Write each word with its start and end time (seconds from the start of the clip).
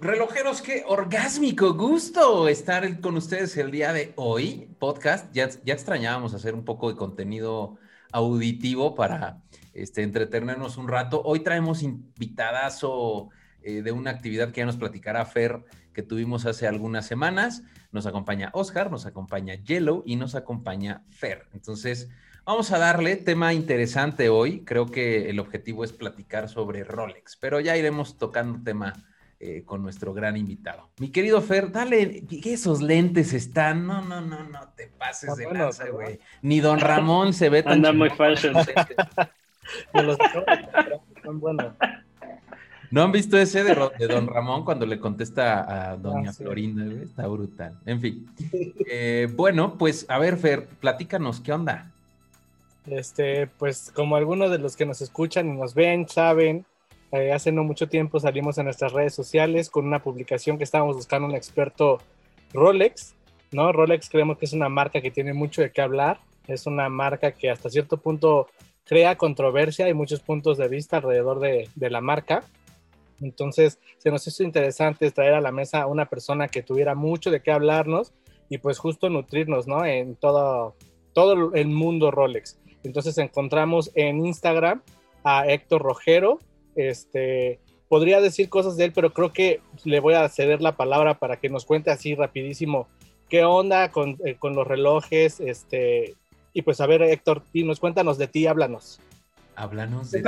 Relojeros, 0.00 0.62
qué 0.62 0.82
orgásmico 0.86 1.74
gusto 1.74 2.48
estar 2.48 3.00
con 3.02 3.18
ustedes 3.18 3.54
el 3.58 3.70
día 3.70 3.92
de 3.92 4.14
hoy. 4.16 4.74
Podcast, 4.78 5.30
ya, 5.34 5.50
extrañábamos 5.66 6.32
hacer 6.32 6.54
un 6.54 6.64
poco 6.64 6.90
de 6.90 6.96
contenido 6.96 7.76
auditivo 8.10 8.94
para 8.94 9.42
este, 9.74 10.02
entretenernos 10.02 10.78
un 10.78 10.88
rato. 10.88 11.20
Hoy 11.22 11.40
traemos 11.40 11.82
invitadazo 11.82 13.28
eh, 13.60 13.82
de 13.82 13.92
una 13.92 14.10
actividad 14.10 14.52
que 14.52 14.62
ya 14.62 14.66
nos 14.66 14.78
platicará 14.78 15.26
Fer 15.26 15.62
que 15.92 16.02
tuvimos 16.02 16.46
hace 16.46 16.66
algunas 16.66 17.06
semanas. 17.06 17.62
Nos 17.92 18.06
acompaña 18.06 18.48
Oscar, 18.54 18.90
nos 18.90 19.04
acompaña 19.04 19.56
Yellow 19.56 20.02
y 20.06 20.16
nos 20.16 20.34
acompaña 20.34 21.04
Fer. 21.10 21.46
Entonces, 21.52 22.08
vamos 22.46 22.72
a 22.72 22.78
darle 22.78 23.16
tema 23.16 23.52
interesante 23.52 24.30
hoy. 24.30 24.64
Creo 24.64 24.86
que 24.86 25.28
el 25.28 25.38
objetivo 25.38 25.84
es 25.84 25.92
platicar 25.92 26.48
sobre 26.48 26.84
Rolex, 26.84 27.36
pero 27.36 27.60
ya 27.60 27.76
iremos 27.76 28.16
tocando 28.16 28.62
tema 28.64 28.94
eh, 29.42 29.62
con 29.64 29.82
nuestro 29.82 30.12
gran 30.12 30.36
invitado. 30.36 30.90
Mi 30.98 31.08
querido 31.08 31.40
Fer, 31.40 31.72
dale, 31.72 32.26
que 32.26 32.52
esos 32.52 32.82
lentes 32.82 33.32
están. 33.32 33.86
No, 33.86 34.02
no, 34.02 34.20
no, 34.20 34.44
no 34.44 34.68
te 34.76 34.88
pases 34.88 35.34
de 35.36 35.50
lanza, 35.50 35.88
güey. 35.88 36.20
Ni 36.42 36.60
Don 36.60 36.78
Ramón 36.78 37.32
se 37.32 37.48
ve 37.48 37.62
tan. 37.62 37.72
Anda 37.72 37.94
muy 37.94 38.10
falso. 38.10 38.48
¿No 42.90 43.02
han 43.02 43.12
visto 43.12 43.38
ese 43.38 43.64
de, 43.64 43.74
Don 44.08 44.26
Ramón 44.26 44.62
cuando 44.62 44.84
le 44.84 45.00
contesta 45.00 45.92
a 45.92 45.96
Doña 45.96 46.30
ah, 46.30 46.34
Florinda? 46.34 46.84
Está 47.02 47.26
brutal. 47.26 47.78
En 47.86 47.98
fin. 47.98 48.26
Eh, 48.86 49.26
bueno, 49.34 49.78
pues 49.78 50.04
a 50.10 50.18
ver, 50.18 50.36
Fer, 50.36 50.66
platícanos, 50.66 51.40
¿qué 51.40 51.54
onda? 51.54 51.90
Este, 52.84 53.46
pues 53.46 53.90
como 53.94 54.16
algunos 54.16 54.50
de 54.50 54.58
los 54.58 54.76
que 54.76 54.84
nos 54.84 55.00
escuchan 55.00 55.48
y 55.48 55.56
nos 55.56 55.72
ven, 55.72 56.06
saben, 56.08 56.66
eh, 57.12 57.32
hace 57.32 57.52
no 57.52 57.64
mucho 57.64 57.88
tiempo 57.88 58.20
salimos 58.20 58.58
en 58.58 58.64
nuestras 58.64 58.92
redes 58.92 59.14
sociales 59.14 59.70
con 59.70 59.86
una 59.86 60.02
publicación 60.02 60.58
que 60.58 60.64
estábamos 60.64 60.96
buscando 60.96 61.28
un 61.28 61.34
experto 61.34 61.98
Rolex, 62.52 63.14
¿no? 63.52 63.72
Rolex 63.72 64.08
creemos 64.08 64.38
que 64.38 64.46
es 64.46 64.52
una 64.52 64.68
marca 64.68 65.00
que 65.00 65.10
tiene 65.10 65.32
mucho 65.32 65.62
de 65.62 65.72
qué 65.72 65.82
hablar, 65.82 66.20
es 66.46 66.66
una 66.66 66.88
marca 66.88 67.32
que 67.32 67.50
hasta 67.50 67.70
cierto 67.70 67.96
punto 67.96 68.48
crea 68.84 69.16
controversia 69.16 69.88
y 69.88 69.94
muchos 69.94 70.20
puntos 70.20 70.58
de 70.58 70.68
vista 70.68 70.96
alrededor 70.96 71.40
de, 71.40 71.68
de 71.74 71.90
la 71.90 72.00
marca. 72.00 72.44
Entonces, 73.20 73.78
se 73.98 74.10
nos 74.10 74.26
hizo 74.26 74.42
interesante 74.42 75.10
traer 75.10 75.34
a 75.34 75.40
la 75.40 75.52
mesa 75.52 75.82
a 75.82 75.86
una 75.86 76.06
persona 76.06 76.48
que 76.48 76.62
tuviera 76.62 76.94
mucho 76.94 77.30
de 77.30 77.42
qué 77.42 77.52
hablarnos 77.52 78.12
y 78.48 78.58
pues 78.58 78.78
justo 78.78 79.08
nutrirnos, 79.08 79.66
¿no? 79.66 79.84
En 79.84 80.16
todo, 80.16 80.74
todo 81.12 81.54
el 81.54 81.68
mundo 81.68 82.10
Rolex. 82.10 82.58
Entonces 82.82 83.16
encontramos 83.18 83.90
en 83.94 84.26
Instagram 84.26 84.82
a 85.24 85.46
Héctor 85.46 85.82
Rojero. 85.82 86.38
Este, 86.76 87.60
podría 87.88 88.20
decir 88.20 88.48
cosas 88.48 88.76
de 88.76 88.86
él, 88.86 88.92
pero 88.94 89.12
creo 89.12 89.32
que 89.32 89.60
le 89.84 90.00
voy 90.00 90.14
a 90.14 90.28
ceder 90.28 90.62
la 90.62 90.76
palabra 90.76 91.18
para 91.18 91.36
que 91.36 91.48
nos 91.48 91.64
cuente 91.64 91.90
así 91.90 92.14
rapidísimo 92.14 92.88
qué 93.28 93.44
onda 93.44 93.90
con, 93.90 94.18
eh, 94.24 94.36
con 94.38 94.54
los 94.54 94.66
relojes, 94.66 95.40
este, 95.40 96.14
y 96.52 96.62
pues 96.62 96.80
a 96.80 96.86
ver, 96.86 97.02
Héctor, 97.02 97.42
nos 97.54 97.80
cuéntanos 97.80 98.18
de 98.18 98.26
ti, 98.26 98.46
háblanos. 98.46 99.00
Háblanos 99.56 100.10
de... 100.10 100.22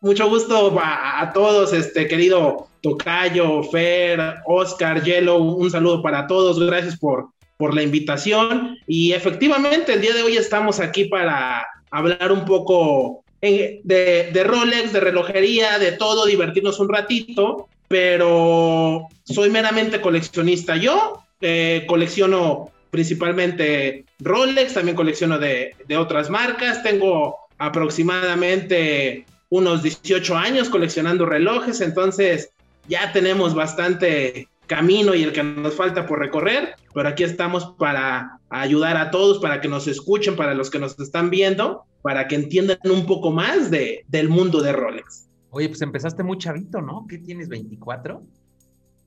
Mucho 0.00 0.28
gusto 0.28 0.76
a, 0.82 1.30
todos, 1.32 1.72
este 1.72 2.06
querido 2.06 2.68
Tocayo, 2.82 3.62
Fer, 3.62 4.34
Oscar, 4.44 5.02
Yellow, 5.02 5.38
un 5.38 5.70
saludo 5.70 6.02
para 6.02 6.26
todos, 6.26 6.60
gracias 6.60 6.98
por, 6.98 7.30
por 7.56 7.74
la 7.74 7.82
invitación. 7.82 8.76
Y 8.86 9.12
efectivamente, 9.12 9.94
el 9.94 10.02
día 10.02 10.12
de 10.12 10.22
hoy 10.22 10.36
estamos 10.36 10.78
aquí 10.78 11.06
para 11.06 11.66
hablar 11.90 12.32
un 12.32 12.44
poco 12.44 13.23
eh, 13.46 13.82
de, 13.84 14.42
Rolex, 14.42 14.94
de 14.94 15.00
relojería, 15.00 15.78
de 15.78 15.92
todo, 15.92 16.24
divertirnos 16.24 16.80
un 16.80 16.88
ratito, 16.88 17.68
pero 17.88 19.06
soy 19.22 19.50
meramente 19.50 20.00
coleccionista. 20.00 20.76
Yo 20.76 21.22
eh, 21.42 21.84
colecciono 21.86 22.70
principalmente 22.88 24.06
Rolex, 24.20 24.72
también 24.72 24.96
colecciono 24.96 25.38
de, 25.38 25.76
de 25.86 25.96
otras 25.98 26.30
marcas, 26.30 26.82
tengo 26.82 27.36
aproximadamente 27.58 29.26
unos 29.50 29.82
18 29.82 30.36
años 30.38 30.70
coleccionando 30.70 31.26
relojes, 31.26 31.82
entonces 31.82 32.48
ya 32.88 33.12
tenemos 33.12 33.54
bastante 33.54 34.48
camino 34.66 35.14
y 35.14 35.22
el 35.22 35.34
que 35.34 35.42
nos 35.42 35.74
falta 35.74 36.06
por 36.06 36.18
recorrer, 36.18 36.76
pero 36.94 37.10
aquí 37.10 37.24
estamos 37.24 37.74
para 37.78 38.38
ayudar 38.48 38.96
a 38.96 39.10
todos, 39.10 39.38
para 39.38 39.60
que 39.60 39.68
nos 39.68 39.86
escuchen, 39.86 40.34
para 40.34 40.54
los 40.54 40.70
que 40.70 40.78
nos 40.78 40.98
están 40.98 41.28
viendo, 41.28 41.84
para 42.04 42.28
que 42.28 42.34
entiendan 42.34 42.76
un 42.84 43.06
poco 43.06 43.30
más 43.30 43.70
de, 43.70 44.04
del 44.08 44.28
mundo 44.28 44.60
de 44.60 44.74
Rolex. 44.74 45.26
Oye, 45.48 45.70
pues 45.70 45.80
empezaste 45.80 46.22
muy 46.22 46.36
chavito, 46.36 46.82
¿no? 46.82 47.06
¿Qué 47.08 47.16
tienes, 47.16 47.48
24? 47.48 48.22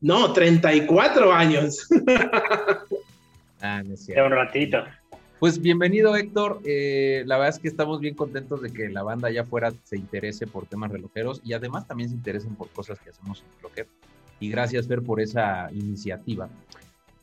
No, 0.02 0.34
34 0.34 1.32
años. 1.32 1.88
ah, 3.62 3.84
no 3.86 3.94
es 3.94 4.04
cierto. 4.04 4.26
un 4.26 4.32
ratito. 4.32 4.84
Pues 5.40 5.62
bienvenido 5.62 6.16
Héctor, 6.16 6.60
eh, 6.66 7.22
la 7.28 7.38
verdad 7.38 7.54
es 7.54 7.62
que 7.62 7.68
estamos 7.68 8.00
bien 8.00 8.16
contentos 8.16 8.64
de 8.64 8.74
que 8.74 8.90
la 8.90 9.04
banda 9.04 9.28
allá 9.28 9.42
afuera 9.42 9.72
se 9.84 9.96
interese 9.96 10.48
por 10.48 10.66
temas 10.66 10.92
relojeros 10.92 11.40
y 11.44 11.54
además 11.54 11.86
también 11.86 12.10
se 12.10 12.16
interesen 12.16 12.56
por 12.56 12.68
cosas 12.70 12.98
que 13.00 13.12
hacemos 13.12 13.44
en 13.44 13.58
relojero. 13.58 13.90
Y 14.40 14.50
gracias 14.50 14.88
Fer 14.88 15.04
por 15.04 15.22
esa 15.22 15.70
iniciativa. 15.72 16.50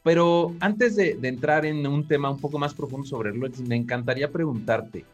Pero 0.04 0.54
antes 0.60 0.94
de, 0.94 1.18
entrar 1.24 1.66
en 1.66 1.84
un 1.84 2.06
tema 2.06 2.30
un 2.30 2.38
poco 2.38 2.60
más 2.60 2.74
profundo 2.74 3.08
sobre 3.08 3.32
Rolex, 3.32 3.58
me 3.58 3.74
encantaría 3.74 4.30
preguntarte, 4.30 5.04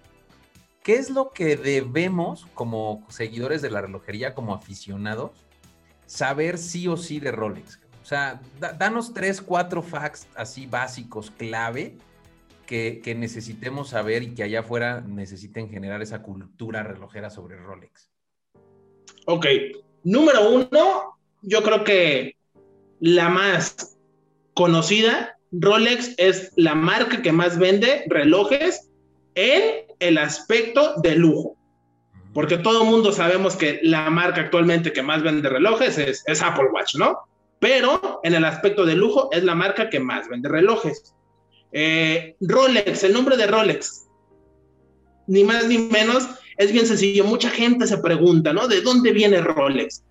¿qué 0.83 0.95
es 0.95 1.11
lo 1.11 1.31
que 1.31 1.57
debemos 1.57 2.47
como 2.55 3.07
seguidores 3.09 3.63
de 3.63 3.71
la 3.71 3.83
relojería, 3.83 4.35
como 4.35 4.55
aficionados, 4.55 5.33
saber 6.07 6.59
sí 6.59 6.89
o 6.89 6.97
sí 6.97 7.21
de 7.21 7.33
Rolex? 7.33 7.81
O 8.03 8.07
sea, 8.07 8.41
danos 8.79 9.13
tres, 9.13 9.41
cuatro 9.41 9.83
facts 9.83 10.27
así 10.35 10.67
básicos, 10.67 11.31
clave, 11.31 11.97
que, 12.67 13.15
necesitemos 13.17 13.89
saber 13.91 14.23
y 14.23 14.35
que 14.35 14.45
allá 14.45 14.61
afuera 14.61 15.01
necesiten 15.01 15.69
generar 15.69 16.03
esa 16.03 16.23
cultura 16.23 16.85
relojera 16.85 17.29
sobre 17.29 17.57
Rolex? 17.57 18.11
Ok, 19.27 19.47
número 20.05 20.51
uno, 20.51 21.19
yo 21.43 21.63
creo 21.65 21.83
que 21.83 22.37
la 23.01 23.29
más 23.29 23.99
conocida, 24.55 25.37
Rolex 25.51 26.15
es 26.17 26.53
la 26.55 26.77
marca 26.77 27.23
que 27.23 27.33
más 27.33 27.59
vende 27.59 28.05
relojes 28.07 28.90
en 29.35 29.87
el 29.99 30.19
aspecto 30.19 30.95
de 31.03 31.17
lujo. 31.17 31.57
Porque 32.33 32.59
todo 32.59 32.83
el 32.83 32.89
mundo 32.89 33.13
sabemos 33.13 33.57
que 33.57 33.81
la 33.83 34.09
marca 34.09 34.43
actualmente 34.43 34.93
que 34.93 35.03
más 35.03 35.23
vende 35.23 35.49
relojes 35.49 35.99
es, 35.99 36.23
es 36.27 36.43
Apple 36.43 36.69
Watch, 36.73 36.95
¿no? 36.95 37.19
Pero 37.59 38.21
en 38.23 38.35
el 38.35 38.45
aspecto 38.45 38.87
de 38.87 38.95
lujo 38.95 39.29
es 39.33 39.45
la 39.45 39.55
marca 39.55 39.91
que 39.91 40.01
más 40.01 40.29
vende 40.29 40.49
relojes. 40.49 41.15
Eh, 41.73 42.37
Rolex, 42.41 43.05
el 43.05 43.13
nombre 43.13 43.37
de 43.37 43.47
Rolex, 43.47 44.07
ni 45.27 45.45
más 45.45 45.67
ni 45.67 45.79
menos, 45.79 46.29
es 46.57 46.73
bien 46.73 46.87
sencillo. 46.87 47.25
Mucha 47.25 47.51
gente 47.51 47.87
se 47.87 47.99
pregunta, 47.99 48.53
¿no? 48.53 48.69
¿De 48.69 48.81
dónde 48.81 49.13
viene 49.13 49.41
Rolex? 49.41 50.03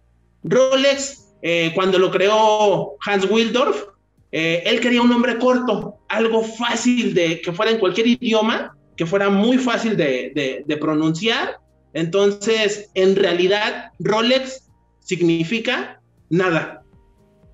Rolex, 0.44 1.34
eh, 1.42 1.72
cuando 1.74 2.00
lo 2.00 2.12
creó 2.12 2.96
Hans 3.06 3.30
Wildorf, 3.30 3.86
eh, 4.32 4.64
él 4.66 4.80
quería 4.80 5.02
un 5.02 5.10
nombre 5.10 5.38
corto, 5.38 6.00
algo 6.08 6.44
fácil 6.44 7.14
de 7.14 7.42
que 7.42 7.52
fuera 7.52 7.72
en 7.72 7.80
cualquier 7.80 8.08
idioma, 8.08 8.76
que 9.00 9.06
fuera 9.06 9.30
muy 9.30 9.58
fácil 9.58 9.96
de, 9.96 10.66
de 10.68 10.78
pronunciar. 10.78 11.62
Entonces, 11.94 12.92
en 12.96 13.16
realidad, 13.16 13.94
Rolex 14.00 14.70
significa 15.00 16.02
nada. 16.30 16.84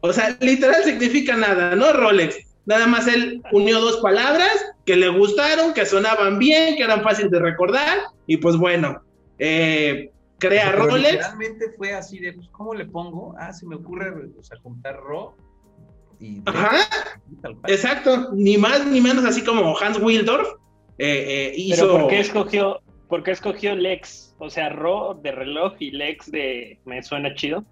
O 0.01 0.11
sea, 0.11 0.35
literal 0.41 0.83
significa 0.83 1.35
nada, 1.35 1.75
¿no? 1.75 1.93
Rolex. 1.93 2.35
Nada 2.65 2.87
más 2.87 3.05
él 3.07 3.43
unió 3.51 3.79
dos 3.79 3.97
palabras 3.97 4.73
que 4.87 4.95
le 4.95 5.07
gustaron, 5.09 5.75
que 5.75 5.85
sonaban 5.85 6.39
bien, 6.39 6.77
que 6.77 6.83
eran 6.83 7.03
fáciles 7.03 7.29
de 7.29 7.37
recordar, 7.37 7.99
y 8.25 8.37
pues 8.37 8.57
bueno, 8.57 9.03
eh, 9.37 10.09
crea 10.39 10.71
roles. 10.71 11.17
Realmente 11.17 11.73
fue 11.77 11.93
así 11.93 12.17
de, 12.17 12.33
pues, 12.33 12.47
¿cómo 12.49 12.73
le 12.73 12.85
pongo? 12.85 13.35
Ah, 13.37 13.53
se 13.53 13.67
me 13.67 13.75
ocurre, 13.75 14.11
o 14.35 14.43
sea, 14.43 14.57
juntar 14.63 14.99
ro 14.99 15.37
y... 16.19 16.41
Ajá, 16.47 16.77
exacto, 17.67 18.31
ni 18.33 18.57
más 18.57 18.87
ni 18.87 18.99
menos 18.99 19.25
así 19.25 19.43
como 19.43 19.77
Hans 19.77 19.99
Wildorf 19.99 20.47
eh, 20.97 21.25
eh, 21.27 21.53
hizo... 21.55 21.87
¿Pero 21.87 21.99
por 21.99 22.09
qué 22.09 22.19
escogió, 22.19 22.81
por 23.07 23.23
qué 23.23 23.31
escogió 23.31 23.75
Lex? 23.75 24.35
O 24.39 24.49
sea, 24.49 24.69
ro 24.69 25.19
de 25.21 25.31
reloj 25.31 25.73
y 25.79 25.91
Lex 25.91 26.31
de... 26.31 26.79
¿Me 26.85 27.01
suena 27.03 27.33
chido? 27.35 27.63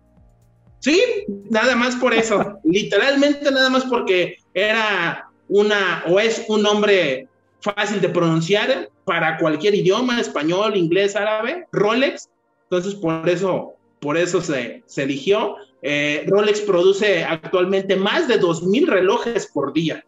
Sí, 0.80 1.02
nada 1.50 1.75
más 1.75 1.96
por 1.96 2.14
eso, 2.14 2.60
literalmente 2.66 3.50
nada 3.50 3.70
más 3.70 3.86
porque 3.86 4.38
era 4.54 5.30
una 5.48 6.04
o 6.08 6.20
es 6.20 6.44
un 6.50 6.62
nombre 6.62 7.28
fácil 7.62 8.02
de 8.02 8.10
pronunciar 8.10 8.90
para 9.06 9.38
cualquier 9.38 9.75
idioma, 9.75 10.20
español, 10.20 10.75
inglés, 10.75 11.16
árabe, 11.16 11.66
Rolex. 11.72 12.30
Entonces, 12.64 12.96
por 12.96 13.28
eso, 13.30 13.75
por 14.00 14.18
eso 14.18 14.42
se, 14.42 14.84
se 14.86 15.04
eligió. 15.04 15.56
Eh, 15.81 16.25
Rolex 16.28 16.62
produce 16.62 17.24
actualmente 17.24 17.96
más 17.96 18.28
de 18.28 18.40
2.000 18.40 18.88
relojes 18.88 19.48
por 19.48 19.74
día. 19.74 20.04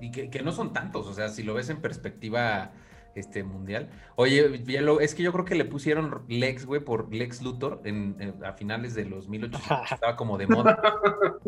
Y 0.00 0.10
que, 0.10 0.42
no 0.42 0.52
son 0.52 0.72
tantos, 0.72 1.06
o 1.06 1.14
sea, 1.14 1.28
si 1.28 1.42
lo 1.42 1.54
ves 1.54 1.70
en 1.70 1.80
perspectiva 1.80 2.72
este 3.14 3.42
mundial. 3.42 3.90
Oye, 4.16 4.62
es 5.00 5.14
que 5.14 5.22
yo 5.22 5.32
creo 5.32 5.44
que 5.44 5.54
le 5.54 5.64
pusieron 5.64 6.24
Lex, 6.28 6.66
güey, 6.66 6.80
por 6.80 7.12
Lex 7.12 7.42
Luthor 7.42 7.80
en, 7.84 8.34
a 8.44 8.52
finales 8.52 8.94
de 8.94 9.04
los 9.06 9.28
1800. 9.28 9.92
Estaba 9.92 10.16
como 10.16 10.38
de 10.38 10.46
moda. 10.46 10.80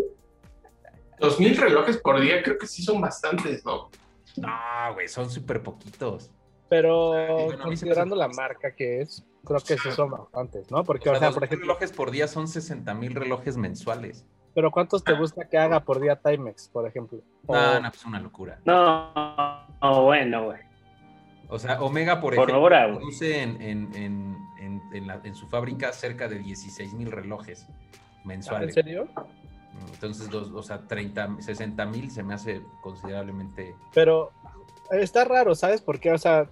Dos 1.20 1.38
mil 1.38 1.56
relojes 1.56 1.99
por 1.99 2.19
día 2.20 2.43
creo 2.43 2.56
que 2.58 2.67
sí 2.67 2.82
son 2.82 3.00
bastantes, 3.00 3.64
¿no? 3.64 3.91
No, 4.37 4.94
güey, 4.94 5.06
son 5.06 5.31
súper 5.31 5.62
poquitos. 5.62 6.31
Pero 6.69 7.49
considerando 7.62 8.17
la 8.17 8.29
marca 8.29 8.75
que 8.75 9.02
es, 9.02 9.25
creo 9.44 9.61
que 9.61 9.76
sí 9.76 9.91
son 9.91 10.11
bastantes, 10.11 10.70
¿no? 10.70 10.82
Porque, 10.85 11.11
o 11.11 11.17
sea, 11.17 11.31
por 11.32 11.44
ejemplo. 11.44 11.67
relojes 11.67 11.93
por 11.93 12.11
día 12.11 12.26
son 12.26 12.49
60 12.49 12.94
mil 12.94 13.14
relojes 13.14 13.56
mensuales. 13.56 14.25
Pero 14.55 14.70
¿cuántos 14.70 15.05
te 15.05 15.12
gusta 15.12 15.49
que 15.49 15.58
haga 15.58 15.81
por 15.81 16.00
día 16.00 16.17
Timex, 16.17 16.69
por 16.69 16.87
ejemplo? 16.87 17.20
No, 17.49 17.81
no, 17.81 17.88
pues 17.91 18.05
una 18.05 18.20
locura. 18.20 18.58
No, 18.64 19.12
no 19.81 20.02
bueno, 20.05 20.47
güey. 20.47 20.58
O 21.49 21.58
sea, 21.58 21.81
Omega, 21.82 22.20
por, 22.20 22.35
ejemplo, 22.35 22.62
produce 22.62 23.43
en, 23.43 23.61
en, 23.61 23.93
en, 23.97 24.81
en, 25.25 25.35
su 25.35 25.49
fábrica 25.49 25.93
cerca 25.93 26.29
de 26.29 26.38
16 26.38 26.94
mil 26.94 27.11
relojes 27.11 27.67
mensuales. 28.25 28.76
¿En 28.76 28.85
serio? 28.85 29.08
Entonces, 29.93 30.32
o 30.32 30.62
sea, 30.62 30.87
30, 30.87 31.37
60 31.41 31.87
mil 31.87 32.11
se 32.11 32.23
me 32.23 32.35
hace 32.35 32.62
considerablemente. 32.82 33.75
Pero 33.94 34.31
está 34.91 35.25
raro, 35.25 35.55
¿sabes 35.56 35.81
por 35.81 35.99
qué? 35.99 36.12
O 36.12 36.19
sea, 36.19 36.49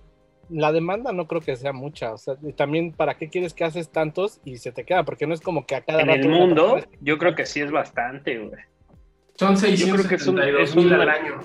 la 0.50 0.73
demanda 0.73 1.12
no 1.12 1.27
creo 1.27 1.41
que 1.41 1.56
sea 1.56 1.73
mucha. 1.73 2.12
O 2.12 2.19
sea, 2.19 2.37
también, 2.56 2.93
¿para 2.93 3.17
qué 3.17 3.29
quieres 3.29 3.55
que 3.55 3.65
haces 3.65 3.91
tantos 3.91 4.41
y 4.45 4.59
se 4.59 4.73
te 4.73 4.85
queda? 4.85 5.05
Porque 5.05 5.27
no 5.27 5.35
es 5.35 5.41
como 5.41 5.67
que 5.67 5.77
a 5.77 5.83
cada 5.83 6.03
En 6.03 6.11
el 6.11 6.29
mundo, 6.29 6.79
yo 7.00 7.19
creo 7.19 7.35
que 7.35 7.47
sí 7.47 7.61
es 7.61 7.71
bastante, 7.71 8.39
güey. 8.39 8.61
Son 9.35 9.56
672 9.56 10.77
mil 10.77 10.93
al 10.93 11.09
año. 11.09 11.41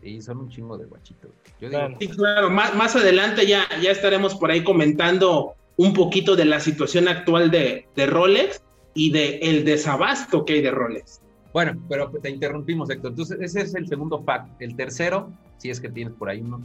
Sí, 0.00 0.20
son 0.20 0.38
un 0.38 0.48
chingo 0.48 0.76
de 0.78 0.86
guachitos. 0.86 1.30
Sí, 1.98 2.08
claro, 2.08 2.50
más, 2.50 2.74
más 2.74 2.96
adelante 2.96 3.46
ya, 3.46 3.64
ya 3.80 3.90
estaremos 3.90 4.34
por 4.34 4.50
ahí 4.50 4.64
comentando 4.64 5.54
un 5.76 5.92
poquito 5.92 6.36
de 6.36 6.44
la 6.44 6.60
situación 6.60 7.08
actual 7.08 7.50
de, 7.50 7.86
de 7.94 8.06
Rolex 8.06 8.62
y 8.94 9.10
de 9.10 9.38
el 9.38 9.64
desabasto 9.64 10.44
que 10.44 10.54
hay 10.54 10.62
de 10.62 10.70
Rolex. 10.70 11.20
Bueno, 11.52 11.80
pero 11.88 12.10
te 12.10 12.30
interrumpimos, 12.30 12.88
Héctor. 12.90 13.10
Entonces, 13.10 13.38
ese 13.40 13.60
es 13.62 13.74
el 13.74 13.86
segundo 13.86 14.22
fact. 14.22 14.60
El 14.60 14.74
tercero, 14.74 15.30
si 15.58 15.70
es 15.70 15.80
que 15.80 15.90
tienes 15.90 16.14
por 16.14 16.28
ahí 16.28 16.40
uno. 16.40 16.62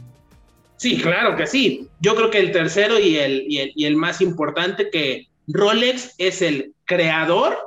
Sí, 0.78 0.96
claro 1.00 1.36
que 1.36 1.46
sí. 1.46 1.88
Yo 2.00 2.14
creo 2.14 2.30
que 2.30 2.38
el 2.38 2.52
tercero 2.52 2.98
y 2.98 3.16
el, 3.18 3.44
y 3.48 3.84
el, 3.84 3.96
más 3.96 4.20
importante, 4.20 4.90
que 4.90 5.26
Rolex 5.48 6.14
es 6.18 6.40
el 6.40 6.72
creador 6.84 7.58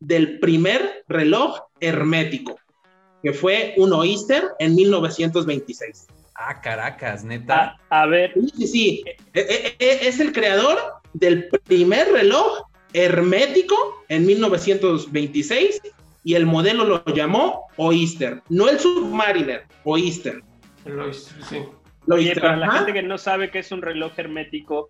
del 0.00 0.40
primer 0.40 1.04
reloj 1.08 1.60
hermético, 1.80 2.58
que 3.22 3.34
fue 3.34 3.74
un 3.76 3.92
Oyster 3.92 4.44
en 4.58 4.74
1926. 4.74 6.06
Ah, 6.34 6.60
Caracas, 6.62 7.22
neta. 7.22 7.76
Ah, 7.90 8.02
a, 8.02 8.06
ver. 8.06 8.32
Sí, 8.34 8.52
sí, 8.56 8.66
sí. 8.66 9.04
E, 9.34 9.40
e, 9.40 9.76
e, 9.78 10.08
es 10.08 10.18
el 10.18 10.32
creador 10.32 10.78
del 11.12 11.48
primer 11.64 12.10
reloj 12.10 12.66
hermético 12.94 13.76
en 14.08 14.24
1926 14.24 15.82
y 16.24 16.34
el 16.34 16.46
modelo 16.46 16.84
lo 16.84 17.04
llamó 17.06 17.66
Oyster, 17.76 18.42
no 18.48 18.68
el 18.68 18.78
Submariner, 18.78 19.66
Oyster. 19.84 20.42
El 20.86 20.98
Oyster, 20.98 21.44
sí. 21.44 21.58
Oye, 22.08 22.34
para 22.34 22.56
la 22.56 22.70
gente 22.70 22.92
que 22.92 23.02
no 23.02 23.18
sabe 23.18 23.50
qué 23.50 23.60
es 23.60 23.72
un 23.72 23.82
reloj 23.82 24.12
hermético. 24.16 24.88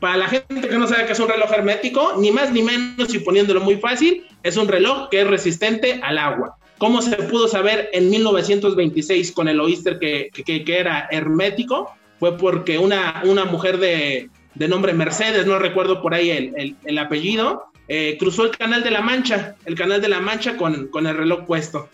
Para 0.00 0.16
la 0.16 0.28
gente 0.28 0.68
que 0.68 0.78
no 0.78 0.86
sabe 0.86 1.06
qué 1.06 1.12
es 1.12 1.20
un 1.20 1.28
reloj 1.28 1.52
hermético, 1.52 2.14
ni 2.18 2.30
más 2.30 2.50
ni 2.52 2.62
menos 2.62 3.14
y 3.14 3.18
poniéndolo 3.18 3.60
muy 3.60 3.76
fácil, 3.76 4.26
es 4.42 4.56
un 4.56 4.66
reloj 4.66 5.10
que 5.10 5.20
es 5.20 5.26
resistente 5.26 6.00
al 6.02 6.18
agua. 6.18 6.56
¿Cómo 6.78 7.02
se 7.02 7.14
pudo 7.16 7.46
saber 7.46 7.90
en 7.92 8.08
1926 8.08 9.32
con 9.32 9.48
el 9.48 9.60
Oyster 9.60 9.98
que, 9.98 10.30
que, 10.32 10.64
era 10.78 11.06
hermético? 11.10 11.94
Fue 12.18 12.38
porque 12.38 12.78
una, 12.78 13.22
una 13.26 13.44
mujer 13.44 13.76
de, 13.76 14.30
de 14.54 14.68
nombre 14.68 14.94
Mercedes, 14.94 15.46
no 15.46 15.58
recuerdo 15.58 16.00
por 16.00 16.14
ahí 16.14 16.30
el, 16.30 16.54
el, 16.56 16.76
el 16.84 16.98
apellido, 16.98 17.70
eh, 17.88 18.16
cruzó 18.18 18.44
el 18.44 18.56
canal 18.56 18.82
de 18.82 18.90
la 18.92 19.02
Mancha, 19.02 19.56
el 19.66 19.74
canal 19.74 20.00
de 20.00 20.08
la 20.08 20.20
Mancha 20.20 20.56
con, 20.56 20.88
con 20.88 21.06
el 21.06 21.16
reloj 21.16 21.44
puesto. 21.44 21.90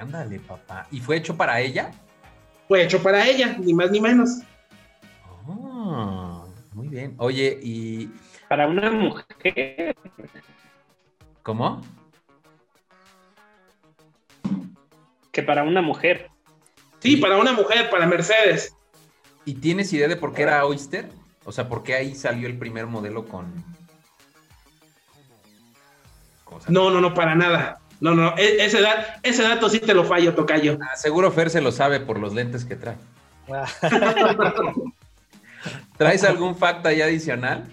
Ándale, 0.00 0.40
papá. 0.40 0.86
¿Y 0.90 1.00
fue 1.00 1.16
hecho 1.16 1.36
para 1.36 1.60
ella? 1.60 1.92
Fue 2.70 2.84
hecho 2.84 3.02
para 3.02 3.26
ella, 3.26 3.56
ni 3.58 3.74
más 3.74 3.90
ni 3.90 4.00
menos. 4.00 4.42
Oh, 5.44 6.46
muy 6.72 6.86
bien. 6.86 7.16
Oye, 7.18 7.58
y. 7.60 8.08
Para 8.48 8.68
una 8.68 8.92
mujer. 8.92 9.96
¿Cómo? 11.42 11.82
Que 15.32 15.42
para 15.42 15.64
una 15.64 15.82
mujer. 15.82 16.30
Sí, 17.00 17.16
para 17.16 17.38
una 17.38 17.52
mujer, 17.54 17.90
para 17.90 18.06
Mercedes. 18.06 18.76
¿Y 19.44 19.54
tienes 19.54 19.92
idea 19.92 20.06
de 20.06 20.14
por 20.14 20.32
qué 20.32 20.42
era 20.42 20.64
Oyster? 20.64 21.10
O 21.44 21.50
sea, 21.50 21.68
¿por 21.68 21.82
qué 21.82 21.94
ahí 21.94 22.14
salió 22.14 22.46
el 22.46 22.56
primer 22.56 22.86
modelo 22.86 23.26
con... 23.26 23.52
No, 26.68 26.88
no, 26.88 27.00
no, 27.00 27.14
para 27.14 27.34
nada. 27.34 27.80
No, 28.00 28.14
no, 28.14 28.34
e, 28.36 28.64
ese, 28.64 28.78
ese 29.22 29.42
dato 29.42 29.68
sí 29.68 29.78
te 29.78 29.94
lo 29.94 30.04
fallo, 30.04 30.34
Tocayo. 30.34 30.78
Ah, 30.80 30.96
seguro 30.96 31.30
Fer 31.30 31.50
se 31.50 31.60
lo 31.60 31.70
sabe 31.70 32.00
por 32.00 32.18
los 32.18 32.32
lentes 32.32 32.64
que 32.64 32.76
trae. 32.76 32.96
¿Traes 35.98 36.24
algún 36.24 36.56
facto 36.56 36.88
ahí 36.88 37.02
adicional? 37.02 37.64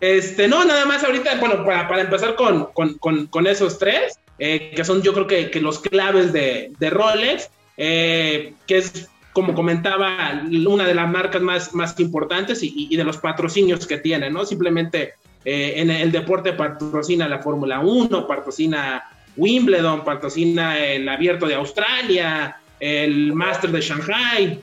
Este, 0.00 0.48
no, 0.48 0.64
nada 0.64 0.84
más 0.84 1.02
ahorita, 1.02 1.36
bueno, 1.36 1.64
para, 1.64 2.00
empezar 2.00 2.34
con, 2.34 3.46
esos 3.46 3.78
tres, 3.78 4.18
eh, 4.38 4.72
que 4.76 4.84
son 4.84 5.00
yo 5.00 5.14
creo 5.14 5.26
que, 5.26 5.60
los 5.62 5.78
claves 5.78 6.34
de, 6.34 6.74
Rolex, 6.78 7.48
eh, 7.78 8.52
que 8.66 8.78
es, 8.78 9.08
como 9.32 9.54
comentaba, 9.54 10.42
una 10.66 10.86
de 10.86 10.94
las 10.94 11.10
marcas 11.10 11.40
más, 11.40 11.74
más 11.74 11.98
importantes 11.98 12.62
y, 12.62 12.88
y, 12.90 12.96
de 12.96 13.04
los 13.04 13.16
patrocinios 13.16 13.86
que 13.86 13.96
tiene, 13.96 14.28
¿no? 14.28 14.44
Simplemente 14.44 15.14
eh, 15.44 15.74
en 15.76 15.90
el 15.90 16.10
deporte 16.10 16.52
patrocina 16.52 17.28
la 17.28 17.40
Fórmula 17.40 17.80
1, 17.80 18.26
patrocina 18.26 19.04
Wimbledon, 19.36 20.04
patrocina 20.04 20.78
el 20.78 21.08
Abierto 21.08 21.46
de 21.46 21.54
Australia, 21.54 22.56
el 22.80 23.32
Master 23.32 23.70
de 23.70 23.80
Shanghai. 23.80 24.62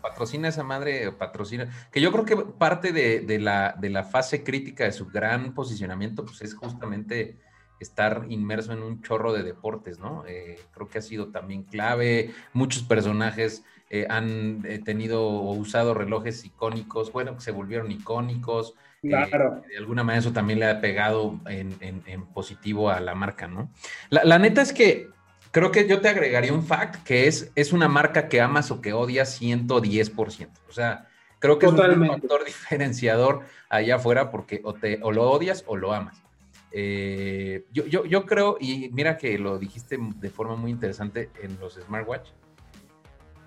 Patrocina 0.00 0.48
esa 0.48 0.62
madre, 0.62 1.12
patrocina. 1.12 1.68
Que 1.90 2.00
yo 2.00 2.12
creo 2.12 2.24
que 2.24 2.36
parte 2.36 2.92
de, 2.92 3.38
la, 3.40 3.74
de 3.78 3.90
la 3.90 4.04
fase 4.04 4.44
crítica 4.44 4.84
de 4.84 4.92
su 4.92 5.06
gran 5.06 5.54
posicionamiento, 5.54 6.24
pues 6.24 6.40
es 6.42 6.54
justamente 6.54 7.36
estar 7.80 8.26
inmerso 8.28 8.72
en 8.72 8.82
un 8.82 9.02
chorro 9.02 9.32
de 9.32 9.42
deportes, 9.42 9.98
¿no? 9.98 10.24
Eh, 10.26 10.60
creo 10.72 10.88
que 10.88 10.98
ha 10.98 11.02
sido 11.02 11.28
también 11.28 11.64
clave. 11.64 12.32
Muchos 12.52 12.84
personajes 12.84 13.64
eh, 13.90 14.06
han 14.08 14.62
tenido 14.84 15.26
o 15.26 15.52
usado 15.54 15.94
relojes 15.94 16.44
icónicos, 16.44 17.12
bueno, 17.12 17.34
que 17.34 17.42
se 17.42 17.50
volvieron 17.50 17.90
icónicos. 17.90 18.74
Claro. 19.02 19.62
de 19.68 19.78
alguna 19.78 20.04
manera 20.04 20.20
eso 20.20 20.32
también 20.32 20.60
le 20.60 20.66
ha 20.66 20.80
pegado 20.80 21.40
en, 21.46 21.74
positivo 22.32 22.88
a 22.88 23.00
la 23.00 23.16
marca, 23.16 23.48
¿no? 23.48 23.68
La, 24.10 24.38
neta 24.38 24.62
es 24.62 24.72
que 24.72 25.08
creo 25.50 25.72
que 25.72 25.88
yo 25.88 26.00
te 26.00 26.08
agregaría 26.08 26.52
un 26.52 26.64
fact 26.64 27.02
que 27.02 27.26
es, 27.26 27.50
es 27.56 27.72
una 27.72 27.88
marca 27.88 28.28
que 28.28 28.40
amas 28.40 28.70
o 28.70 28.80
que 28.80 28.92
odias 28.92 29.40
110%. 29.40 30.48
O 30.68 30.72
sea, 30.72 31.08
creo 31.40 31.58
que 31.58 31.66
es 31.66 31.72
un 31.72 32.06
factor 32.06 32.44
diferenciador 32.46 33.40
allá 33.68 33.96
afuera 33.96 34.30
porque 34.30 34.60
o, 34.62 34.72
te, 34.74 35.00
o 35.02 35.10
lo 35.10 35.28
odias 35.28 35.64
o 35.66 35.76
lo 35.76 35.92
amas. 35.92 36.22
Eh, 36.70 37.66
yo, 37.72 37.84
yo, 37.86 38.04
yo 38.04 38.24
creo, 38.24 38.56
y 38.60 38.88
mira 38.92 39.18
que 39.18 39.36
lo 39.38 39.58
dijiste 39.58 39.98
de 39.98 40.30
forma 40.30 40.54
muy 40.54 40.70
interesante 40.70 41.28
en 41.42 41.58
los 41.58 41.74
smartwatch, 41.74 42.30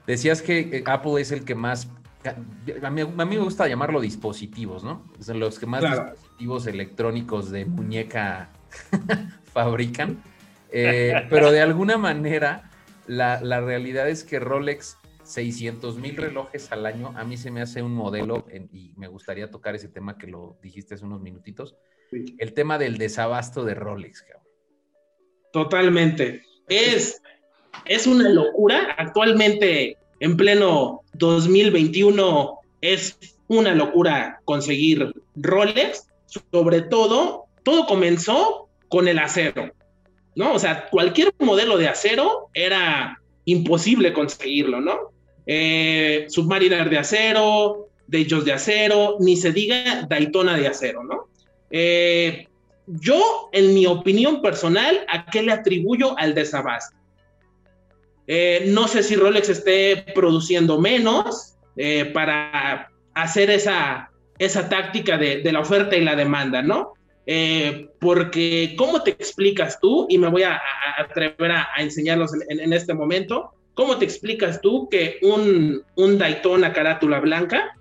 decías 0.05 0.41
que 0.41 0.59
eh, 0.59 0.83
Apple 0.85 1.21
es 1.21 1.31
el 1.31 1.45
que 1.45 1.55
más 1.55 1.88
a 2.29 2.89
mí, 2.89 3.03
me 3.05 3.38
gusta 3.38 3.67
llamarlo 3.67 4.01
dispositivos, 4.01 4.84
¿no? 4.84 5.03
Son 5.20 5.39
los 5.39 5.60
que 5.60 5.65
más 5.65 5.84
dispositivos 5.84 6.67
electrónicos 6.67 7.51
de 7.51 7.65
muñeca 7.65 8.50
fabrican. 9.53 10.22
Eh, 10.72 11.13
pero 11.29 11.51
de 11.51 11.62
alguna 11.62 11.98
manera, 11.98 12.70
la, 13.08 13.39
realidad 13.62 14.10
es 14.10 14.24
que 14.24 14.39
Rolex, 14.39 14.98
600 15.24 15.98
mil 15.98 16.17
relojes 16.17 16.72
al 16.72 16.86
año, 16.86 17.13
a 17.15 17.24
mí 17.24 17.38
se 17.38 17.51
me 17.51 17.62
hace 17.62 17.82
un 17.82 17.94
modelo, 17.94 18.46
y 18.72 18.94
me 18.98 19.08
gustaría 19.08 19.50
tocar 19.50 19.75
ese 19.75 19.88
tema 19.88 20.17
que 20.17 20.27
lo 20.27 20.58
dijiste 20.62 20.96
hace 20.96 21.05
unos 21.05 21.22
minutitos, 21.22 21.75
el 22.12 22.53
tema 22.53 22.77
del 22.77 22.98
desabasto 22.98 23.63
de 23.63 23.74
Rolex. 23.74 24.22
Cabrón. 24.22 24.46
Totalmente. 25.51 26.44
Es, 26.67 27.22
es 27.86 28.08
una 28.08 28.29
locura. 28.29 28.96
Actualmente 28.98 29.98
en 30.19 30.38
pleno 30.38 31.01
2021 31.13 32.60
es 32.81 33.17
una 33.48 33.75
locura 33.75 34.39
conseguir 34.45 35.13
Rolex, 35.36 36.07
sobre 36.51 36.81
todo, 36.81 37.45
todo 37.63 37.86
comenzó 37.86 38.69
con 38.89 39.07
el 39.07 39.19
acero, 39.19 39.72
¿no? 40.36 40.53
O 40.53 40.60
sea, 40.60 40.88
cualquier 40.89 41.34
modelo 41.39 41.77
de 41.77 41.88
acero 41.88 42.50
era 42.53 43.19
imposible 43.45 44.13
conseguirlo, 44.13 44.81
¿no? 44.81 45.12
Eh, 45.45 46.25
Submariner 46.29 46.89
de 46.89 46.98
acero, 46.98 47.88
Dayos 48.07 48.45
de 48.45 48.53
acero, 48.53 49.17
ni 49.19 49.36
se 49.36 49.51
diga 49.51 50.05
Daytona 50.07 50.57
de 50.57 50.67
acero, 50.67 51.03
¿no? 51.03 51.27
Eh, 51.72 52.48
yo, 52.88 53.50
en 53.51 53.74
mi 53.74 53.88
opinión 53.88 54.41
personal, 54.41 55.05
¿a 55.07 55.25
qué 55.25 55.41
le 55.41 55.51
atribuyo 55.51 56.17
al 56.17 56.36
desabasto? 56.36 56.95
Eh, 58.27 58.65
no 58.67 58.88
sé 58.88 59.03
si 59.03 59.15
Rolex 59.15 59.50
esté 59.50 60.05
produciendo 60.15 60.79
menos 60.79 61.55
eh, 61.77 62.05
para 62.05 62.89
hacer 63.13 63.50
esa, 63.51 64.10
esa 64.39 64.67
táctica 64.67 65.17
de, 65.17 65.44
la 65.51 65.60
oferta 65.60 65.96
y 65.96 66.03
la 66.03 66.15
demanda, 66.15 66.62
¿no? 66.62 66.94
Eh, 67.27 67.89
porque, 68.00 68.75
¿cómo 68.77 69.01
te 69.03 69.12
explicas 69.12 69.79
tú? 69.79 70.08
Y 70.10 70.17
me 70.17 70.29
voy 70.29 70.44
a, 70.44 70.60
atrever 70.98 71.51
a, 71.51 71.67
enseñarlos 71.77 72.32
en, 72.50 72.74
este 72.74 72.94
momento. 72.94 73.51
¿Cómo 73.74 73.98
te 73.98 74.05
explicas 74.05 74.62
tú 74.62 74.88
que 74.89 75.20
un, 75.22 75.84
un 75.96 76.17
Daytona 76.17 76.74
carátula 76.74 77.20
blanca, 77.20 77.75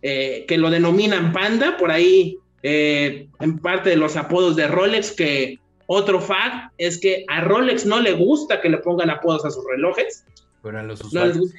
que 0.00 0.56
lo 0.58 0.68
denominan 0.68 1.32
Panda, 1.32 1.76
por 1.76 1.92
ahí 1.92 2.36
en 2.62 3.58
parte 3.62 3.90
de 3.90 3.96
los 3.96 4.16
apodos 4.16 4.56
de 4.56 4.66
Rolex, 4.66 5.12
que 5.12 5.58
otro 5.92 6.20
fact 6.20 6.72
es 6.78 6.98
que 6.98 7.24
a 7.28 7.42
Rolex 7.42 7.84
no 7.84 8.00
le 8.00 8.12
gusta 8.12 8.60
que 8.60 8.68
le 8.68 8.78
pongan 8.78 9.10
apodos 9.10 9.44
a 9.44 9.50
sus 9.50 9.62
relojes. 9.64 10.24
Pero 10.62 10.78
a 10.78 10.82
los 10.82 11.04
usuarios. 11.04 11.52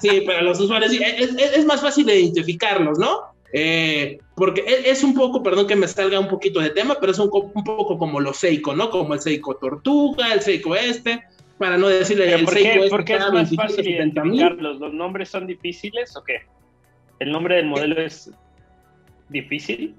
sí. 0.00 0.22
pero 0.26 0.38
a 0.40 0.42
los 0.42 0.60
usuarios 0.60 0.92
sí. 0.92 1.00
Es, 1.02 1.64
más 1.64 1.80
fácil 1.80 2.06
de 2.06 2.20
identificarlos, 2.20 2.98
¿no? 2.98 3.22
Eh, 3.52 4.18
porque 4.36 4.64
es, 4.84 5.02
un 5.02 5.14
poco, 5.14 5.42
perdón 5.42 5.66
que 5.66 5.74
me 5.74 5.88
salga 5.88 6.20
un 6.20 6.28
poquito 6.28 6.60
de 6.60 6.70
tema, 6.70 6.98
pero 7.00 7.12
es 7.12 7.18
un, 7.18 7.30
poco 7.30 7.98
como 7.98 8.20
los 8.20 8.36
Seiko, 8.36 8.74
¿no? 8.74 8.90
Como 8.90 9.14
el 9.14 9.20
Seiko 9.20 9.56
Tortuga, 9.56 10.32
el 10.34 10.40
Seiko 10.42 10.76
este, 10.76 11.22
para 11.58 11.78
no 11.78 11.88
decirle 11.88 12.32
el 12.32 12.44
¿por 12.44 12.54
Seiko 12.54 12.68
qué, 12.68 12.78
este. 12.78 12.90
¿Por 12.90 13.04
qué 13.04 13.14
es 13.14 13.32
más 13.32 13.54
fácil 13.56 13.88
identificarlos? 13.88 14.78
¿Los 14.78 14.92
nombres 14.92 15.30
son 15.30 15.46
difíciles 15.46 16.14
o 16.14 16.22
qué? 16.22 16.42
¿El 17.18 17.32
nombre 17.32 17.56
del 17.56 17.66
modelo 17.66 18.00
es 18.00 18.30
difícil? 19.30 19.94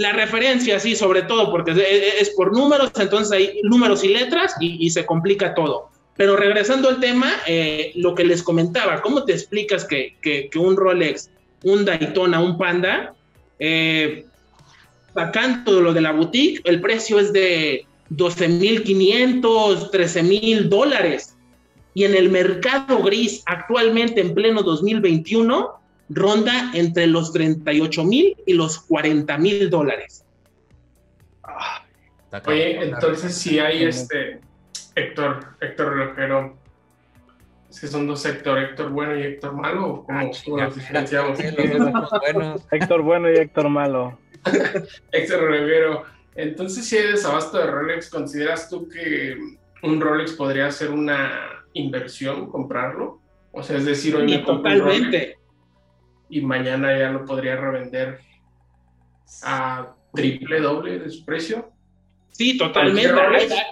La 0.00 0.14
referencia, 0.14 0.80
sí, 0.80 0.96
sobre 0.96 1.20
todo, 1.24 1.50
porque 1.50 1.72
es, 2.18 2.30
por 2.30 2.56
números, 2.56 2.90
entonces 2.98 3.32
hay 3.32 3.60
números 3.64 4.02
y 4.02 4.08
letras 4.08 4.54
y, 4.58 4.88
se 4.88 5.04
complica 5.04 5.54
todo. 5.54 5.90
Pero 6.16 6.38
regresando 6.38 6.88
al 6.88 7.00
tema, 7.00 7.30
eh, 7.46 7.92
lo 7.96 8.14
que 8.14 8.24
les 8.24 8.42
comentaba, 8.42 9.02
¿cómo 9.02 9.26
te 9.26 9.32
explicas 9.32 9.84
que, 9.84 10.48
un 10.56 10.78
Rolex, 10.78 11.28
un 11.64 11.84
Daytona, 11.84 12.40
un 12.40 12.56
Panda, 12.56 13.14
eh, 13.58 14.24
sacando 15.12 15.82
lo 15.82 15.92
de 15.92 16.00
la 16.00 16.12
boutique, 16.12 16.62
el 16.64 16.80
precio 16.80 17.20
es 17.20 17.30
de 17.34 17.84
12.500, 18.08 19.90
13.000 19.90 20.62
dólares? 20.70 21.36
Y 21.92 22.04
en 22.04 22.14
el 22.14 22.30
mercado 22.30 23.02
gris, 23.02 23.42
actualmente 23.44 24.22
en 24.22 24.32
pleno 24.32 24.62
2021, 24.62 25.78
ronda 26.10 26.72
entre 26.74 27.06
los 27.06 27.32
38 27.32 28.04
mil 28.04 28.36
y 28.44 28.54
los 28.54 28.80
40 28.80 29.38
mil 29.38 29.70
dólares. 29.70 30.24
Oye, 32.46 32.84
entonces 32.84 33.34
si 33.34 33.58
hay 33.58 33.84
este 33.84 34.40
Héctor, 34.94 35.46
Héctor 35.60 35.96
Relojero, 35.96 36.56
es 37.68 37.80
que 37.80 37.86
son 37.86 38.06
dos 38.06 38.24
Héctor, 38.24 38.58
Héctor 38.58 38.90
bueno 38.90 39.16
y 39.18 39.22
Héctor 39.22 39.54
malo, 39.54 40.04
¿cómo, 40.06 40.18
ah, 40.18 40.64
los 40.64 40.74
diferenciamos? 40.74 41.38
Héctor 42.70 43.02
bueno 43.02 43.30
y 43.30 43.36
Héctor 43.36 43.68
malo. 43.68 44.18
Héctor 45.12 45.40
Relojero, 45.40 46.04
entonces 46.34 46.84
si 46.84 46.96
hay 46.98 47.08
desabasto 47.08 47.58
de 47.58 47.66
Rolex, 47.66 48.10
¿consideras 48.10 48.68
tú 48.68 48.88
que 48.88 49.36
un 49.82 50.00
Rolex 50.00 50.32
podría 50.32 50.70
ser 50.70 50.90
una 50.90 51.64
inversión 51.72 52.48
comprarlo? 52.48 53.20
O 53.52 53.62
sea, 53.62 53.76
es 53.78 53.84
decir, 53.84 54.14
hoy 54.14 54.26
me 54.26 54.38
totalmente 54.38 55.39
y 56.30 56.40
mañana 56.40 56.96
ya 56.96 57.10
lo 57.10 57.24
podría 57.24 57.56
revender 57.56 58.20
a 59.42 59.94
triple, 60.14 60.60
doble 60.60 60.98
de 60.98 61.10
su 61.10 61.24
precio. 61.24 61.70
Sí, 62.30 62.56
totalmente. 62.56 63.12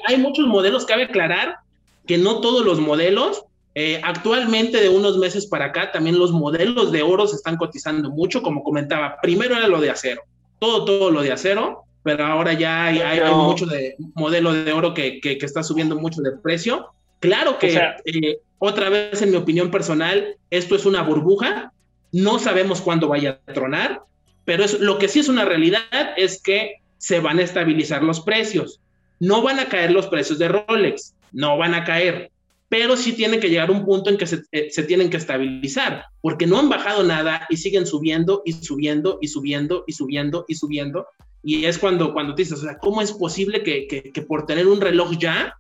Hay, 0.07 0.19
muchos 0.19 0.47
modelos, 0.47 0.85
cabe 0.85 1.05
aclarar 1.05 1.59
que 2.07 2.19
no 2.19 2.41
todos 2.41 2.65
los 2.65 2.81
modelos, 2.81 3.45
eh, 3.75 4.01
actualmente 4.03 4.81
de 4.81 4.89
unos 4.89 5.19
meses 5.19 5.47
para 5.47 5.67
acá, 5.67 5.93
también 5.93 6.19
los 6.19 6.33
modelos 6.33 6.91
de 6.91 7.03
oro 7.03 7.27
se 7.27 7.37
están 7.37 7.57
cotizando 7.57 8.11
mucho, 8.11 8.43
como 8.43 8.65
comentaba, 8.65 9.19
primero 9.23 9.57
era 9.57 9.69
lo 9.69 9.81
de 9.81 9.91
acero, 9.91 10.23
todo, 10.59 10.85
todo 10.85 11.11
lo 11.11 11.23
de 11.23 11.33
acero, 11.33 11.85
pero 12.03 12.27
ahora 12.27 12.55
ya 12.55 12.87
hay, 12.87 12.99
hay, 12.99 13.21
mucho 13.35 13.67
de 13.67 13.97
modelo 14.15 14.53
de 14.53 14.73
oro 14.73 14.95
que, 14.95 15.21
que, 15.21 15.39
está 15.41 15.63
subiendo 15.63 15.97
mucho 15.97 16.23
de 16.23 16.33
precio. 16.33 16.89
Claro 17.21 17.59
que, 17.59 17.79
eh, 18.05 18.39
otra 18.59 18.89
vez, 18.89 19.21
en 19.23 19.31
mi 19.31 19.37
opinión 19.37 19.71
personal, 19.71 20.37
esto 20.51 20.75
es 20.75 20.87
una 20.87 21.03
burbuja, 21.03 21.73
no 22.13 22.39
sabemos 22.39 22.81
cuándo 22.81 23.09
vaya 23.09 23.41
a 23.47 23.53
tronar, 23.53 24.03
pero 24.45 24.65
lo 24.81 24.99
que 24.99 25.09
sí 25.09 25.21
es 25.21 25.29
una 25.29 25.45
realidad 25.45 25.83
es 26.17 26.41
que 26.43 26.77
se 26.97 27.21
van 27.21 27.39
a 27.39 27.43
estabilizar 27.43 28.03
los 28.03 28.21
precios. 28.21 28.81
No 29.21 29.43
van 29.43 29.59
a 29.59 29.69
caer 29.69 29.91
los 29.91 30.07
precios 30.07 30.39
de 30.39 30.49
Rolex, 30.49 31.15
no 31.33 31.59
van 31.59 31.75
a 31.75 31.85
caer, 31.85 32.31
pero 32.69 32.97
sí 32.97 33.13
tiene 33.13 33.41
que 33.41 33.51
llegar 33.51 33.71
un 33.71 33.85
punto 33.85 34.11
en 34.11 34.17
que 34.17 34.27
se, 34.27 34.43
eh, 34.53 34.71
tienen 34.87 35.11
que 35.11 35.17
estabilizar, 35.17 36.05
porque 36.21 36.47
no 36.47 36.59
han 36.59 36.69
bajado 36.69 37.03
nada 37.03 37.47
y 37.51 37.57
siguen 37.57 37.87
subiendo 37.87 38.43
y 38.45 38.53
subiendo 38.53 39.19
y 39.21 39.29
subiendo 39.29 39.85
y 39.87 39.93
subiendo 39.93 40.45
y 40.49 40.55
subiendo. 40.55 41.07
Y 41.43 41.65
es 41.65 41.79
cuando, 41.79 42.13
cuando 42.13 42.35
te 42.35 42.43
dices, 42.43 42.61
¿cómo 42.81 43.01
es 43.01 43.13
posible 43.13 43.63
que, 43.63 43.87
que 43.87 44.23
por 44.23 44.47
tener 44.47 44.67
un 44.67 44.81
reloj 44.81 45.13
ya 45.19 45.55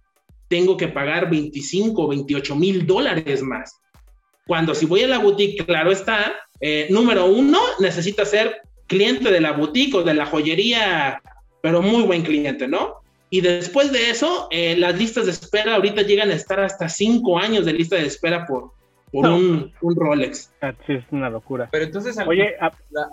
tengo 0.49 0.77
que 0.77 0.89
pagar 0.89 1.31
25 1.31 2.03
o 2.03 2.09
28 2.09 2.57
mil 2.57 2.87
dólares 2.87 3.43
más? 3.43 3.75
Cuando 4.49 4.75
si 4.75 4.87
voy 4.87 5.03
a 5.03 5.09
la 5.09 5.19
boutique, 5.19 5.67
claro 5.67 5.93
está, 5.93 6.33
eh, 6.59 6.87
número 6.89 7.27
uno, 7.27 7.59
necesita 7.81 8.25
ser 8.25 8.63
cliente 8.87 9.31
de 9.31 9.43
la 9.43 9.53
boutique 9.53 9.95
o 9.95 10.03
de 10.03 10.15
la 10.15 10.25
joyería, 10.25 11.21
pero 11.61 11.83
muy 11.83 12.05
buen 12.05 12.23
cliente, 12.23 12.67
¿no? 12.67 13.03
Y 13.29 13.43
después 13.43 13.93
de 13.93 14.09
eso, 14.09 14.49
eh, 14.51 14.75
las 14.79 14.99
listas 14.99 15.27
de 15.27 15.33
espera 15.33 15.75
ahorita 15.75 16.01
llegan 16.01 16.31
a 16.31 16.35
estar 16.35 16.61
hasta 16.61 16.89
cinco 16.89 17.39
años 17.39 17.67
de 17.67 17.75
lista 17.75 17.97
de 17.97 18.07
espera 18.07 18.47
por, 18.47 18.73
por 19.13 19.29
un, 19.29 19.71
Rolex. 19.83 20.51
Ah, 20.63 20.73
sí, 20.87 20.95
es 20.95 21.05
una 21.11 21.29
locura. 21.29 21.69
Pero 21.71 21.85
entonces, 21.85 22.19
oye, 22.27 22.57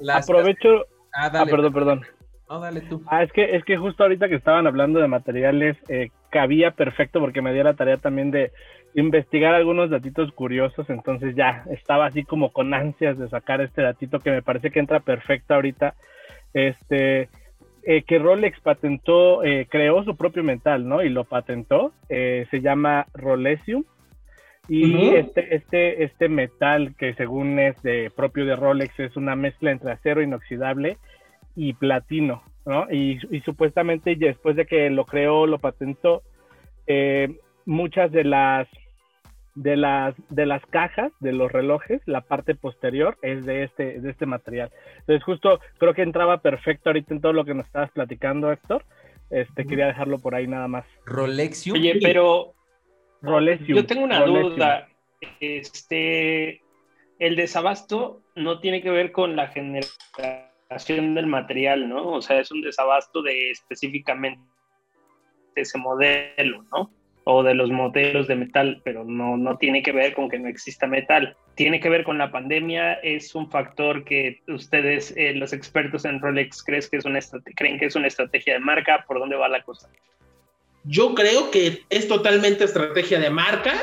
aprovecho. 0.10 0.86
Ah, 1.14 1.30
dale. 1.30 1.52
ah, 1.52 1.54
perdón, 1.54 1.74
perdón. 1.74 2.02
No, 2.50 2.62
dale 2.62 2.80
tú. 2.80 3.04
Ah, 3.08 3.24
es 3.24 3.32
que, 3.34 3.58
es 3.58 3.66
que 3.66 3.76
justo 3.76 4.04
ahorita 4.04 4.30
que 4.30 4.36
estaban 4.36 4.68
hablando 4.68 5.02
de 5.02 5.10
materiales, 5.10 5.76
eh, 5.90 6.12
cabía 6.30 6.72
perfecto 6.72 7.20
porque 7.20 7.42
me 7.42 7.54
dio 7.54 7.64
la 7.64 7.74
tarea 7.74 7.98
también 7.98 8.32
de 8.32 8.54
investigar 8.96 9.54
algunos 9.54 9.90
datitos 9.90 10.32
curiosos, 10.32 10.90
entonces 10.90 11.36
ya 11.36 11.66
estaba 11.70 12.06
así 12.06 12.24
como 12.24 12.54
con 12.54 12.74
ansias 12.74 13.18
de 13.18 13.28
sacar 13.28 13.60
este 13.60 13.82
datito 13.82 14.20
que 14.20 14.32
me 14.32 14.42
parece 14.42 14.72
que 14.72 14.80
entra 14.80 15.02
perfecto 15.02 15.54
ahorita. 15.54 15.96
Este, 16.54 17.28
eh, 17.84 18.04
que 18.04 18.20
Rolex 18.20 18.60
patentó, 18.62 19.44
eh, 19.44 19.68
creó 19.70 20.04
su 20.06 20.16
propio 20.16 20.44
metal, 20.44 20.88
¿no? 20.88 21.04
Y 21.04 21.10
lo 21.10 21.26
patentó, 21.26 21.92
eh, 22.08 22.48
se 22.50 22.62
llama 22.62 23.08
Rolesium. 23.14 23.84
Y 24.68 25.10
este, 25.10 25.56
este, 25.56 26.04
este 26.04 26.28
metal 26.28 26.96
que 26.98 27.14
según 27.14 27.60
es 27.60 27.80
de, 27.84 28.12
propio 28.16 28.46
de 28.46 28.56
Rolex 28.56 29.00
es 29.00 29.16
una 29.16 29.36
mezcla 29.36 29.70
entre 29.70 29.92
acero 29.92 30.24
inoxidable 30.24 30.98
y 31.56 31.74
platino, 31.74 32.42
¿no? 32.66 32.88
Y, 32.90 33.20
y 33.30 33.42
supuestamente 33.42 34.16
después 34.16 34.56
de 34.56 34.66
que 34.66 34.90
lo 34.90 35.06
creó, 35.06 35.46
lo 35.46 35.60
patentó, 35.60 36.24
muchas 37.66 38.12
de 38.12 38.24
las 38.24 38.68
de 39.56 39.78
las, 39.78 40.16
de 40.30 40.46
las 40.46 40.66
cajas 40.66 41.12
de 41.20 41.32
los 41.32 41.52
relojes, 41.52 42.02
la 42.06 42.22
parte 42.22 42.56
posterior 42.56 43.18
es 43.22 43.46
de 43.46 43.64
este, 43.64 44.00
de 44.00 44.12
este 44.12 44.26
material. 44.26 44.72
Entonces 45.00 45.24
justo 45.24 45.60
creo 45.78 45.94
que 45.94 46.02
entraba 46.02 46.42
perfecto 46.42 46.90
ahorita 46.90 47.14
en 47.14 47.22
todo 47.22 47.34
lo 47.34 47.46
que 47.46 47.54
nos 47.54 47.66
estabas 47.66 47.92
platicando, 47.92 48.52
Héctor. 48.52 48.86
Este, 49.30 49.66
quería 49.66 49.88
dejarlo 49.88 50.20
por 50.20 50.36
ahí 50.36 50.46
nada 50.46 50.68
más. 50.68 50.86
Rolexium. 51.06 51.78
Oye, 51.78 51.98
pero 52.02 52.54
Rolexium. 53.22 53.78
Yo 53.78 53.86
tengo 53.86 54.04
una 54.04 54.24
duda. 54.26 54.88
Este, 55.40 56.62
el 57.18 57.36
desabasto 57.36 58.22
no 58.36 58.60
tiene 58.60 58.82
que 58.82 58.92
ver 58.92 59.12
con 59.12 59.36
la 59.36 59.48
generación 59.48 61.16
del 61.16 61.28
material, 61.28 61.90
¿no? 61.90 62.10
O 62.10 62.22
sea, 62.22 62.40
es 62.40 62.52
un 62.52 62.62
desabasto 62.62 63.22
de 63.22 63.52
específicamente 63.52 64.44
ese 65.56 65.78
modelo, 65.78 66.64
¿no? 66.72 66.92
O 67.28 67.42
de 67.42 67.56
los 67.56 67.72
modelos 67.72 68.28
de 68.28 68.36
metal, 68.36 68.82
pero 68.86 69.04
no, 69.04 69.36
no 69.36 69.58
tiene 69.58 69.82
que 69.82 69.92
ver 69.92 70.14
con 70.14 70.30
que 70.30 70.38
no 70.38 70.48
exista 70.48 70.86
metal. 70.86 71.36
Tiene 71.56 71.80
que 71.80 71.90
ver 71.90 72.04
con 72.04 72.20
la 72.20 72.32
pandemia, 72.32 72.94
es 72.94 73.34
un 73.34 73.50
factor 73.50 74.04
que 74.04 74.42
ustedes, 74.48 75.12
eh, 75.18 75.34
los 75.34 75.52
expertos 75.52 76.06
en 76.06 76.22
Rolex, 76.22 76.64
¿crees 76.64 76.88
que 76.88 76.98
es 76.98 77.06
una 77.06 77.20
creen 77.56 77.80
que 77.80 77.88
es 77.88 77.96
una 77.96 78.08
estrategia 78.08 78.54
de 78.54 78.60
marca. 78.60 79.06
¿Por 79.08 79.18
dónde 79.18 79.36
va 79.36 79.50
la 79.50 79.64
cosa? 79.64 79.90
Yo 80.84 81.16
creo 81.16 81.50
que 81.50 81.82
es 81.90 82.08
totalmente 82.08 82.64
estrategia 82.64 83.20
de 83.20 83.32
marca. 83.32 83.74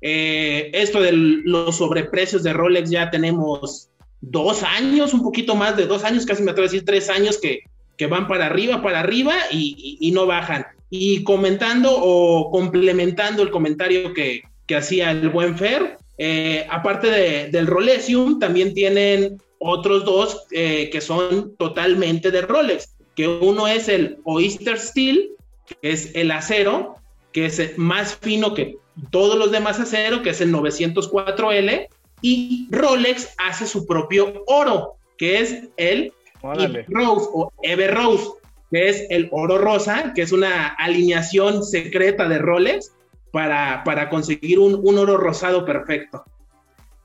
Eh, 0.00 0.70
esto 0.72 1.02
de 1.02 1.12
los 1.12 1.76
sobreprecios 1.76 2.42
de 2.44 2.54
Rolex 2.54 2.88
ya 2.88 3.10
tenemos 3.10 3.90
dos 4.22 4.62
años, 4.62 5.12
un 5.12 5.22
poquito 5.22 5.54
más 5.54 5.76
de 5.76 5.86
dos 5.86 6.02
años, 6.02 6.24
casi 6.24 6.42
me 6.42 6.52
atrevo 6.52 6.66
a 6.66 6.70
decir 6.70 6.86
tres 6.86 7.10
años 7.10 7.38
que, 7.38 7.60
que 7.98 8.06
van 8.06 8.26
para 8.26 8.46
arriba, 8.46 8.80
para 8.80 9.00
arriba 9.00 9.34
y, 9.50 9.98
y 10.00 10.12
no 10.12 10.26
bajan. 10.26 10.64
Y 10.90 11.24
comentando 11.24 11.90
o 11.92 12.50
complementando 12.50 13.42
el 13.42 13.50
comentario 13.50 14.14
que, 14.14 14.42
hacía 14.76 15.10
el 15.12 15.28
buen 15.28 15.56
Fer, 15.56 15.98
eh, 16.18 16.66
aparte 16.70 17.10
de, 17.10 17.48
del 17.50 17.66
Rolesium, 17.66 18.38
también 18.38 18.74
tienen 18.74 19.38
otros 19.58 20.04
dos 20.04 20.44
eh, 20.50 20.90
que 20.90 21.00
son 21.00 21.56
totalmente 21.56 22.30
de 22.30 22.42
Rolex, 22.42 22.94
que 23.14 23.28
uno 23.28 23.66
es 23.66 23.88
el 23.88 24.18
Oyster 24.24 24.78
Steel, 24.78 25.30
que 25.66 25.90
es 25.90 26.14
el 26.14 26.30
acero, 26.30 26.96
que 27.32 27.46
es 27.46 27.76
más 27.78 28.16
fino 28.16 28.54
que 28.54 28.76
todos 29.10 29.38
los 29.38 29.50
demás 29.50 29.80
acero, 29.80 30.22
que 30.22 30.30
es 30.30 30.40
el 30.40 30.52
904L, 30.52 31.88
y 32.22 32.68
Rolex 32.70 33.34
hace 33.38 33.66
su 33.66 33.86
propio 33.86 34.42
oro, 34.46 34.96
que 35.18 35.40
es 35.40 35.68
el 35.76 36.12
Rose 36.42 37.28
o 37.32 37.52
Ever 37.62 37.94
Rose, 37.94 38.30
que 38.70 38.88
es 38.88 39.06
el 39.10 39.28
oro 39.32 39.58
rosa, 39.58 40.12
que 40.14 40.22
es 40.22 40.32
una 40.32 40.68
alineación 40.68 41.62
secreta 41.62 42.28
de 42.28 42.38
Rolex 42.38 42.96
para, 43.32 43.82
para 43.84 44.08
conseguir 44.08 44.58
un, 44.58 44.80
un 44.82 44.98
oro 44.98 45.16
rosado 45.16 45.64
perfecto. 45.64 46.24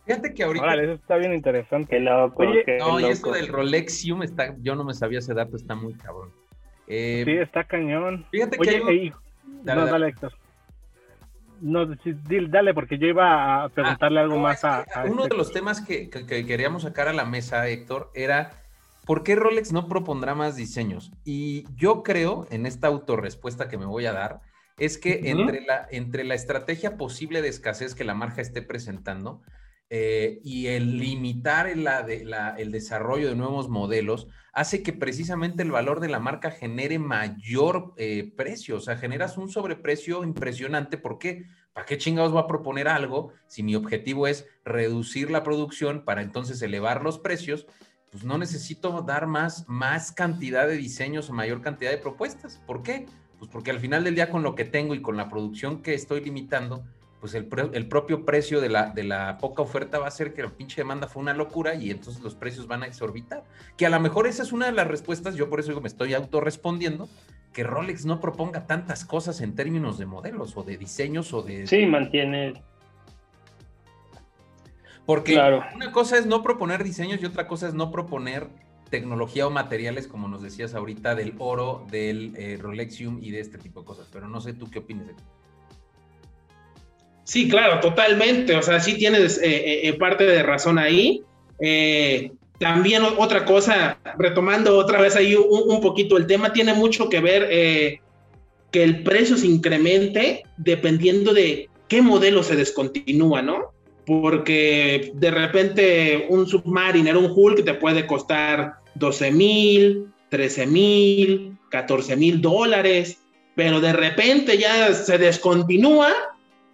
Fíjate 0.06 0.34
que 0.34 0.44
ahorita. 0.44 0.66
Vale, 0.66 0.84
eso 0.84 0.94
está 0.94 1.18
bien 1.18 1.34
interesante. 1.34 1.98
Oye, 2.36 2.66
no, 2.80 3.00
y 3.00 3.06
eso 3.06 3.32
del 3.32 3.48
Rolexium 3.48 4.24
está, 4.24 4.56
yo 4.60 4.76
no 4.76 4.84
me 4.84 4.94
sabía 4.94 5.20
ese 5.20 5.34
dato, 5.34 5.56
está 5.56 5.76
muy 5.76 5.94
cabrón. 5.94 6.32
Eh, 6.88 7.24
sí, 7.26 7.32
está 7.34 7.64
cañón. 7.64 8.26
Fíjate 8.32 8.58
que. 8.58 9.14
no, 9.64 9.86
dale, 9.86 10.08
Héctor. 10.10 10.34
No, 11.62 11.86
dale, 11.86 12.74
porque 12.74 12.98
yo 12.98 13.08
iba 13.08 13.64
a 13.64 13.70
preguntarle 13.70 14.20
ah, 14.20 14.24
algo 14.24 14.38
más 14.40 14.66
a, 14.66 14.84
Uno 15.06 15.28
de 15.28 15.38
los 15.38 15.54
temas 15.54 15.80
que, 15.80 16.10
queríamos 16.10 16.82
sacar 16.82 17.08
a 17.08 17.14
la 17.14 17.24
mesa, 17.24 17.68
Héctor, 17.68 18.10
era 18.16 18.61
¿por 19.06 19.24
qué 19.24 19.36
Rolex 19.36 19.72
no 19.72 19.88
propondrá 19.88 20.36
más 20.36 20.56
diseños? 20.56 21.12
Y 21.24 21.66
yo 21.76 22.04
creo, 22.04 22.48
en 22.52 22.66
esta 22.66 22.88
autorrespuesta 22.88 23.70
que 23.70 23.78
me 23.78 23.86
voy 23.86 24.06
a 24.06 24.14
dar, 24.14 24.42
es 24.78 24.98
que 24.98 25.30
entre, 25.30 25.62
la, 25.62 25.88
entre 25.92 26.24
la 26.24 26.36
estrategia 26.36 26.98
posible 26.98 27.42
de 27.42 27.50
escasez 27.50 27.94
que 27.94 28.04
la 28.04 28.16
marca 28.16 28.42
esté 28.42 28.62
presentando 28.62 29.42
eh, 29.94 30.40
y 30.44 30.68
el 30.68 30.98
limitar 30.98 31.68
el 31.68 32.72
desarrollo 32.72 33.28
de 33.28 33.36
nuevos 33.36 33.68
modelos, 33.68 34.30
hace 34.54 34.84
que 34.84 34.94
precisamente 34.94 35.64
el 35.64 35.72
valor 35.72 36.00
de 36.00 36.08
la 36.08 36.20
marca 36.20 36.50
genere 36.50 36.98
mayor 36.98 37.94
eh, 37.98 38.32
precio, 38.38 38.78
o 38.78 38.80
sea, 38.80 38.96
generas 38.96 39.38
un 39.38 39.50
sobreprecio 39.50 40.24
impresionante. 40.24 40.98
¿Por 40.98 41.20
qué? 41.20 41.46
¿Para 41.74 41.86
qué 41.86 41.98
chingados 41.98 42.34
va 42.34 42.40
a 42.42 42.48
proponer 42.48 42.88
algo 42.88 43.34
si 43.48 43.64
mi 43.64 43.76
objetivo 43.76 44.28
es 44.28 44.48
reducir 44.64 45.30
la 45.30 45.44
producción 45.44 46.06
para 46.06 46.22
entonces 46.22 46.62
elevar 46.62 47.04
los 47.04 47.20
precios? 47.20 47.68
Pues 48.12 48.26
no 48.26 48.38
necesito 48.38 49.02
dar 49.04 49.26
más, 49.26 49.68
más 49.70 50.12
cantidad 50.12 50.68
de 50.68 50.76
diseños 50.76 51.30
o 51.30 51.34
mayor 51.34 51.62
cantidad 51.62 51.92
de 51.92 51.98
propuestas. 51.98 52.62
¿Por 52.68 52.84
qué? 52.84 53.06
Pues 53.40 53.50
porque 53.50 53.72
al 53.72 53.80
final 53.80 54.04
del 54.04 54.16
día 54.16 54.30
con 54.30 54.44
lo 54.44 54.54
que 54.54 54.66
tengo 54.66 54.94
y 54.94 55.02
con 55.02 55.16
la 55.16 55.30
producción 55.30 55.82
que 55.82 55.94
estoy 55.94 56.20
limitando, 56.22 56.84
pues 57.22 57.34
el, 57.36 57.46
propio 57.46 58.26
precio 58.26 58.60
de 58.60 58.68
la, 58.68 58.90
de 58.90 59.06
la 59.06 59.38
poca 59.38 59.62
oferta 59.62 59.98
va 59.98 60.06
a 60.06 60.08
hacer 60.10 60.34
que 60.34 60.44
la 60.44 60.50
pinche 60.50 60.82
demanda 60.82 61.08
fue 61.08 61.22
una 61.22 61.34
locura 61.34 61.74
y 61.76 61.90
entonces 61.90 62.22
los 62.22 62.36
precios 62.36 62.68
van 62.68 62.84
a 62.84 62.88
exorbitar. 62.88 63.46
Que 63.78 63.86
a 63.86 63.90
lo 63.90 64.00
mejor 64.02 64.28
esa 64.28 64.44
es 64.44 64.52
una 64.52 64.66
de 64.66 64.74
las 64.74 64.88
respuestas, 64.88 65.36
yo 65.36 65.50
por 65.50 65.62
eso 65.62 65.70
digo, 65.70 65.82
me 65.82 65.88
estoy 65.88 66.14
autorrespondiendo, 66.14 67.08
que 67.54 67.64
Rolex 67.64 68.06
no 68.06 68.20
proponga 68.20 68.68
tantas 68.68 69.06
cosas 69.06 69.40
en 69.40 69.56
términos 69.56 69.98
de 69.98 70.06
modelos 70.06 70.58
o 70.58 70.64
de 70.64 70.78
diseños 70.78 71.32
o 71.34 71.44
de... 71.44 71.66
Sí, 71.66 71.86
mantiene... 71.86 72.62
Porque 75.06 75.40
una 75.76 75.92
cosa 75.92 76.18
es 76.18 76.26
no 76.26 76.44
proponer 76.44 76.84
diseños 76.84 77.22
y 77.22 77.26
otra 77.26 77.48
cosa 77.48 77.68
es 77.68 77.74
no 77.74 77.92
proponer 77.92 78.48
tecnología 78.92 79.48
o 79.48 79.50
materiales, 79.50 80.06
como 80.06 80.28
nos 80.28 80.44
decías 80.44 80.76
ahorita, 80.76 81.16
del 81.16 81.34
oro, 81.40 81.88
del 81.90 82.34
eh, 82.38 82.58
Rolexium 82.62 83.20
y 83.24 83.32
de 83.32 83.40
este 83.40 83.58
tipo 83.58 83.80
de 83.80 83.86
cosas. 83.88 84.08
Pero 84.14 84.28
no 84.28 84.40
sé 84.42 84.54
tú 84.54 84.70
qué 84.70 84.80
opinas 84.80 85.08
de 85.08 85.14
Sí, 87.24 87.50
claro, 87.50 87.80
totalmente. 87.80 88.56
O 88.56 88.62
sea, 88.62 88.80
sí 88.80 88.96
tienes 88.96 89.40
eh, 89.42 89.88
eh, 89.88 89.94
parte 89.94 90.26
de 90.26 90.44
razón 90.44 90.78
ahí. 90.78 91.24
también 92.60 93.02
otra 93.18 93.46
cosa, 93.46 93.98
retomando 94.18 94.78
otra 94.78 95.02
vez 95.02 95.16
ahí 95.16 95.36
un, 95.36 95.82
poquito 95.82 96.18
el 96.18 96.28
tema, 96.28 96.54
tiene 96.54 96.74
mucho 96.74 97.10
que 97.10 97.20
ver 97.22 97.48
que 98.72 98.84
el 98.84 99.04
precio 99.04 99.36
se 99.38 99.48
incremente 99.48 100.44
dependiendo 100.58 101.34
de 101.34 101.70
qué 101.88 102.02
modelo 102.02 102.44
se 102.44 102.56
descontinúa, 102.56 103.42
¿no? 103.42 103.72
Porque 104.12 105.14
de 105.16 105.32
repente 105.32 106.26
un 106.28 106.46
Submariner, 106.46 107.16
un 107.16 107.32
Hulk 107.34 107.64
te 107.64 107.76
puede 107.76 108.06
costar 108.06 108.74
12 108.96 109.32
mil, 109.32 110.08
13 110.28 110.68
mil, 110.68 111.58
14 111.70 112.18
mil 112.18 112.42
dólares, 112.42 113.20
pero 113.56 113.80
de 113.80 113.94
repente 113.94 114.58
ya 114.58 114.94
se 114.94 115.18
descontinúa 115.18 116.12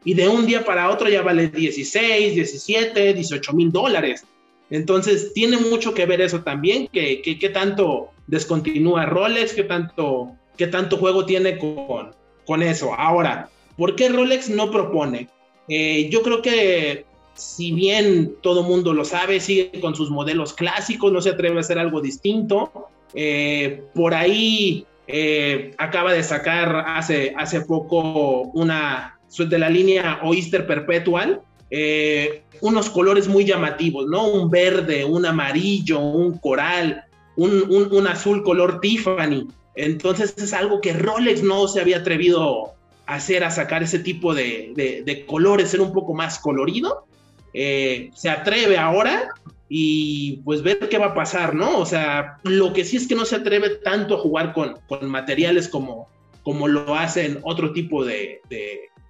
y 0.04 0.16
de 0.16 0.28
un 0.28 0.48
día 0.48 0.66
para 0.66 0.90
otro 0.90 1.10
ya 1.10 1.22
vale 1.22 1.50
16, 1.50 2.34
17, 2.34 3.14
18 3.14 3.54
mil 3.54 3.72
dólares. 3.72 4.26
Entonces, 4.72 5.32
tiene 5.36 5.58
mucho 5.58 5.94
que 5.94 6.08
ver 6.08 6.22
eso 6.22 6.42
también, 6.42 6.88
que, 6.88 7.22
que, 7.22 7.50
tanto 7.50 8.10
descontinúa 8.26 9.06
Rolex, 9.06 9.54
qué 9.54 9.64
tanto, 9.64 10.32
qué 10.58 10.66
tanto 10.66 10.98
juego 10.98 11.24
tiene 11.24 11.60
con, 11.60 12.16
con 12.48 12.64
eso. 12.64 12.96
Ahora, 12.96 13.48
¿por 13.78 13.96
qué 13.96 14.10
Rolex 14.10 14.50
no 14.50 14.72
propone? 14.72 15.30
Eh, 15.70 16.10
yo 16.10 16.24
creo 16.24 16.42
que 16.42 17.07
si 17.38 17.72
bien 17.72 18.36
todo 18.42 18.64
mundo 18.64 18.94
lo 18.94 19.06
sabe, 19.06 19.40
sigue 19.40 19.80
con 19.80 19.96
sus 19.96 20.10
modelos 20.10 20.54
clásicos, 20.54 21.12
no 21.12 21.22
se 21.22 21.30
atreve 21.30 21.58
a 21.58 21.62
hacer 21.62 21.80
algo 21.80 22.02
distinto. 22.02 22.90
Eh, 23.14 23.84
por 23.94 24.14
ahí 24.14 24.86
eh, 25.08 25.72
acaba 25.78 26.12
de 26.12 26.24
sacar 26.24 26.84
hace, 26.88 27.34
hace 27.38 27.62
poco 27.62 28.42
una, 28.54 29.20
de 29.38 29.60
la 29.60 29.70
línea 29.70 30.20
Oyster 30.24 30.68
Perpetual, 30.68 31.42
eh, 31.70 32.44
unos 32.62 32.90
colores 32.90 33.28
muy 33.28 33.46
llamativos, 33.46 34.08
¿no? 34.08 34.28
Un 34.28 34.50
verde, 34.50 35.06
un 35.06 35.26
amarillo, 35.26 36.00
un 36.00 36.38
coral, 36.38 37.06
un, 37.36 38.08
azul 38.08 38.44
color 38.44 38.80
Tiffany. 38.80 39.48
Entonces 39.76 40.34
es 40.38 40.54
algo 40.54 40.82
que 40.82 40.94
Rolex 40.94 41.44
no 41.44 41.68
se 41.68 41.80
había 41.80 41.98
atrevido 41.98 42.74
a 43.06 43.16
hacer, 43.16 43.44
a 43.44 43.52
sacar 43.52 43.84
ese 43.84 44.00
tipo 44.00 44.34
de, 44.34 45.26
colores, 45.28 45.70
ser 45.70 45.82
un 45.82 45.94
poco 45.94 46.14
más 46.14 46.40
colorido. 46.40 47.06
Eh, 47.54 48.12
se 48.14 48.30
atreve 48.30 48.78
ahora 48.78 49.30
y 49.70 50.38
pues 50.44 50.62
ver 50.62 50.90
qué 50.90 50.98
va 50.98 51.08
a 51.08 51.14
pasar, 51.14 51.56
¿no? 51.56 51.80
O 51.80 51.86
sea, 51.86 52.40
lo 52.44 52.74
que 52.74 52.86
sí 52.86 52.98
es 52.98 53.08
que 53.08 53.16
no 53.16 53.26
se 53.26 53.38
atreve 53.38 53.78
tanto 53.84 54.16
a 54.16 54.20
jugar 54.20 54.54
con, 54.54 54.76
materiales 55.10 55.68
como, 55.68 56.08
como 56.44 56.68
lo 56.68 56.96
hacen 56.96 57.40
otro 57.44 57.74
tipo 57.74 58.06
de, 58.06 58.42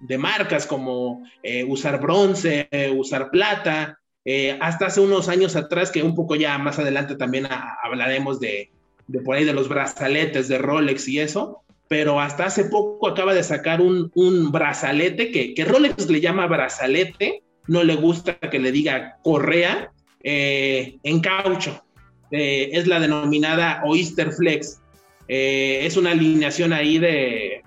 de 0.00 0.18
marcas 0.18 0.66
como 0.66 1.24
eh, 1.42 1.64
usar 1.64 2.00
bronce, 2.00 2.68
usar 2.94 3.30
plata. 3.30 3.98
Eh, 4.24 4.58
hasta 4.60 4.86
hace 4.86 5.00
unos 5.00 5.28
años 5.28 5.56
atrás, 5.56 5.90
que 5.90 6.02
un 6.02 6.14
poco 6.14 6.36
ya 6.36 6.58
más 6.58 6.78
adelante 6.78 7.16
también 7.16 7.48
hablaremos 7.82 8.40
de, 8.40 8.70
de, 9.06 9.20
por 9.20 9.36
ahí 9.36 9.44
de 9.44 9.54
los 9.54 9.68
brazaletes 9.68 10.48
de 10.48 10.58
Rolex 10.58 11.08
y 11.08 11.20
eso, 11.20 11.62
pero 11.88 12.20
hasta 12.20 12.44
hace 12.44 12.64
poco 12.64 13.08
acaba 13.08 13.32
de 13.32 13.42
sacar 13.42 13.80
un, 13.80 14.10
un 14.14 14.52
brazalete 14.52 15.30
que, 15.30 15.54
que, 15.54 15.64
Rolex 15.64 16.10
le 16.10 16.20
llama 16.20 16.46
brazalete, 16.46 17.42
no 17.68 17.84
le 17.84 17.96
gusta 17.96 18.34
que 18.38 18.58
le 18.58 18.72
diga 18.72 19.18
correa, 19.22 19.92
eh, 20.22 20.98
en 21.02 21.20
caucho. 21.20 21.82
es 22.30 22.86
la 22.86 23.00
denominada 23.00 23.82
Oyster 23.86 24.32
Flex. 24.32 24.80
es 25.28 25.96
una 25.96 26.10
alineación 26.10 26.72
ahí 26.72 26.98
de, 26.98 27.62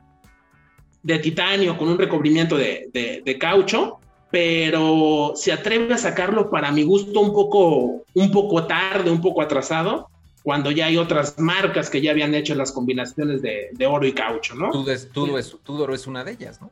de 1.03 1.19
titanio 1.19 1.77
con 1.77 1.89
un 1.89 1.97
recubrimiento 1.97 2.57
de, 2.57 3.37
caucho, 3.39 3.99
pero 4.29 5.33
se 5.35 5.51
atreve 5.51 5.93
a 5.93 5.97
sacarlo 5.97 6.49
para 6.49 6.71
mi 6.71 6.83
gusto 6.83 7.19
un 7.19 7.33
poco, 7.33 8.03
un 8.13 8.31
poco 8.31 8.65
tarde, 8.65 9.09
un 9.09 9.21
poco 9.21 9.41
atrasado, 9.41 10.09
cuando 10.43 10.71
ya 10.71 10.87
hay 10.87 10.97
otras 10.97 11.37
marcas 11.39 11.89
que 11.89 12.01
ya 12.01 12.11
habían 12.11 12.33
hecho 12.33 12.55
las 12.55 12.71
combinaciones 12.71 13.41
de, 13.41 13.85
oro 13.85 14.05
y 14.05 14.13
caucho, 14.13 14.55
¿no? 14.55 14.71
Tudor 14.71 15.39
es, 15.39 15.57
es 16.01 16.07
una 16.07 16.23
de 16.23 16.31
ellas, 16.31 16.61
¿no? 16.61 16.69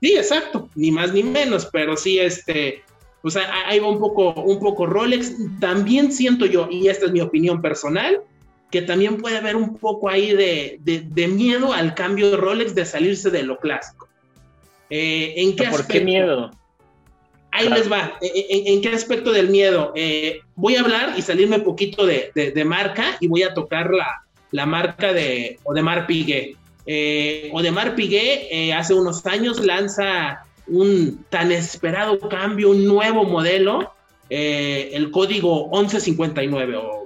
Sí, 0.00 0.16
exacto, 0.16 0.68
ni 0.74 0.90
más 0.90 1.12
ni 1.12 1.22
menos, 1.22 1.66
pero 1.72 1.96
sí, 1.96 2.18
este, 2.18 2.82
o 3.22 3.30
sea, 3.30 3.50
ahí 3.66 3.80
va 3.80 3.88
un 3.88 3.98
poco, 3.98 4.32
un 4.32 4.60
poco 4.60 4.86
Rolex. 4.86 5.32
También 5.60 6.12
siento 6.12 6.46
yo, 6.46 6.68
y 6.70 6.88
esta 6.88 7.06
es 7.06 7.12
mi 7.12 7.20
opinión 7.20 7.60
personal, 7.60 8.20
que 8.70 8.82
también 8.82 9.16
puede 9.16 9.38
haber 9.38 9.56
un 9.56 9.76
poco 9.76 10.08
ahí 10.08 10.32
de, 10.32 11.28
miedo 11.28 11.72
al 11.72 11.94
cambio 11.94 12.30
de 12.30 12.36
Rolex 12.36 12.74
de 12.74 12.84
salirse 12.84 13.30
de 13.30 13.42
lo 13.42 13.58
clásico. 13.58 14.08
Eh, 14.90 15.34
¿En 15.36 15.56
qué 15.56 15.66
¿Por 15.66 15.86
qué 15.86 16.00
miedo? 16.00 16.50
Ahí 17.50 17.68
les 17.68 17.90
va. 17.90 18.18
Eh, 18.20 18.30
eh, 18.34 18.62
¿En, 18.66 18.80
qué 18.82 18.90
aspecto 18.90 19.32
del 19.32 19.48
miedo? 19.48 19.92
voy 20.54 20.76
a 20.76 20.80
hablar 20.80 21.14
y 21.16 21.22
salirme 21.22 21.56
un 21.56 21.64
poquito 21.64 22.06
de, 22.06 22.64
marca 22.64 23.16
y 23.20 23.26
voy 23.26 23.42
a 23.42 23.54
tocar 23.54 23.90
la, 24.52 24.66
marca 24.66 25.12
de 25.12 25.58
Odemar 25.64 26.06
Piguet. 26.06 26.56
Odemar 27.52 27.94
Piguet 27.94 28.72
hace 28.74 28.94
unos 28.94 29.24
años 29.26 29.64
lanza 29.64 30.44
un 30.66 31.24
tan 31.28 31.52
esperado 31.52 32.18
cambio, 32.18 32.70
un 32.70 32.86
nuevo 32.86 33.24
modelo, 33.24 33.92
el 34.30 35.10
código 35.10 35.68
1159 35.70 36.76
o 36.76 37.04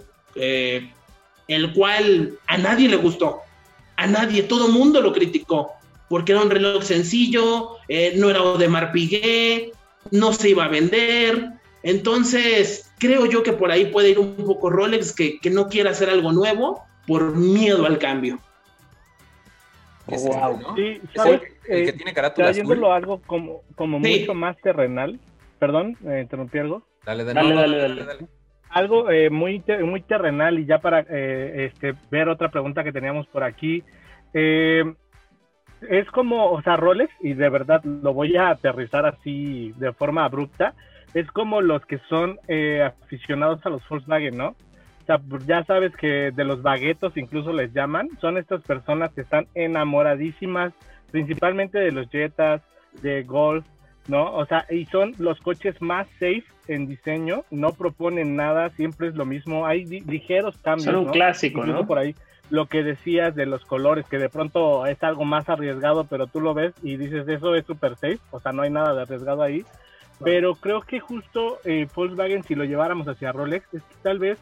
el 1.49 1.73
cual 1.73 2.39
a 2.47 2.59
nadie 2.59 2.89
le 2.89 2.97
gustó, 2.97 3.41
a 3.97 4.07
nadie, 4.07 4.43
todo 4.43 4.67
el 4.67 4.73
mundo 4.73 5.01
lo 5.01 5.13
criticó, 5.13 5.73
porque 6.09 6.33
era 6.33 6.43
un 6.43 6.51
reloj 6.51 6.83
sencillo, 6.83 7.77
eh, 7.89 8.15
no 8.17 8.31
era 8.31 8.41
de 8.59 8.69
Piguet, 8.93 9.73
no 10.11 10.33
se 10.33 10.51
iba 10.51 10.65
a 10.65 10.69
vender, 10.69 11.51
entonces 11.83 12.91
creo 12.99 13.27
yo 13.27 13.43
que 13.43 13.53
por 13.53 13.71
ahí 13.71 13.87
puede 13.87 14.11
ir 14.11 14.19
un 14.19 14.37
poco 14.37 14.71
Rolex 14.71 15.13
que, 15.13 15.39
no 15.51 15.69
quiera 15.69 15.91
hacer 15.91 16.11
algo 16.11 16.33
nuevo 16.33 16.83
por 17.07 17.37
miedo 17.37 17.87
al 17.87 17.99
cambio. 17.99 18.39
Wow. 20.07 20.77
Sí, 20.77 21.01
¿sabes? 21.15 21.43
El, 21.67 21.85
que 21.85 21.91
eh, 21.91 21.93
tiene 21.93 22.13
carátula 22.13 22.49
azul. 22.49 22.85
algo 22.87 23.21
como, 23.27 23.63
como 23.75 23.99
mucho 23.99 24.35
más 24.35 24.57
terrenal. 24.59 25.19
Perdón, 25.59 25.97
me 26.01 26.21
interrumpí 26.21 26.59
algo. 26.59 26.83
Dale, 27.05 27.25
dale, 27.25 27.55
dale, 27.55 27.79
dale, 27.79 28.05
dale, 28.05 28.27
Algo 28.71 29.11
eh, 29.11 29.31
muy, 29.31 29.63
muy 29.85 30.01
terrenal 30.03 30.59
y 30.59 30.67
ya 30.67 30.79
para 30.79 31.05
eh, 31.09 31.71
este, 31.73 31.95
ver 32.11 32.29
otra 32.29 32.51
pregunta 32.51 32.85
que 32.85 32.93
teníamos 32.93 33.27
por 33.29 33.45
aquí. 33.45 33.83
Eh, 34.35 34.85
es 35.89 36.09
como, 36.11 36.51
o 36.51 36.63
sea, 36.63 36.77
Rolex, 36.77 37.13
y 37.21 37.35
de 37.35 37.49
verdad 37.49 37.83
lo 37.85 38.15
voy 38.15 38.37
a 38.37 38.51
aterrizar 38.51 39.07
así 39.07 39.73
de 39.77 39.93
forma 39.93 40.25
abrupta, 40.25 40.75
es 41.15 41.31
como 41.31 41.61
los 41.61 41.85
que 41.87 41.99
son 42.09 42.39
eh, 42.49 42.83
aficionados 42.83 43.65
a 43.67 43.71
los 43.71 43.87
Volkswagen, 43.89 44.37
¿no? 44.37 44.55
O 45.03 45.07
sea, 45.07 45.21
ya 45.47 45.65
sabes 45.65 45.95
que 45.97 46.31
de 46.31 46.45
los 46.45 46.63
baguetos 46.63 47.17
incluso 47.17 47.53
les 47.53 47.73
llaman, 47.73 48.09
son 48.21 48.39
estas 48.39 48.63
personas 48.63 49.13
que 49.13 49.23
están 49.23 49.47
enamoradísimas, 49.55 50.73
principalmente 51.11 51.79
de 51.79 51.93
los 51.93 52.09
Jetas, 52.09 52.63
de 53.01 53.23
Golf, 53.23 53.65
¿no? 54.09 54.33
O 54.35 54.47
sea, 54.47 54.67
y 54.71 54.87
son 54.87 55.15
los 55.19 55.41
coches 55.41 55.81
más 55.81 56.07
safe 56.21 56.45
en 56.69 56.87
diseño, 56.87 57.45
no 57.51 57.73
proponen 57.73 58.37
nada, 58.37 58.71
siempre 58.71 59.09
es 59.09 59.15
lo 59.15 59.25
mismo, 59.25 59.67
hay 59.67 59.85
ligeros 59.85 60.57
cambios. 60.59 60.85
Son 60.85 61.07
un 61.07 61.13
clásico, 61.13 61.61
incluso 61.61 61.81
¿no? 61.81 61.87
por 61.87 61.99
ahí 61.99 62.15
lo 62.51 62.67
que 62.67 62.83
decías 62.83 63.35
de 63.35 63.47
los 63.47 63.65
colores, 63.65 64.07
que 64.07 64.19
de 64.19 64.29
pronto 64.29 64.85
es 64.85 65.03
algo 65.03 65.25
más 65.25 65.49
arriesgado, 65.49 66.05
pero 66.05 66.27
tú 66.27 66.41
lo 66.41 66.53
ves 66.53 66.75
y 66.83 66.99
dices, 66.99 67.27
eso 67.27 67.55
es 67.55 67.65
super 67.65 67.97
safe, 67.97 68.19
o 68.31 68.41
sea, 68.41 68.53
no 68.53 68.61
hay 68.61 68.71
nada 68.71 68.95
de 68.95 69.03
arriesgado 69.03 69.43
ahí. 69.43 69.65
Pero 70.23 70.55
creo 70.55 70.83
que 70.83 71.01
justo 71.01 71.59
eh, 71.65 71.89
Volkswagen, 71.95 72.43
si 72.45 72.55
lo 72.55 72.65
lleváramos 72.65 73.09
hacia 73.09 73.33
Rolex, 73.33 73.73
es 73.73 73.83
que 73.83 73.95
tal 74.03 74.19
vez 74.19 74.39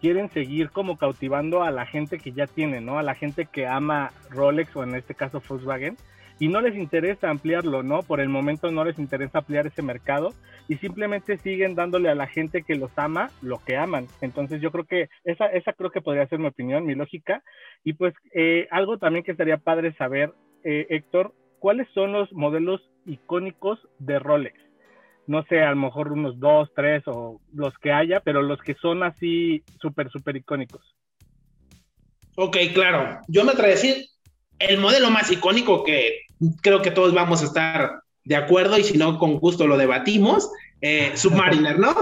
quieren 0.00 0.30
seguir 0.30 0.70
como 0.70 0.96
cautivando 0.96 1.62
a 1.62 1.70
la 1.70 1.86
gente 1.86 2.18
que 2.18 2.32
ya 2.32 2.46
tiene, 2.46 2.80
¿no? 2.80 2.98
A 2.98 3.02
la 3.02 3.14
gente 3.14 3.46
que 3.46 3.66
ama 3.66 4.12
Rolex 4.30 4.74
o 4.76 4.82
en 4.82 4.94
este 4.94 5.14
caso 5.14 5.42
Volkswagen 5.46 5.96
y 6.38 6.48
no 6.48 6.60
les 6.60 6.76
interesa 6.76 7.30
ampliarlo, 7.30 7.82
¿no? 7.82 8.02
Por 8.02 8.20
el 8.20 8.28
momento 8.28 8.70
no 8.70 8.84
les 8.84 8.98
interesa 8.98 9.38
ampliar 9.38 9.66
ese 9.66 9.82
mercado 9.82 10.32
y 10.68 10.76
simplemente 10.76 11.38
siguen 11.38 11.74
dándole 11.74 12.10
a 12.10 12.14
la 12.14 12.26
gente 12.26 12.62
que 12.62 12.76
los 12.76 12.90
ama 12.96 13.30
lo 13.42 13.58
que 13.64 13.76
aman. 13.76 14.06
Entonces 14.20 14.60
yo 14.60 14.70
creo 14.70 14.84
que 14.84 15.08
esa, 15.24 15.46
esa 15.46 15.72
creo 15.72 15.90
que 15.90 16.00
podría 16.00 16.28
ser 16.28 16.38
mi 16.38 16.46
opinión, 16.46 16.86
mi 16.86 16.94
lógica. 16.94 17.42
Y 17.84 17.94
pues 17.94 18.14
eh, 18.32 18.68
algo 18.70 18.98
también 18.98 19.24
que 19.24 19.34
sería 19.34 19.56
padre 19.58 19.94
saber, 19.94 20.32
eh, 20.62 20.86
Héctor, 20.90 21.34
¿cuáles 21.58 21.88
son 21.94 22.12
los 22.12 22.32
modelos 22.32 22.80
icónicos 23.06 23.80
de 23.98 24.18
Rolex? 24.18 24.67
No 25.28 25.44
sé, 25.44 25.60
a 25.60 25.70
lo 25.70 25.76
mejor 25.76 26.10
unos 26.10 26.40
dos, 26.40 26.70
tres 26.74 27.02
o 27.06 27.38
los 27.52 27.76
que 27.78 27.92
haya, 27.92 28.20
pero 28.20 28.40
los 28.40 28.60
que 28.62 28.74
son 28.74 29.02
así 29.02 29.62
súper, 29.80 30.10
súper 30.10 30.36
icónicos. 30.36 30.96
Ok, 32.34 32.56
claro. 32.72 33.20
Yo 33.28 33.44
me 33.44 33.52
atrevo 33.52 33.68
a 33.68 33.74
decir 33.74 34.06
el 34.58 34.78
modelo 34.78 35.10
más 35.10 35.30
icónico 35.30 35.84
que 35.84 36.20
creo 36.62 36.80
que 36.80 36.90
todos 36.90 37.12
vamos 37.12 37.42
a 37.42 37.44
estar 37.44 38.02
de 38.24 38.36
acuerdo 38.36 38.78
y 38.78 38.84
si 38.84 38.96
no, 38.96 39.18
con 39.18 39.38
gusto 39.38 39.66
lo 39.66 39.76
debatimos. 39.76 40.50
Eh, 40.80 41.12
Submariner, 41.16 41.78
¿no? 41.78 41.94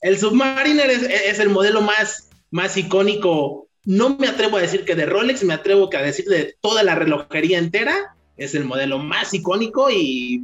El 0.00 0.18
Submariner 0.18 0.90
es, 0.90 1.38
el 1.38 1.50
modelo 1.50 1.82
más, 1.82 2.30
más 2.50 2.76
icónico. 2.76 3.68
No 3.84 4.16
me 4.16 4.26
atrevo 4.26 4.56
a 4.56 4.62
decir 4.62 4.84
que 4.84 4.96
de 4.96 5.06
Rolex, 5.06 5.44
me 5.44 5.54
atrevo 5.54 5.88
a 5.94 6.02
decir 6.02 6.24
de 6.24 6.56
toda 6.60 6.82
la 6.82 6.96
relojería 6.96 7.58
entera. 7.58 8.16
Es 8.36 8.56
el 8.56 8.64
modelo 8.64 8.98
más 8.98 9.32
icónico 9.32 9.88
y 9.88 10.42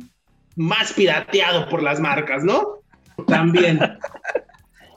más 0.57 0.93
pirateado 0.93 1.69
por 1.69 1.83
las 1.83 2.01
marcas, 2.01 2.45
¿no? 2.45 2.81
También. 3.27 3.81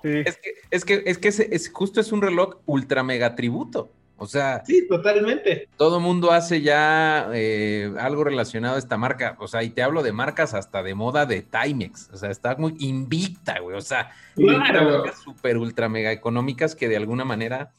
Es 0.04 0.38
que, 0.38 0.52
es 0.70 0.86
que, 0.86 1.04
es 1.06 1.18
que 1.18 1.28
es, 1.30 1.72
justo 1.74 2.00
es 2.00 2.12
un 2.12 2.22
reloj 2.22 2.58
ultra 2.66 3.02
mega 3.02 3.36
tributo. 3.36 3.92
O 4.18 4.28
sea, 4.28 4.64
sí, 4.66 4.88
totalmente. 4.88 5.68
Todo 5.76 6.00
mundo 6.00 6.32
hace 6.32 6.62
ya 6.62 7.30
eh, 7.34 7.92
algo 8.00 8.24
relacionado 8.24 8.76
a 8.76 8.80
esta 8.80 8.98
marca. 8.98 9.36
O 9.40 9.48
sea, 9.48 9.64
y 9.64 9.72
te 9.72 9.84
hablo 9.84 10.04
de 10.04 10.14
marcas 10.14 10.54
hasta 10.54 10.84
de 10.84 10.96
moda 10.96 11.26
de 11.26 11.42
Timex. 11.42 12.10
O 12.14 12.18
sea, 12.18 12.30
está 12.30 12.56
muy 12.56 12.76
invicta, 12.80 13.60
güey. 13.60 13.76
O 13.76 13.82
sea, 13.82 14.12
claro. 14.36 15.04
super 15.24 15.58
ultra 15.58 15.90
mega 15.90 16.12
económicas 16.12 16.76
que 16.76 16.88
de 16.88 16.96
alguna 16.96 17.26
manera, 17.26 17.74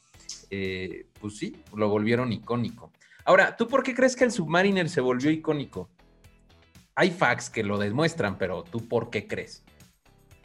eh, 0.51 1.07
pues 1.19 1.37
sí, 1.37 1.55
lo 1.73 1.89
volvieron 1.89 2.31
icónico. 2.31 2.91
Ahora, 3.25 3.55
¿tú 3.55 3.67
por 3.67 3.81
qué 3.81 3.95
crees 3.95 4.15
que 4.15 4.23
el 4.23 4.31
Submariner 4.31 4.89
se 4.89 5.01
volvió 5.01 5.31
icónico? 5.31 5.89
Hay 6.97 7.11
facts 7.11 7.49
que 7.49 7.63
lo 7.63 7.77
demuestran, 7.77 8.37
pero 8.37 8.63
¿tú 8.63 8.87
por 8.87 9.11
qué 9.11 9.27
crees? 9.27 9.63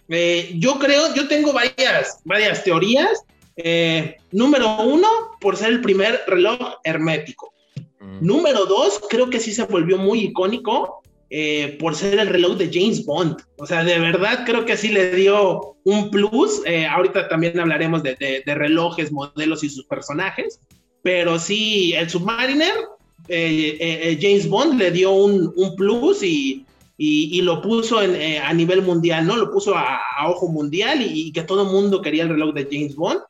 Eh, 0.09 0.53
yo 0.59 0.79
creo, 0.79 1.15
yo 1.15 1.27
tengo 1.27 1.53
varias, 1.53 2.21
varias 2.25 2.63
teorías. 2.63 3.25
Eh, 3.57 4.17
número 4.33 4.83
uno, 4.83 5.09
por 5.41 5.57
ser 5.57 5.71
el 5.71 5.81
primer 5.81 6.21
reloj 6.27 6.59
hermético. 6.85 7.55
Mm. 8.01 8.27
Número 8.27 8.67
dos, 8.67 9.01
creo 9.09 9.31
que 9.31 9.41
sí 9.41 9.53
se 9.53 9.65
volvió 9.65 9.97
muy 9.97 10.21
icónico 10.25 11.03
eh, 11.35 11.79
por 11.81 11.95
ser 11.95 12.19
el 12.19 12.29
reloj 12.29 12.59
de 12.59 12.69
James 12.71 13.07
Bond. 13.07 13.39
O 13.57 13.65
sea, 13.65 13.83
de 13.83 13.99
verdad 13.99 14.45
creo 14.45 14.67
que 14.67 14.77
sí 14.77 14.91
le 14.91 15.13
dio 15.15 15.79
un 15.85 16.11
plus. 16.11 16.61
Eh, 16.67 16.87
ahorita 16.87 17.29
también 17.29 17.59
hablaremos 17.59 18.03
de, 18.03 18.43
relojes, 18.45 19.11
modelos 19.11 19.65
y 19.65 19.71
sus 19.71 19.87
personajes. 19.87 20.61
Pero 21.03 21.39
sí, 21.39 21.95
el 21.95 22.11
Submariner, 22.11 22.75
James 23.29 24.49
Bond 24.49 24.79
le 24.79 24.91
dio 24.91 25.13
un, 25.13 25.77
plus 25.77 26.23
y, 26.23 26.67
lo 27.43 27.63
puso 27.63 27.99
a 27.99 28.53
nivel 28.53 28.83
mundial, 28.83 29.27
¿no? 29.27 29.37
Lo 29.37 29.51
puso 29.51 29.75
a, 29.77 30.01
ojo 30.27 30.49
mundial 30.49 31.03
y, 31.03 31.29
y, 31.29 31.33
que 31.33 31.43
todo 31.43 31.63
el 31.63 31.69
mundo 31.69 32.03
quería 32.03 32.25
el 32.25 32.31
reloj 32.31 32.55
de 32.55 32.69
James 32.71 32.95
Bond 32.97 33.21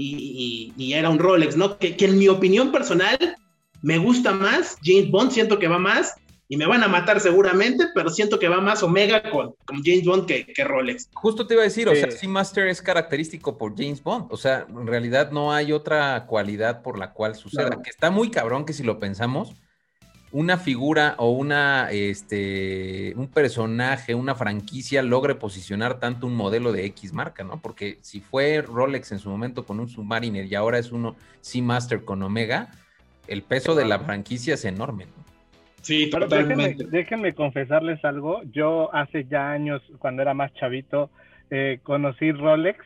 y, 0.00 0.92
era 0.94 1.10
un 1.10 1.18
Rolex, 1.18 1.56
¿no? 1.56 1.78
Que, 1.78 1.96
en 1.98 2.18
mi 2.18 2.28
opinión 2.28 2.70
personal 2.72 3.36
me 3.82 3.98
gusta 3.98 4.32
más, 4.32 4.76
James 4.82 5.10
Bond 5.10 5.30
siento 5.30 5.58
que 5.58 5.68
va 5.68 5.78
más, 5.78 6.14
y 6.48 6.56
me 6.56 6.66
van 6.66 6.82
a 6.82 6.88
matar 6.88 7.20
seguramente, 7.20 7.88
pero 7.94 8.08
siento 8.08 8.38
que 8.38 8.48
va 8.48 8.60
más 8.60 8.82
Omega 8.82 9.22
con, 9.30 9.54
con 9.66 9.82
James 9.84 10.04
Bond 10.04 10.26
que, 10.26 10.46
que, 10.46 10.64
Rolex. 10.64 11.10
Justo 11.12 11.46
te 11.46 11.54
iba 11.54 11.62
a 11.62 11.64
decir, 11.64 11.88
o 11.88 11.94
sea, 11.94 12.10
Seamaster 12.10 12.68
es 12.68 12.80
característico 12.80 13.58
por 13.58 13.76
James 13.76 14.02
Bond, 14.02 14.26
o 14.30 14.36
sea, 14.36 14.66
en 14.68 14.86
realidad 14.86 15.30
no 15.30 15.52
hay 15.52 15.72
otra 15.72 16.24
cualidad 16.26 16.82
por 16.82 16.98
la 16.98 17.12
cual 17.12 17.34
suceda, 17.34 17.82
que 17.82 17.90
está 17.90 18.10
muy 18.10 18.30
cabrón 18.30 18.64
que 18.64 18.72
si 18.72 18.82
lo 18.82 18.98
pensamos, 18.98 19.54
una 20.30 20.56
figura 20.56 21.14
o 21.18 21.30
una, 21.30 21.90
este, 21.90 23.12
un 23.16 23.28
personaje, 23.28 24.14
una 24.14 24.34
franquicia 24.34 25.02
logre 25.02 25.34
posicionar 25.34 26.00
tanto 26.00 26.26
un 26.26 26.34
modelo 26.34 26.72
de 26.72 26.86
X 26.86 27.12
marca, 27.12 27.44
¿no? 27.44 27.60
Porque 27.60 27.98
si 28.00 28.20
fue 28.20 28.62
Rolex 28.62 29.12
en 29.12 29.18
su 29.18 29.28
momento 29.30 29.64
con 29.64 29.80
un 29.80 29.88
Submariner 29.88 30.46
y 30.46 30.54
ahora 30.54 30.78
es 30.78 30.92
uno 30.92 31.16
Seamaster 31.40 32.04
con 32.04 32.22
Omega, 32.22 32.70
el 33.26 33.42
peso 33.42 33.74
de 33.74 33.84
la 33.84 33.98
franquicia 34.00 34.54
es 34.54 34.64
enorme, 34.64 35.06
¿no? 35.06 35.27
Sí, 35.82 36.10
totalmente. 36.10 36.84
Déjenme, 36.84 37.34
confesarles 37.34 38.04
algo. 38.04 38.42
Yo 38.52 38.94
hace 38.94 39.24
ya 39.24 39.50
años, 39.50 39.82
cuando 39.98 40.22
era 40.22 40.34
más 40.34 40.52
chavito, 40.54 41.10
eh, 41.50 41.80
conocí 41.82 42.32
Rolex 42.32 42.78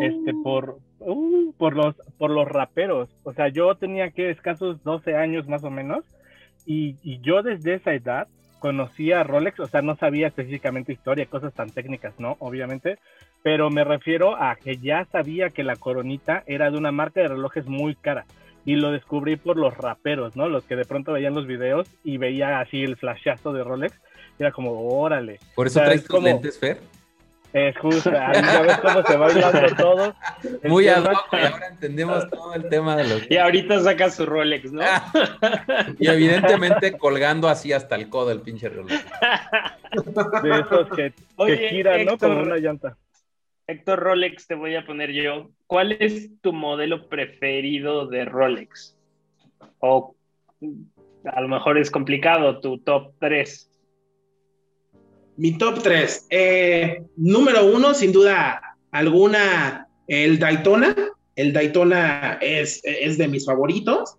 este, 0.00 0.32
uh. 0.32 0.42
por, 0.42 0.78
uh, 1.00 1.52
por, 1.58 1.76
los, 1.76 1.94
por 2.18 2.30
los 2.30 2.48
raperos. 2.48 3.08
O 3.24 3.32
sea, 3.32 3.48
yo 3.48 3.74
tenía 3.74 4.10
que 4.10 4.30
escasos 4.30 4.82
12 4.84 5.16
años 5.16 5.48
más 5.48 5.64
o 5.64 5.70
menos 5.70 6.04
y, 6.66 6.96
yo 7.20 7.42
desde 7.42 7.74
esa 7.74 7.94
edad 7.94 8.28
conocía 8.58 9.22
Rolex, 9.22 9.60
o 9.60 9.66
sea, 9.66 9.82
no 9.82 9.96
sabía 9.96 10.26
específicamente 10.26 10.92
historia, 10.92 11.26
cosas 11.26 11.54
tan 11.54 11.70
técnicas, 11.70 12.14
¿no? 12.18 12.36
Obviamente, 12.40 12.98
pero 13.42 13.70
me 13.70 13.84
refiero 13.84 14.36
a 14.36 14.56
que 14.56 14.78
ya 14.78 15.04
sabía 15.12 15.50
que 15.50 15.62
la 15.62 15.76
coronita 15.76 16.42
era 16.46 16.70
de 16.70 16.78
una 16.78 16.90
marca 16.90 17.20
de 17.20 17.28
relojes 17.28 17.66
muy 17.66 17.94
cara. 17.94 18.24
Y 18.66 18.74
lo 18.76 18.90
descubrí 18.90 19.36
por 19.36 19.56
los 19.56 19.74
raperos, 19.74 20.36
¿no? 20.36 20.48
Los 20.48 20.64
que 20.64 20.76
de 20.76 20.84
pronto 20.84 21.12
veían 21.12 21.34
los 21.34 21.46
videos 21.46 21.88
y 22.04 22.18
veía 22.18 22.60
así 22.60 22.82
el 22.82 22.96
flashazo 22.96 23.54
de 23.54 23.64
Rolex. 23.64 23.98
era 24.38 24.52
como, 24.52 24.72
órale. 25.00 25.38
¿Por 25.54 25.68
eso 25.68 25.80
traes 25.80 26.04
tus 26.04 26.22
lentes, 26.22 26.58
Fer? 26.58 26.78
Es 27.56 27.74
justo, 27.78 28.10
ahí 28.10 28.42
ya 28.42 28.60
ves 28.60 28.78
cómo 28.78 29.02
se 29.02 29.16
va 29.16 29.28
bailando 29.28 29.76
todo. 29.76 30.14
Muy 30.64 30.88
ad 30.88 31.04
y 31.32 31.36
ahora 31.36 31.68
entendemos 31.68 32.28
todo 32.28 32.52
el 32.52 32.68
tema 32.68 32.96
de 32.96 33.04
los. 33.04 33.30
Y 33.30 33.38
ahorita 33.38 33.80
saca 33.80 34.10
su 34.10 34.26
Rolex, 34.26 34.72
¿no? 34.72 34.82
y 35.98 36.06
evidentemente 36.06 36.98
colgando 36.98 37.48
así 37.48 37.72
hasta 37.72 37.94
el 37.94 38.10
codo 38.10 38.30
el 38.30 38.42
pinche 38.42 38.68
Rolex. 38.68 39.02
De 40.42 40.60
esos 40.60 40.88
que, 40.90 41.14
giran, 41.70 42.04
¿no? 42.04 42.18
Como 42.18 42.40
una 42.40 42.56
llanta. 42.56 42.94
Héctor 43.68 43.98
Rolex, 43.98 44.46
te 44.46 44.54
voy 44.54 44.76
a 44.76 44.86
poner 44.86 45.10
yo. 45.12 45.50
¿Cuál 45.66 45.92
es 45.92 46.30
tu 46.40 46.52
modelo 46.52 47.08
preferido 47.08 48.06
de 48.06 48.24
Rolex? 48.24 48.96
O 49.80 50.14
a 51.24 51.40
lo 51.40 51.48
mejor 51.48 51.76
es 51.76 51.90
complicado, 51.90 52.60
tu 52.60 52.78
top 52.78 53.14
3. 53.18 53.70
Mi 55.36 55.58
top 55.58 55.82
3. 55.82 56.28
Eh, 56.30 57.02
número 57.16 57.66
uno, 57.66 57.92
sin 57.92 58.12
duda 58.12 58.76
alguna, 58.92 59.88
el 60.06 60.38
Daytona. 60.38 60.94
El 61.34 61.52
Daytona 61.52 62.38
es, 62.40 62.80
es 62.84 63.18
de 63.18 63.26
mis 63.26 63.44
favoritos. 63.46 64.16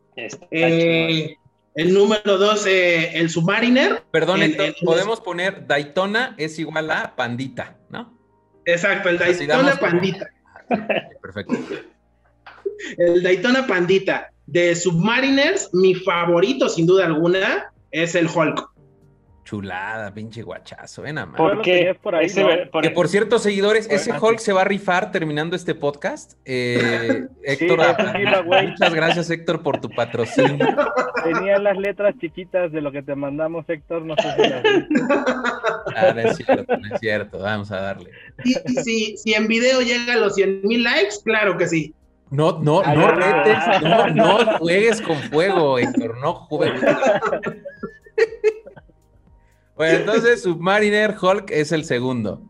Eh, 0.51 1.35
el 1.73 1.93
número 1.93 2.37
dos, 2.37 2.67
eh, 2.67 3.17
el 3.17 3.29
Submariner. 3.29 4.03
Perdón, 4.11 4.41
podemos 4.83 5.21
poner 5.21 5.65
Daytona 5.65 6.35
es 6.37 6.59
igual 6.59 6.91
a 6.91 7.15
Pandita, 7.15 7.77
¿no? 7.89 8.16
Exacto, 8.67 9.09
el 9.09 9.17
Daytona 9.17 9.77
Pandita. 9.77 10.29
Perfecto. 11.21 11.55
el 12.97 13.23
Daytona 13.23 13.65
Pandita. 13.65 14.29
De 14.45 14.75
Submariners, 14.75 15.73
mi 15.73 15.95
favorito, 15.95 16.69
sin 16.69 16.85
duda 16.85 17.05
alguna, 17.05 17.71
es 17.91 18.13
el 18.15 18.27
Hulk. 18.27 18.69
Chulada, 19.47 20.13
pinche 20.13 20.43
guachazo, 20.43 21.03
ven 21.03 21.17
a 21.19 21.31
Porque 21.31 21.95
por 22.01 22.13
ahí, 22.15 22.27
que 22.81 22.89
por 22.89 23.07
cierto, 23.07 23.39
seguidores, 23.39 23.87
ese 23.89 24.11
Hulk 24.11 24.39
se 24.39 24.51
va 24.51 24.63
a 24.63 24.65
rifar 24.65 25.09
terminando 25.13 25.55
este 25.55 25.73
podcast. 25.73 26.33
Eh, 26.43 27.27
Héctor, 27.43 27.79
muchas 28.43 28.93
gracias, 28.93 29.29
Héctor, 29.29 29.63
por 29.63 29.79
tu 29.79 29.89
patrocinio. 29.89 30.67
Tenía 31.23 31.59
las 31.59 31.77
letras 31.77 32.13
chiquitas 32.19 32.73
de 32.73 32.81
lo 32.81 32.91
que 32.91 33.01
te 33.01 33.15
mandamos, 33.15 33.63
Héctor, 33.69 34.01
no 34.01 34.15
sé 34.17 34.33
si 34.35 34.49
las 34.49 34.63
Ah, 35.95 36.11
no 36.13 36.19
es 36.19 36.35
cierto, 36.35 36.77
no 36.77 36.93
es 36.93 36.99
cierto, 36.99 37.39
vamos 37.39 37.71
a 37.71 37.79
darle. 37.79 38.11
Si, 38.83 39.15
si 39.15 39.33
en 39.33 39.47
video 39.47 39.79
llega 39.79 40.15
a 40.15 40.17
los 40.17 40.35
100 40.35 40.63
mil 40.63 40.83
likes, 40.83 41.15
claro 41.23 41.55
que 41.55 41.67
sí. 41.67 41.95
No, 42.31 42.59
no, 42.59 42.83
no 42.83 43.11
retes, 43.11 43.81
no, 43.81 44.07
no 44.09 44.57
juegues 44.57 45.01
con 45.01 45.15
fuego, 45.15 45.79
Héctor, 45.79 46.17
no 46.17 46.33
juegues. 46.33 46.81
Bueno, 49.77 49.99
entonces 49.99 50.41
Submariner 50.41 51.15
Hulk 51.21 51.51
es 51.51 51.71
el 51.71 51.85
segundo. 51.85 52.41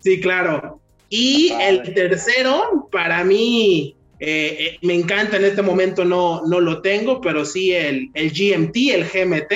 Sí, 0.00 0.20
claro. 0.20 0.80
Y 1.10 1.52
el 1.60 1.94
tercero, 1.94 2.88
para 2.90 3.22
mí, 3.22 3.94
eh, 4.18 4.56
eh, 4.58 4.78
me 4.82 4.94
encanta 4.94 5.36
en 5.36 5.44
este 5.44 5.62
momento, 5.62 6.04
no, 6.04 6.42
no 6.46 6.60
lo 6.60 6.80
tengo, 6.80 7.20
pero 7.20 7.44
sí 7.44 7.72
el, 7.72 8.10
el 8.14 8.30
GMT, 8.30 8.76
el 8.92 9.04
GMT, 9.04 9.52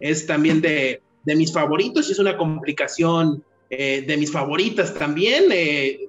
es 0.00 0.26
también 0.26 0.60
de, 0.60 1.00
mis 1.24 1.52
favoritos 1.52 2.08
y 2.08 2.12
es 2.12 2.18
una 2.18 2.36
complicación 2.36 3.42
eh, 3.70 4.04
de 4.06 4.16
mis 4.18 4.30
favoritas 4.30 4.92
también. 4.94 5.44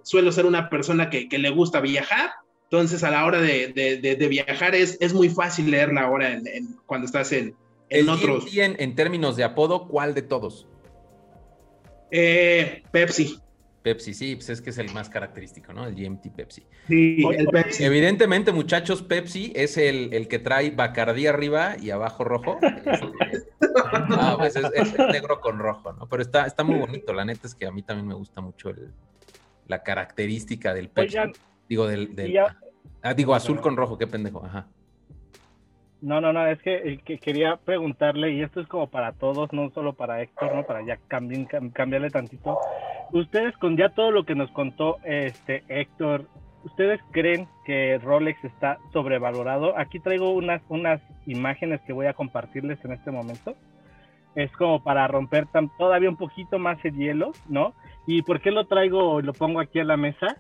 suelo 0.04 0.32
ser 0.34 0.45
una 0.45 0.69
persona 0.69 1.10
que, 1.10 1.28
le 1.32 1.50
gusta 1.50 1.80
viajar, 1.80 2.32
entonces 2.63 3.04
a 3.04 3.12
la 3.12 3.26
hora 3.26 3.39
de, 3.39 4.28
viajar 4.30 4.76
es, 4.76 4.98
es, 5.00 5.13
muy 5.13 5.30
fácil 5.30 5.71
leerla 5.71 6.02
ahora 6.02 6.41
cuando 6.86 7.06
estás 7.06 7.32
en, 7.32 7.56
en 7.89 8.10
otros. 8.10 8.45
en, 8.56 8.95
términos 8.95 9.36
de 9.36 9.43
apodo, 9.43 9.88
¿cuál 9.88 10.13
de 10.13 10.21
todos? 10.21 10.67
Eh, 12.12 12.84
Pepsi. 12.91 13.39
Pepsi, 13.82 14.15
sí, 14.15 14.36
pues 14.36 14.50
es 14.50 14.62
que 14.62 14.71
es 14.71 14.80
el 14.80 14.91
más 14.93 15.10
característico, 15.10 15.71
¿no? 15.71 15.86
El 15.86 15.93
GMT 15.93 16.30
Pepsi. 16.36 16.65
Sí, 16.88 17.24
el 17.38 17.45
Pepsi. 17.48 17.84
Evidentemente, 17.84 18.52
muchachos, 18.52 19.04
Pepsi 19.04 19.54
es 19.56 19.78
el, 19.78 20.28
que 20.28 20.39
trae 20.39 20.71
Bacardí 20.71 21.28
arriba 21.28 21.76
y 21.80 21.91
abajo 21.91 22.24
rojo. 22.24 22.58
Este, 23.32 23.52
no, 24.10 24.38
pues 24.39 24.56
es, 24.56 24.98
negro 25.12 25.39
con 25.39 25.60
rojo, 25.60 25.93
¿no? 25.93 26.08
Pero 26.10 26.24
está, 26.24 26.48
está 26.48 26.63
muy 26.63 26.80
bonito. 26.80 27.13
La 27.13 27.26
neta 27.26 27.45
es 27.45 27.54
que 27.54 27.67
a 27.67 27.71
mí 27.71 27.84
también 27.84 28.08
me 28.08 28.15
gusta 28.15 28.41
mucho 28.41 28.71
la 29.67 29.84
característica 29.84 30.74
del 30.74 30.89
Pepsi. 30.89 31.17
digo, 31.69 31.86
del, 31.86 32.39
ah, 33.04 33.13
digo, 33.13 33.36
azul 33.36 33.62
con 33.62 33.78
rojo, 33.78 34.00
qué 34.00 34.08
pendejo. 34.08 34.43
Ajá. 34.43 34.67
No, 36.06 36.22
no, 36.22 36.32
no, 36.32 36.46
es 36.46 36.62
que, 36.62 37.00
quería 37.20 37.58
preguntarle, 37.58 38.32
y 38.32 38.44
esto 38.44 38.62
es 38.62 38.68
como 38.68 38.86
para 38.86 39.13
todos, 39.13 39.52
no 39.54 39.72
solo 39.72 39.94
para 39.94 40.22
Héctor, 40.22 40.54
¿no? 40.54 40.63
Para 40.63 40.86
ya 40.86 41.00
cambiarle 41.10 42.12
tantito. 42.12 42.60
Ustedes, 43.12 43.58
con 43.58 43.76
ya 43.76 43.89
todo 43.89 44.12
lo 44.12 44.24
que 44.24 44.36
nos 44.36 44.52
contó 44.52 45.00
este 45.04 45.63
Héctor, 45.68 46.28
¿ustedes 46.63 47.02
creen 47.10 47.48
que 47.65 47.98
Rolex 47.98 48.38
está 48.46 48.78
sobrevalorado? 48.94 49.76
Aquí 49.80 50.00
traigo 50.00 50.30
unas, 50.34 50.62
unas 50.70 51.02
imágenes 51.26 51.82
que 51.88 51.94
voy 51.94 52.06
a 52.06 52.13
compartirles 52.13 52.78
en 52.86 52.91
este 52.91 53.10
momento. 53.10 53.56
Es 54.36 54.52
como 54.52 54.84
para 54.84 55.08
romper 55.08 55.48
todavía 55.76 56.10
un 56.12 56.18
poquito 56.18 56.60
más 56.60 56.78
el 56.86 56.96
hielo, 56.98 57.32
¿no? 57.50 57.74
¿Y 58.06 58.22
por 58.22 58.41
qué 58.41 58.52
lo 58.52 58.68
traigo, 58.68 59.22
lo 59.22 59.34
pongo 59.34 59.60
aquí 59.60 59.80
a 59.80 59.84
la 59.84 59.98
mesa? 59.98 60.38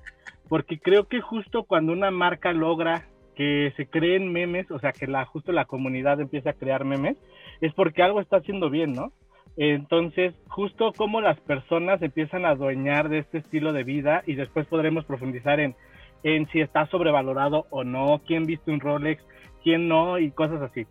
Porque 0.47 0.77
creo 0.77 1.07
que 1.07 1.21
justo 1.21 1.63
cuando 1.63 1.91
una 1.91 2.11
marca 2.11 2.53
logra 2.53 3.05
que 3.35 3.73
se 3.75 3.87
creen 3.87 4.31
memes, 4.31 4.69
o 4.71 4.79
sea, 4.79 4.91
que 4.91 5.07
la, 5.07 5.25
justo 5.25 5.51
la 5.51 5.65
comunidad 5.65 6.19
empieza 6.19 6.51
a 6.51 6.53
crear 6.53 6.85
memes, 6.85 7.17
es 7.61 7.73
porque 7.73 8.03
algo 8.03 8.21
está 8.21 8.37
haciendo 8.37 8.69
bien, 8.69 8.93
¿no? 8.93 9.11
Entonces, 9.57 10.33
justo 10.47 10.91
como 10.93 11.21
las 11.21 11.39
personas 11.41 12.01
empiezan 12.01 12.45
a 12.45 12.49
adueñar 12.49 13.09
de 13.09 13.19
este 13.19 13.37
estilo 13.37 13.71
de 13.71 13.83
vida 13.83 14.23
y 14.25 14.35
después 14.35 14.67
podremos 14.67 15.05
profundizar 15.05 15.59
en, 15.59 15.75
en 16.23 16.47
si 16.49 16.59
está 16.59 16.87
sobrevalorado 16.87 17.65
o 17.69 17.83
no, 17.83 18.21
quién 18.25 18.45
viste 18.45 18.71
un 18.71 18.81
Rolex, 18.81 19.23
quién 19.63 19.87
no 19.87 20.19
y 20.19 20.31
cosas 20.31 20.61
así. 20.61 20.85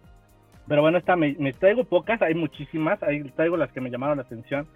Pero 0.66 0.80
bueno, 0.80 0.96
esta 0.96 1.14
me, 1.14 1.36
me 1.38 1.52
traigo 1.52 1.84
pocas, 1.84 2.22
hay 2.22 2.34
muchísimas, 2.34 3.02
ahí 3.02 3.22
traigo 3.36 3.58
las 3.58 3.70
que 3.70 3.82
me 3.82 3.90
llamaron 3.90 4.16
la 4.16 4.22
atención 4.24 4.66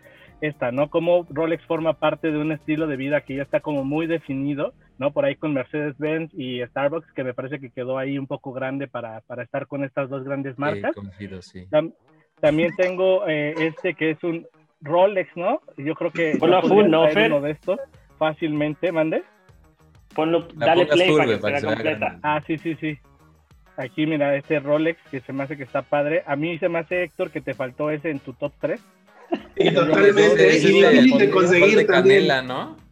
esta, 0.40 0.70
¿no? 0.70 0.88
Como 0.88 1.26
Rolex 1.30 1.64
forma 1.64 1.94
parte 1.94 2.30
de 2.30 2.38
un 2.38 2.52
estilo 2.52 2.86
de 2.86 2.96
vida 2.96 3.22
que 3.22 3.36
ya 3.36 3.42
está 3.42 3.60
como 3.60 3.84
muy 3.84 4.06
definido, 4.06 4.72
¿no? 4.98 5.12
Por 5.12 5.24
ahí 5.24 5.36
con 5.36 5.54
Mercedes-Benz 5.54 6.32
y 6.34 6.60
Starbucks, 6.66 7.12
que 7.12 7.24
me 7.24 7.34
parece 7.34 7.60
que 7.60 7.70
quedó 7.70 7.98
ahí 7.98 8.18
un 8.18 8.26
poco 8.26 8.52
grande 8.52 8.88
para, 8.88 9.20
para 9.22 9.42
estar 9.42 9.66
con 9.66 9.84
estas 9.84 10.10
dos 10.10 10.24
grandes 10.24 10.58
marcas. 10.58 10.94
Sí, 11.40 11.66
también 12.40 12.74
tengo 12.76 13.26
eh, 13.26 13.54
este 13.58 13.94
que 13.94 14.10
es 14.10 14.22
un 14.22 14.46
Rolex, 14.80 15.30
¿no? 15.36 15.60
Yo 15.76 15.94
creo 15.94 16.10
que 16.12 16.36
Ponlo 16.38 16.62
full, 16.62 16.86
¿no, 16.86 17.04
uno 17.04 17.40
de 17.40 17.50
estos 17.50 17.78
fácilmente, 18.16 18.92
¿mande? 18.92 19.22
Ponlo, 20.14 20.48
dale 20.54 20.86
play 20.86 21.38
para 21.40 21.60
que, 21.60 21.66
completa. 21.66 22.18
Ah, 22.22 22.42
sí, 22.46 22.58
sí, 22.58 22.76
sí. 22.80 22.98
Aquí, 23.76 24.06
mira, 24.06 24.34
este 24.34 24.58
Rolex 24.58 25.00
que 25.10 25.20
se 25.20 25.32
me 25.32 25.44
hace 25.44 25.56
que 25.56 25.62
está 25.62 25.82
padre. 25.82 26.24
A 26.26 26.34
mí 26.34 26.58
se 26.58 26.68
me 26.68 26.80
hace, 26.80 27.04
Héctor, 27.04 27.30
que 27.30 27.40
te 27.40 27.54
faltó 27.54 27.90
ese 27.90 28.10
en 28.10 28.18
tu 28.18 28.32
top 28.32 28.52
3. 28.60 28.80
Y 29.56 29.72
totalmente, 29.72 30.48
es 30.48 30.62
difícil 30.64 31.18
de 31.18 31.30
conseguir 31.30 31.86
también. 31.86 32.26
Canela, 32.26 32.42
¿no? 32.42 32.87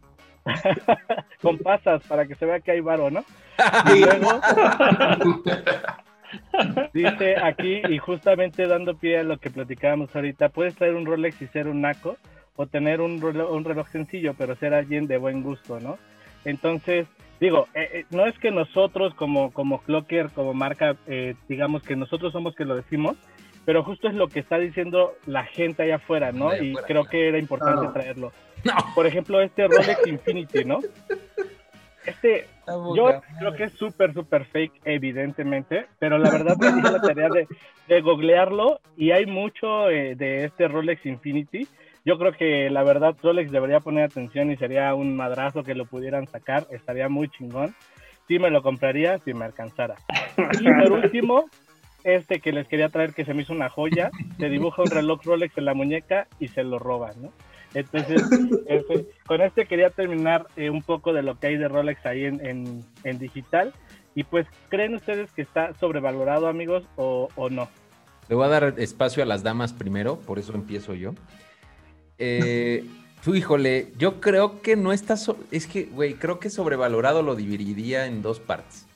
Con 1.41 1.57
pasas 1.59 2.01
para 2.07 2.25
que 2.25 2.35
se 2.35 2.45
vea 2.45 2.59
que 2.59 2.71
hay 2.71 2.79
varo, 2.79 3.09
¿no? 3.09 3.23
dice 6.93 7.35
aquí, 7.41 7.81
y 7.89 7.97
justamente 7.97 8.67
dando 8.67 8.97
pie 8.97 9.19
a 9.19 9.23
lo 9.23 9.37
que 9.37 9.49
platicábamos 9.49 10.15
ahorita, 10.15 10.49
puedes 10.49 10.75
traer 10.75 10.95
un 10.95 11.05
Rolex 11.05 11.41
y 11.41 11.47
ser 11.47 11.67
un 11.67 11.81
naco, 11.81 12.17
o 12.55 12.67
tener 12.67 13.01
un 13.01 13.21
reloj, 13.21 13.51
un 13.51 13.63
reloj 13.63 13.87
sencillo, 13.87 14.33
pero 14.37 14.55
ser 14.55 14.73
alguien 14.73 15.07
de 15.07 15.17
buen 15.17 15.43
gusto, 15.43 15.79
¿no? 15.79 15.97
Entonces, 16.43 17.07
digo, 17.39 17.67
eh, 17.73 17.89
eh, 17.93 18.05
no 18.09 18.25
es 18.25 18.37
que 18.39 18.51
nosotros 18.51 19.13
como, 19.13 19.51
como 19.51 19.81
Clocker, 19.81 20.29
como 20.31 20.53
marca, 20.53 20.95
eh, 21.07 21.35
digamos 21.47 21.83
que 21.83 21.95
nosotros 21.95 22.33
somos 22.33 22.55
que 22.55 22.65
lo 22.65 22.75
decimos, 22.75 23.15
pero 23.67 23.83
justo 23.83 24.07
es 24.07 24.13
lo 24.13 24.29
que 24.29 24.39
está 24.39 24.57
diciendo 24.57 25.15
la 25.25 25.43
gente 25.43 25.83
allá 25.83 25.97
afuera, 25.97 26.31
¿no? 26.31 26.55
y 26.55 26.73
creo 26.87 27.03
que 27.03 27.27
era 27.27 27.37
importante 27.37 27.85
traerlo. 27.91 28.31
Por 28.95 29.05
ejemplo, 29.05 29.41
este 29.41 29.67
Rolex 29.67 30.07
Infinity, 30.07 30.63
¿no? 30.63 30.79
Este, 32.05 32.45
yo 32.95 33.21
creo 33.37 33.53
que 33.57 33.65
es 33.65 33.73
súper, 33.73 34.13
súper 34.13 34.45
fake, 34.45 34.71
evidentemente, 34.85 35.87
pero 35.99 36.17
la 36.17 36.29
verdad 36.29 36.55
me 36.57 36.79
hice 36.79 36.91
la 36.93 37.01
tarea 37.01 37.27
de, 37.27 37.45
de 37.89 37.99
googlearlo 37.99 38.79
y 38.95 39.11
hay 39.11 39.25
mucho 39.25 39.89
eh, 39.89 40.15
de 40.15 40.45
este 40.45 40.69
Rolex 40.69 41.05
Infinity. 41.05 41.67
Yo 42.05 42.17
creo 42.17 42.31
que 42.31 42.69
la 42.69 42.83
verdad 42.83 43.17
Rolex 43.21 43.51
debería 43.51 43.81
poner 43.81 44.05
atención 44.05 44.49
y 44.49 44.55
sería 44.55 44.95
un 44.95 45.13
madrazo 45.17 45.63
que 45.63 45.75
lo 45.75 45.85
pudieran 45.85 46.25
sacar, 46.27 46.67
estaría 46.71 47.09
muy 47.09 47.27
chingón. 47.27 47.75
Sí 48.29 48.39
me 48.39 48.49
lo 48.49 48.61
compraría 48.63 49.19
si 49.25 49.33
me 49.33 49.43
alcanzara. 49.43 49.95
Y 50.61 50.71
por 50.71 50.91
último, 50.93 51.49
este 52.07 52.39
que 52.39 52.53
les 52.53 52.67
quería 52.67 52.89
traer 52.89 53.13
que 53.13 53.25
se 53.25 53.33
me 53.33 53.43
hizo 53.43 53.53
una 53.53 53.69
joya, 53.69 54.11
se 54.39 54.49
dibuja 54.49 54.81
un 54.81 54.89
reloj 54.89 55.23
Rolex 55.25 55.57
en 55.57 55.65
la 55.65 55.73
muñeca 55.73 56.27
y 56.39 56.47
se 56.47 56.63
lo 56.63 56.79
roban, 56.79 57.21
¿no? 57.21 57.33
Entonces, 57.73 58.23
este, 58.67 59.07
con 59.25 59.41
este 59.41 59.65
quería 59.65 59.89
terminar 59.89 60.47
eh, 60.55 60.69
un 60.69 60.81
poco 60.81 61.11
de 61.11 61.21
lo 61.21 61.37
que 61.37 61.47
hay 61.47 61.57
de 61.57 61.67
Rolex 61.67 62.05
ahí 62.05 62.25
en, 62.25 62.83
en, 63.03 63.19
digital. 63.19 63.73
Y 64.15 64.23
pues, 64.23 64.47
¿creen 64.69 64.95
ustedes 64.95 65.31
que 65.33 65.41
está 65.41 65.73
sobrevalorado, 65.75 66.47
amigos, 66.47 66.85
o, 66.95 67.29
no? 67.51 67.67
Le 68.29 68.35
voy 68.35 68.45
a 68.45 68.49
dar 68.49 68.73
espacio 68.77 69.21
a 69.21 69.25
las 69.25 69.43
damas 69.43 69.73
primero, 69.73 70.19
por 70.19 70.39
eso 70.39 70.53
empiezo 70.53 70.95
yo. 70.95 71.13
Eh, 72.17 72.83
tú, 73.23 73.35
híjole, 73.35 73.91
yo 73.97 74.19
creo 74.21 74.61
que 74.61 74.75
no 74.75 74.91
está... 74.91 75.15
es 75.51 75.67
que, 75.67 75.83
güey, 75.83 76.15
creo 76.15 76.39
que 76.39 76.49
sobrevalorado 76.49 77.21
lo 77.21 77.35
dividiría 77.35 78.07
en 78.07 78.21
dos 78.21 78.39
partes. 78.39 78.86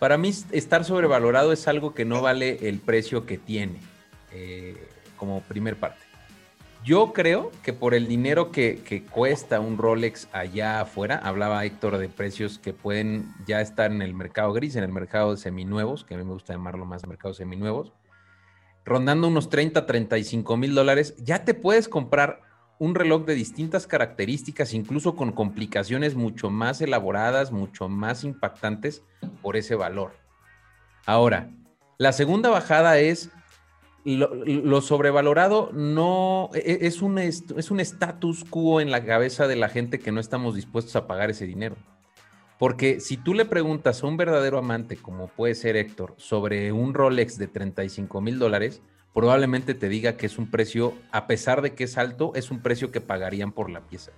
Para 0.00 0.16
mí 0.16 0.30
estar 0.50 0.86
sobrevalorado 0.86 1.52
es 1.52 1.68
algo 1.68 1.92
que 1.92 2.06
no 2.06 2.22
vale 2.22 2.66
el 2.66 2.78
precio 2.78 3.26
que 3.26 3.36
tiene, 3.36 3.80
eh, 4.32 4.88
como 5.18 5.42
primer 5.42 5.76
parte. 5.76 6.00
Yo 6.82 7.12
creo 7.12 7.52
que 7.62 7.74
por 7.74 7.92
el 7.92 8.08
dinero 8.08 8.50
que, 8.50 9.04
cuesta 9.10 9.60
un 9.60 9.76
Rolex 9.76 10.28
allá 10.32 10.80
afuera, 10.80 11.20
hablaba 11.22 11.62
Héctor 11.66 11.98
de 11.98 12.08
precios 12.08 12.58
que 12.58 12.72
pueden 12.72 13.34
ya 13.46 13.60
estar 13.60 13.92
en 13.92 14.00
el 14.00 14.14
mercado 14.14 14.54
gris, 14.54 14.74
en 14.76 14.84
el 14.84 14.90
mercado 14.90 15.32
de 15.32 15.36
seminuevos, 15.36 16.04
que 16.04 16.14
a 16.14 16.16
mí 16.16 16.24
me 16.24 16.32
gusta 16.32 16.54
llamarlo 16.54 16.86
más 16.86 17.06
mercado 17.06 17.34
seminuevos, 17.34 17.92
rondando 18.86 19.28
unos 19.28 19.50
30, 19.50 19.84
35 19.84 20.56
mil 20.56 20.74
dólares, 20.74 21.14
ya 21.18 21.44
te 21.44 21.52
puedes 21.52 21.90
comprar 21.90 22.40
un 22.78 22.94
reloj 22.94 23.26
de 23.26 23.34
distintas 23.34 23.86
características, 23.86 24.72
incluso 24.72 25.14
con 25.14 25.32
complicaciones 25.32 26.14
mucho 26.14 26.48
más 26.48 26.80
elaboradas, 26.80 27.52
mucho 27.52 27.90
más 27.90 28.24
impactantes 28.24 29.02
por 29.40 29.56
ese 29.56 29.74
valor. 29.74 30.12
Ahora, 31.06 31.50
la 31.98 32.12
segunda 32.12 32.50
bajada 32.50 32.98
es 32.98 33.30
lo, 34.04 34.80
sobrevalorado 34.80 35.70
no 35.74 36.48
e, 36.54 36.78
es 36.82 37.02
un 37.02 37.18
es 37.18 37.70
un 37.70 37.80
status 37.80 38.44
quo 38.44 38.80
en 38.80 38.90
la 38.90 39.04
cabeza 39.04 39.46
de 39.46 39.56
la 39.56 39.68
gente 39.68 39.98
que 39.98 40.10
no 40.10 40.20
estamos 40.20 40.54
dispuestos 40.54 40.96
a 40.96 41.06
pagar 41.06 41.30
ese 41.30 41.46
dinero. 41.46 41.76
Porque 42.58 43.00
si 43.00 43.16
tú 43.16 43.32
le 43.32 43.46
preguntas 43.46 44.02
a 44.02 44.06
un 44.06 44.18
verdadero 44.18 44.58
amante, 44.58 44.96
como 44.96 45.28
puede 45.28 45.54
ser 45.54 45.76
Héctor, 45.76 46.14
sobre 46.18 46.72
un 46.72 46.92
Rolex 46.92 47.38
de 47.38 47.46
35 47.46 48.20
mil 48.20 48.38
dólares, 48.38 48.82
probablemente 49.14 49.72
te 49.72 49.88
diga 49.88 50.18
que 50.18 50.26
es 50.26 50.36
un 50.36 50.50
precio, 50.50 50.92
a 51.10 51.26
pesar 51.26 51.62
de 51.62 51.74
que 51.74 51.84
es 51.84 51.96
alto, 51.96 52.32
es 52.34 52.50
un 52.50 52.60
precio 52.60 52.90
que 52.90 53.00
pagarían 53.00 53.52
por 53.52 53.70
la 53.70 53.80
pieza. 53.80 54.12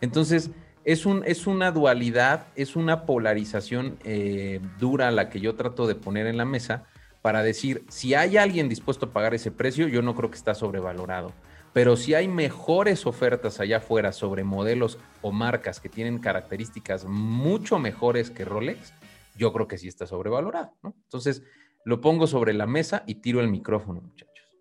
Entonces, 0.00 0.50
es, 0.84 1.06
un, 1.06 1.22
es 1.26 1.46
una 1.46 1.70
dualidad, 1.70 2.46
es 2.56 2.76
una 2.76 3.04
polarización 3.06 3.98
eh, 4.04 4.60
dura 4.78 5.10
la 5.10 5.28
que 5.28 5.40
yo 5.40 5.54
trato 5.54 5.86
de 5.86 5.94
poner 5.94 6.26
en 6.26 6.36
la 6.36 6.44
mesa 6.44 6.84
para 7.22 7.42
decir, 7.42 7.84
si 7.88 8.14
hay 8.14 8.36
alguien 8.36 8.68
dispuesto 8.68 9.06
a 9.06 9.12
pagar 9.12 9.34
ese 9.34 9.50
precio, 9.50 9.88
yo 9.88 10.00
no 10.00 10.14
creo 10.14 10.30
que 10.30 10.36
está 10.36 10.54
sobrevalorado. 10.54 11.32
Pero 11.72 11.96
si 11.96 12.14
hay 12.14 12.26
mejores 12.26 13.06
ofertas 13.06 13.60
allá 13.60 13.76
afuera 13.76 14.12
sobre 14.12 14.42
modelos 14.42 14.98
o 15.22 15.30
marcas 15.30 15.80
que 15.80 15.88
tienen 15.88 16.18
características 16.18 17.04
mucho 17.04 17.78
mejores 17.78 18.30
que 18.30 18.44
Rolex, 18.44 18.92
yo 19.36 19.52
creo 19.52 19.68
que 19.68 19.78
sí 19.78 19.86
está 19.86 20.06
sobrevalorado, 20.06 20.74
¿no? 20.82 20.94
Entonces, 21.04 21.42
lo 21.84 22.00
pongo 22.00 22.26
sobre 22.26 22.54
la 22.54 22.66
mesa 22.66 23.04
y 23.06 23.16
tiro 23.16 23.40
el 23.40 23.48
micrófono, 23.48 24.00
muchachos. 24.00 24.58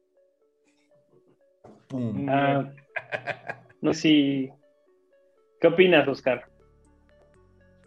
¡Pum! 1.88 2.28
Ah, 2.30 2.70
no 3.82 3.94
sé. 3.94 4.54
¿Qué 5.60 5.68
opinas, 5.68 6.08
Oscar? 6.08 6.46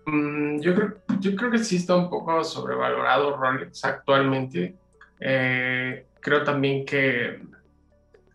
Mm, 0.05 0.61
yo, 0.61 0.75
creo, 0.75 0.95
yo 1.21 1.37
creo 1.37 1.51
que 1.51 1.59
sí 1.59 1.77
está 1.77 1.97
un 1.97 2.11
poco 2.11 2.43
sobrevalorado 2.45 3.37
Rolex 3.37 3.85
actualmente. 3.85 4.75
Eh, 5.21 6.07
creo 6.21 6.43
también 6.45 6.85
que 6.85 7.41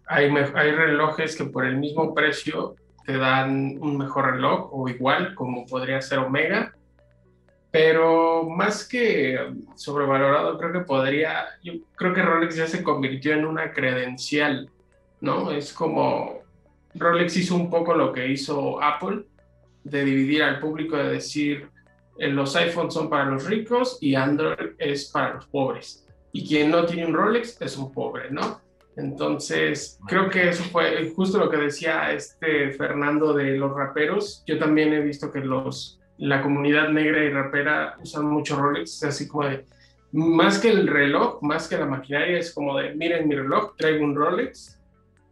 hay, 0.08 0.34
hay 0.56 0.72
relojes 0.72 1.36
que 1.36 1.46
por 1.46 1.66
el 1.66 1.78
mismo 1.78 2.14
precio 2.14 2.76
te 3.06 3.18
dan 3.18 3.78
un 3.80 3.98
mejor 3.98 4.34
reloj 4.34 4.70
o 4.72 4.90
igual, 4.90 5.36
como 5.36 5.66
podría 5.66 6.02
ser 6.02 6.20
Omega. 6.20 6.74
Pero 7.70 8.44
más 8.50 8.88
que 8.88 9.54
sobrevalorado, 9.76 10.58
creo 10.58 10.72
que 10.72 10.80
podría, 10.80 11.46
yo 11.62 11.74
creo 11.96 12.14
que 12.14 12.22
Rolex 12.22 12.56
ya 12.56 12.66
se 12.66 12.82
convirtió 12.82 13.34
en 13.34 13.46
una 13.46 13.72
credencial, 13.72 14.70
¿no? 15.22 15.52
Es 15.52 15.74
como 15.74 16.37
Rolex 16.98 17.38
hizo 17.38 17.56
un 17.56 17.70
poco 17.70 17.94
lo 17.94 18.12
que 18.12 18.28
hizo 18.28 18.82
Apple, 18.82 19.24
de 19.84 20.04
dividir 20.04 20.44
al 20.44 20.60
público, 20.60 20.98
de 20.98 21.10
decir, 21.10 21.70
eh, 22.18 22.28
los 22.30 22.56
iPhones 22.56 22.94
son 22.94 23.10
para 23.10 23.26
los 23.26 23.46
ricos 23.46 23.98
y 24.02 24.16
Android 24.16 24.72
es 24.78 25.06
para 25.06 25.36
los 25.36 25.46
pobres. 25.48 26.06
Y 26.32 26.48
quien 26.48 26.72
no 26.72 26.86
tiene 26.86 27.06
un 27.06 27.14
Rolex 27.14 27.62
es 27.62 27.78
un 27.78 27.92
pobre, 27.94 28.30
¿no? 28.32 28.62
Entonces, 28.98 30.00
creo 30.08 30.30
que 30.30 30.50
eso 30.50 30.64
fue 30.64 31.12
justo 31.16 31.38
lo 31.38 31.50
que 31.50 31.58
decía 31.58 32.12
este 32.12 32.72
Fernando 32.72 33.34
de 33.34 33.58
los 33.58 33.72
raperos. 33.74 34.44
Yo 34.48 34.58
también 34.58 34.92
he 34.92 35.02
visto 35.02 35.32
que 35.32 35.40
los, 35.40 36.00
la 36.18 36.42
comunidad 36.42 36.90
negra 36.90 37.24
y 37.24 37.30
rapera 37.30 37.96
usan 38.02 38.26
mucho 38.26 38.58
Rolex, 38.58 39.04
así 39.04 39.28
como 39.28 39.48
de, 39.48 39.66
más 40.12 40.58
que 40.60 40.70
el 40.70 40.88
reloj, 40.88 41.42
más 41.44 41.68
que 41.68 41.78
la 41.78 41.86
maquinaria, 41.86 42.40
es 42.40 42.54
como 42.54 42.78
de, 42.78 42.96
miren 42.96 43.28
mi 43.28 43.36
reloj, 43.36 43.76
traigo 43.78 44.04
un 44.04 44.16
Rolex, 44.16 44.77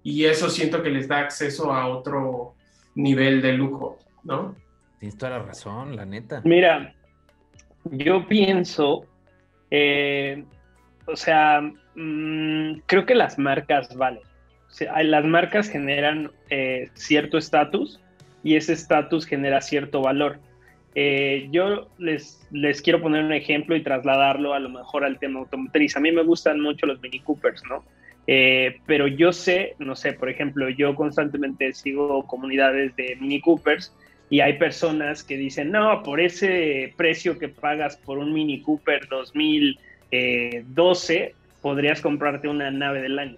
y 0.05 0.25
eso 0.25 0.51
siento 0.51 0.83
que 0.83 0.91
les 0.91 1.07
da 1.07 1.17
acceso 1.17 1.73
a 1.73 1.87
otro 1.87 2.53
nivel 2.93 3.41
de 3.41 3.53
lujo, 3.53 3.97
¿no? 4.23 4.55
Tienes 4.99 5.17
toda 5.17 5.39
la 5.39 5.39
razón, 5.39 5.95
la 5.95 6.05
neta. 6.05 6.41
Mira, 6.45 6.93
yo 7.85 8.27
pienso, 8.27 9.07
eh, 9.71 10.45
o 11.07 11.15
sea, 11.15 11.59
mm, 11.95 12.81
creo 12.85 13.07
que 13.07 13.15
las 13.15 13.39
marcas 13.39 13.95
valen. 13.95 14.21
las 14.79 15.25
marcas 15.25 15.69
generan 15.69 16.31
eh, 16.51 16.91
cierto 16.93 17.39
estatus 17.39 17.99
y 18.43 18.57
ese 18.57 18.73
estatus 18.73 19.25
genera 19.25 19.59
cierto 19.59 20.01
valor. 20.01 20.37
Eh, 20.93 21.47
yo 21.49 21.89
les, 21.97 22.47
les 22.51 22.79
quiero 22.83 23.01
poner 23.01 23.23
un 23.23 23.33
ejemplo 23.33 23.75
y 23.75 23.81
trasladarlo 23.81 24.53
a 24.53 24.59
lo 24.59 24.69
mejor 24.69 25.03
al 25.03 25.17
tema 25.17 25.39
automotriz. 25.39 25.97
A 25.97 25.99
mí 25.99 26.11
me 26.11 26.21
gustan 26.21 26.61
mucho 26.61 26.85
los 26.85 27.01
Mini 27.01 27.21
Coopers, 27.21 27.63
¿no? 27.67 27.83
Pero 28.25 29.07
yo 29.07 29.31
sé, 29.31 29.75
no 29.79 29.95
sé, 29.95 30.13
por 30.13 30.29
ejemplo, 30.29 30.69
yo 30.69 30.95
constantemente 30.95 31.73
sigo 31.73 32.25
comunidades 32.25 32.95
de 32.95 33.17
Mini 33.19 33.39
Coopers 33.39 33.93
y 34.29 34.39
hay 34.39 34.53
personas 34.53 35.23
que 35.23 35.37
dicen, 35.37 35.71
no, 35.71 36.01
por 36.01 36.19
ese 36.19 36.93
precio 36.97 37.37
que 37.37 37.49
pagas 37.49 37.97
por 37.97 38.17
un 38.17 38.33
Mini 38.33 38.61
Cooper 38.61 39.07
2000 39.07 39.79
12 40.67 41.15
eh, 41.15 41.35
podrías 41.61 42.01
comprarte 42.01 42.47
una 42.47 42.71
nave 42.71 43.01
del 43.01 43.19
año. 43.19 43.37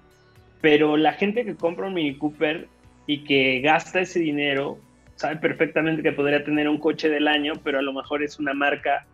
Pero 0.62 0.98
la 0.98 1.14
gente 1.14 1.46
que 1.46 1.56
compra 1.56 1.88
un 1.88 1.94
Mini 1.94 2.16
Cooper 2.16 2.68
y 3.06 3.24
que 3.24 3.62
gasta 3.62 4.02
ese 4.02 4.20
dinero 4.20 4.78
sabe 5.16 5.38
perfectamente 5.38 6.04
que 6.04 6.12
podría 6.12 6.44
tener 6.44 6.70
un 6.70 6.78
coche 6.78 7.10
del 7.10 7.28
año, 7.28 7.54
pero 7.64 7.80
a 7.80 7.82
lo 7.82 7.94
mejor 7.94 8.22
es 8.24 8.38
una 8.38 8.54
marca 8.54 9.06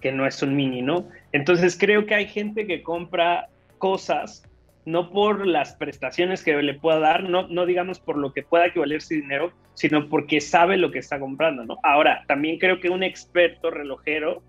que 0.00 0.10
no 0.10 0.26
es 0.26 0.42
un 0.42 0.56
Mini, 0.56 0.82
¿no? 0.82 1.08
Entonces 1.32 1.76
creo 1.78 2.06
que 2.06 2.14
hay 2.14 2.26
gente 2.26 2.66
que 2.66 2.82
compra 2.82 3.48
cosas 3.78 4.42
no 4.84 5.10
por 5.10 5.46
las 5.46 5.74
prestaciones 5.74 6.42
que 6.42 6.60
le 6.60 6.74
pueda 6.74 6.98
dar, 6.98 7.24
no, 7.24 7.46
no 7.48 7.66
digamos 7.66 8.00
por 8.00 8.18
lo 8.18 8.32
que 8.32 8.42
pueda 8.42 8.66
equivaler 8.66 8.98
ese 8.98 9.16
dinero, 9.16 9.52
sino 9.74 10.08
porque 10.08 10.40
sabe 10.40 10.76
lo 10.76 10.90
que 10.90 10.98
está 10.98 11.20
comprando, 11.20 11.64
¿no? 11.64 11.78
Ahora, 11.82 12.24
también 12.26 12.58
creo 12.58 12.80
que 12.80 12.90
un 12.90 13.02
experto 13.02 13.70
relojero 13.70 14.42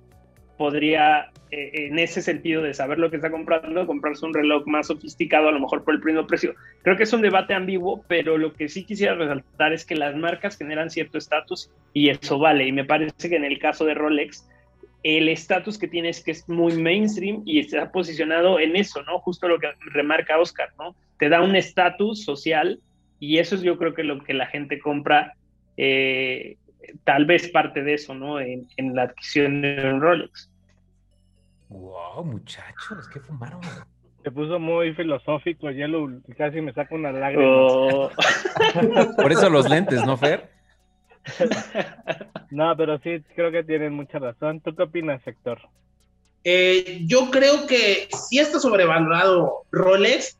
podría, 0.58 1.32
eh, 1.52 1.88
en 1.88 2.00
ese 2.00 2.22
sentido 2.22 2.62
de 2.62 2.74
saber 2.74 3.00
lo 3.00 3.10
que 3.10 3.18
está 3.18 3.32
comprando, 3.32 3.86
comprarse 3.86 4.26
un 4.26 4.34
reloj 4.34 4.66
más 4.66 4.88
sofisticado, 4.88 5.50
a 5.50 5.52
lo 5.52 5.60
mejor 5.60 5.84
por 5.84 5.96
el 5.96 6.04
mismo 6.04 6.28
precio. 6.28 6.56
Creo 6.84 6.98
que 6.98 7.04
es 7.04 7.14
un 7.14 7.22
debate 7.22 7.54
ambiguo, 7.54 8.04
pero 8.08 8.38
lo 8.38 8.54
que 8.54 8.70
sí 8.70 8.86
quisiera 8.86 9.16
resaltar 9.16 9.74
es 9.74 9.86
que 9.86 9.96
las 9.96 10.16
marcas 10.16 10.58
generan 10.58 10.90
cierto 10.90 11.18
estatus 11.18 11.72
y 11.94 12.10
eso 12.10 12.40
vale. 12.40 12.68
Y 12.68 12.72
me 12.72 12.86
parece 12.86 13.30
que 13.30 13.36
en 13.36 13.46
el 13.46 13.60
caso 13.60 13.86
de 13.86 13.94
Rolex, 13.94 14.48
el 15.04 15.28
estatus 15.28 15.78
que 15.78 15.88
tiene 15.88 16.10
es 16.10 16.24
que 16.24 16.32
es 16.32 16.48
muy 16.48 16.78
mainstream 16.78 17.44
y 17.46 17.60
está 17.60 17.92
posicionado 17.92 18.60
en 18.60 18.76
eso, 18.76 19.04
¿no? 19.04 19.20
Justo 19.20 19.48
lo 19.48 19.60
que 19.60 19.68
remarca 19.92 20.40
Oscar, 20.40 20.70
¿no? 20.80 20.96
Te 21.20 21.30
da 21.30 21.42
un 21.42 21.56
estatus 21.56 22.24
social 22.24 22.80
y 23.20 23.38
eso 23.38 23.56
es 23.56 23.62
yo 23.62 23.78
creo 23.78 23.94
que 23.94 24.04
lo 24.04 24.24
que 24.24 24.34
la 24.34 24.48
gente 24.48 24.80
compra 24.80 25.36
eh, 25.76 26.58
tal 27.04 27.26
vez 27.26 27.50
parte 27.50 27.84
de 27.84 27.96
eso, 27.96 28.14
¿no? 28.14 28.40
En, 28.40 28.68
la 28.78 29.04
adquisición 29.04 29.62
de 29.62 29.92
un 29.94 30.02
Rolex. 30.02 30.50
Wow, 31.70 32.24
muchachos, 32.24 33.08
¿qué 33.12 33.20
fumaron? 33.20 33.62
Se 34.24 34.32
puso 34.32 34.58
muy 34.58 34.94
filosófico, 34.94 35.70
ya 35.72 35.88
lo, 35.88 36.10
casi 36.38 36.62
me 36.62 36.72
saca 36.72 36.96
una 36.96 37.12
lágrima. 37.12 37.46
Oh. 37.46 38.10
Por 39.18 39.32
eso 39.32 39.50
los 39.50 39.70
lentes, 39.70 40.06
¿no, 40.06 40.16
Fer? 40.16 40.53
no, 42.52 42.76
pero 42.78 43.00
sí, 43.00 43.24
creo 43.36 43.52
que 43.52 43.64
tienen 43.64 43.94
mucha 43.94 44.20
razón. 44.20 44.62
¿Tú 44.62 44.76
qué 44.76 44.84
opinas, 44.84 45.26
Héctor? 45.26 45.60
Eh, 46.44 47.02
yo 47.06 47.32
creo 47.32 47.66
que 47.68 48.10
sí 48.30 48.40
está 48.40 48.60
sobrevalorado 48.60 49.64
Rolex, 49.72 50.38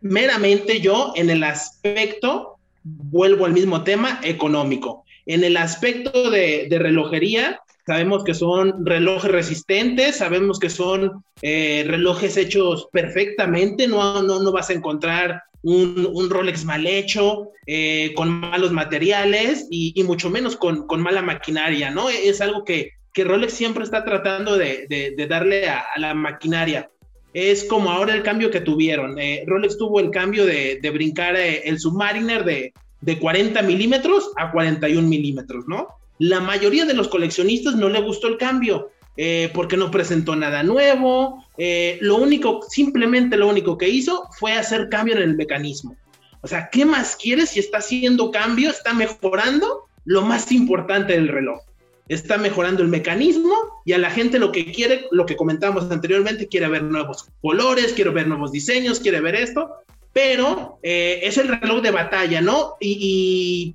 meramente 0.00 0.80
yo 0.80 1.12
en 1.16 1.28
el 1.28 1.42
aspecto, 1.42 2.56
vuelvo 2.84 3.46
al 3.46 3.52
mismo 3.52 3.82
tema, 3.82 4.20
económico. 4.22 5.04
En 5.26 5.44
el 5.44 5.56
aspecto 5.56 6.30
de, 6.30 6.68
relojería, 6.70 7.60
sabemos 7.84 8.24
que 8.24 8.34
son 8.34 8.86
relojes 8.86 9.30
resistentes, 9.30 10.16
sabemos 10.16 10.60
que 10.60 10.70
son 10.70 11.24
eh, 11.42 11.84
relojes 11.86 12.36
hechos 12.36 12.88
perfectamente, 12.92 13.88
no, 13.88 14.22
no, 14.22 14.40
no 14.40 14.52
vas 14.52 14.70
a 14.70 14.74
encontrar 14.74 15.42
un, 15.62 16.30
Rolex 16.30 16.64
mal 16.64 16.86
hecho, 16.86 17.50
eh, 17.66 18.12
con 18.14 18.30
malos 18.30 18.72
materiales 18.72 19.66
y, 19.70 20.02
mucho 20.04 20.30
menos 20.30 20.56
con, 20.56 20.86
mala 21.00 21.22
maquinaria, 21.22 21.90
¿no? 21.90 22.08
Es 22.08 22.40
algo 22.40 22.64
que, 22.64 22.92
Rolex 23.14 23.52
siempre 23.52 23.84
está 23.84 24.04
tratando 24.04 24.56
de, 24.56 25.14
darle 25.28 25.68
a, 25.68 25.84
la 25.96 26.14
maquinaria. 26.14 26.90
Es 27.32 27.64
como 27.64 27.90
ahora 27.90 28.14
el 28.14 28.22
cambio 28.22 28.50
que 28.50 28.60
tuvieron. 28.60 29.18
Eh, 29.18 29.44
Rolex 29.46 29.78
tuvo 29.78 30.00
el 30.00 30.10
cambio 30.10 30.46
de, 30.46 30.80
brincar 30.92 31.36
el 31.36 31.78
Submariner 31.78 32.44
de, 32.44 32.72
de 33.00 33.18
40 33.18 33.62
milímetros 33.62 34.30
a 34.36 34.50
41 34.50 35.06
milímetros, 35.06 35.64
¿no? 35.68 35.88
La 36.18 36.40
mayoría 36.40 36.84
de 36.84 36.94
los 36.94 37.08
coleccionistas 37.08 37.76
no 37.76 37.88
le 37.88 38.00
gustó 38.00 38.28
el 38.28 38.36
cambio 38.36 38.90
eh, 39.16 39.50
porque 39.54 39.76
no 39.76 39.90
presentó 39.90 40.36
nada 40.36 40.62
nuevo. 40.62 41.44
Eh, 41.58 41.98
lo 42.00 42.16
único, 42.16 42.60
simplemente 42.68 43.36
lo 43.36 43.48
único 43.48 43.76
que 43.76 43.88
hizo 43.88 44.28
fue 44.38 44.52
hacer 44.52 44.88
cambio 44.88 45.16
en 45.16 45.22
el 45.22 45.36
mecanismo. 45.36 45.96
O 46.42 46.48
sea, 46.48 46.70
¿qué 46.70 46.84
más 46.84 47.16
quieres 47.16 47.50
si 47.50 47.60
está 47.60 47.78
haciendo 47.78 48.30
cambio? 48.30 48.70
Está 48.70 48.94
mejorando 48.94 49.84
lo 50.04 50.22
más 50.22 50.50
importante 50.52 51.12
del 51.12 51.28
reloj. 51.28 51.60
Está 52.08 52.38
mejorando 52.38 52.82
el 52.82 52.88
mecanismo 52.88 53.54
y 53.84 53.92
a 53.92 53.98
la 53.98 54.10
gente 54.10 54.38
lo 54.38 54.50
que 54.50 54.72
quiere, 54.72 55.06
lo 55.12 55.26
que 55.26 55.36
comentamos 55.36 55.90
anteriormente, 55.90 56.48
quiere 56.48 56.68
ver 56.68 56.82
nuevos 56.82 57.26
colores, 57.40 57.92
quiere 57.92 58.10
ver 58.10 58.26
nuevos 58.26 58.50
diseños, 58.50 58.98
quiere 58.98 59.20
ver 59.20 59.36
esto 59.36 59.70
pero 60.12 60.78
eh, 60.82 61.20
es 61.22 61.38
el 61.38 61.48
reloj 61.48 61.82
de 61.82 61.90
batalla, 61.90 62.40
¿no? 62.40 62.76
Y, 62.80 63.74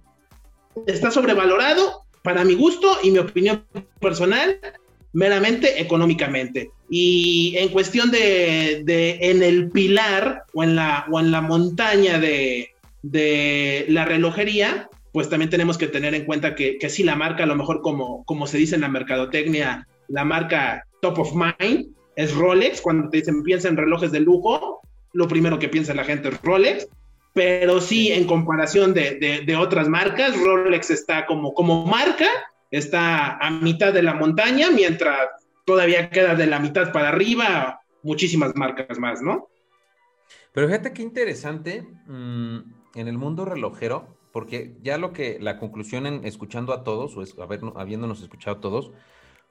está 0.87 1.09
sobrevalorado 1.09 2.03
para 2.21 2.43
mi 2.43 2.53
gusto 2.53 2.97
y 3.01 3.09
mi 3.09 3.19
opinión 3.19 3.65
personal, 4.01 4.59
meramente 5.15 5.81
económicamente. 5.81 6.71
Y 6.89 7.55
en 7.57 7.69
cuestión 7.69 8.11
de, 8.11 8.83
en 9.21 9.41
el 9.41 9.71
pilar 9.71 10.43
o 10.53 10.61
en 10.61 10.75
la, 10.75 11.07
o 11.09 11.19
en 11.19 11.31
la 11.31 11.41
montaña 11.41 12.19
de, 12.19 12.71
de 13.01 13.85
la 13.87 14.03
relojería, 14.03 14.89
pues 15.13 15.29
también 15.29 15.49
tenemos 15.49 15.77
que 15.77 15.87
tener 15.87 16.13
en 16.13 16.25
cuenta 16.25 16.53
que, 16.53 16.77
que 16.77 16.89
sí 16.89 17.01
la 17.03 17.15
marca, 17.15 17.43
a 17.43 17.47
lo 17.47 17.55
mejor 17.55 17.81
como, 17.81 18.25
como 18.25 18.45
se 18.45 18.57
dice 18.57 18.75
en 18.75 18.81
la 18.81 18.89
mercadotecnia, 18.89 19.87
la 20.09 20.25
marca 20.25 20.85
top 21.01 21.19
of 21.19 21.33
mind 21.33 21.87
es 22.17 22.35
Rolex. 22.35 22.81
Cuando 22.81 23.09
te 23.09 23.17
dicen 23.17 23.41
piensa 23.41 23.69
en 23.69 23.77
relojes 23.77 24.11
de 24.11 24.19
lujo, 24.19 24.81
lo 25.13 25.29
primero 25.29 25.59
que 25.59 25.69
piensa 25.69 25.93
la 25.93 26.03
gente 26.03 26.27
es 26.27 26.41
Rolex. 26.41 26.87
Pero 27.33 27.79
sí, 27.79 28.11
en 28.11 28.25
comparación 28.25 28.93
de, 28.93 29.43
de, 29.45 29.55
otras 29.55 29.87
marcas, 29.87 30.37
Rolex 30.37 30.89
está 30.89 31.25
como, 31.25 31.53
como 31.53 31.85
marca, 31.85 32.27
está 32.77 33.37
a 33.37 33.51
mitad 33.51 33.93
de 33.93 34.03
la 34.03 34.13
montaña, 34.13 34.69
mientras 34.71 35.17
todavía 35.65 36.09
queda 36.09 36.35
de 36.35 36.47
la 36.47 36.59
mitad 36.59 36.91
para 36.91 37.09
arriba 37.09 37.81
muchísimas 38.03 38.55
marcas 38.55 38.99
más, 38.99 39.21
¿no? 39.21 39.49
Pero 40.53 40.67
fíjate 40.67 40.93
qué 40.93 41.01
interesante 41.01 41.85
mm, 42.07 42.57
en 42.95 43.07
el 43.07 43.17
mundo 43.17 43.45
relojero, 43.45 44.17
porque 44.31 44.75
ya 44.81 44.97
lo 44.97 45.11
que 45.11 45.37
la 45.39 45.57
conclusión 45.57 46.05
en 46.05 46.25
escuchando 46.25 46.73
a 46.73 46.83
todos, 46.83 47.17
o 47.17 47.43
haber, 47.43 47.61
habiéndonos 47.75 48.21
escuchado 48.21 48.57
a 48.57 48.61
todos, 48.61 48.91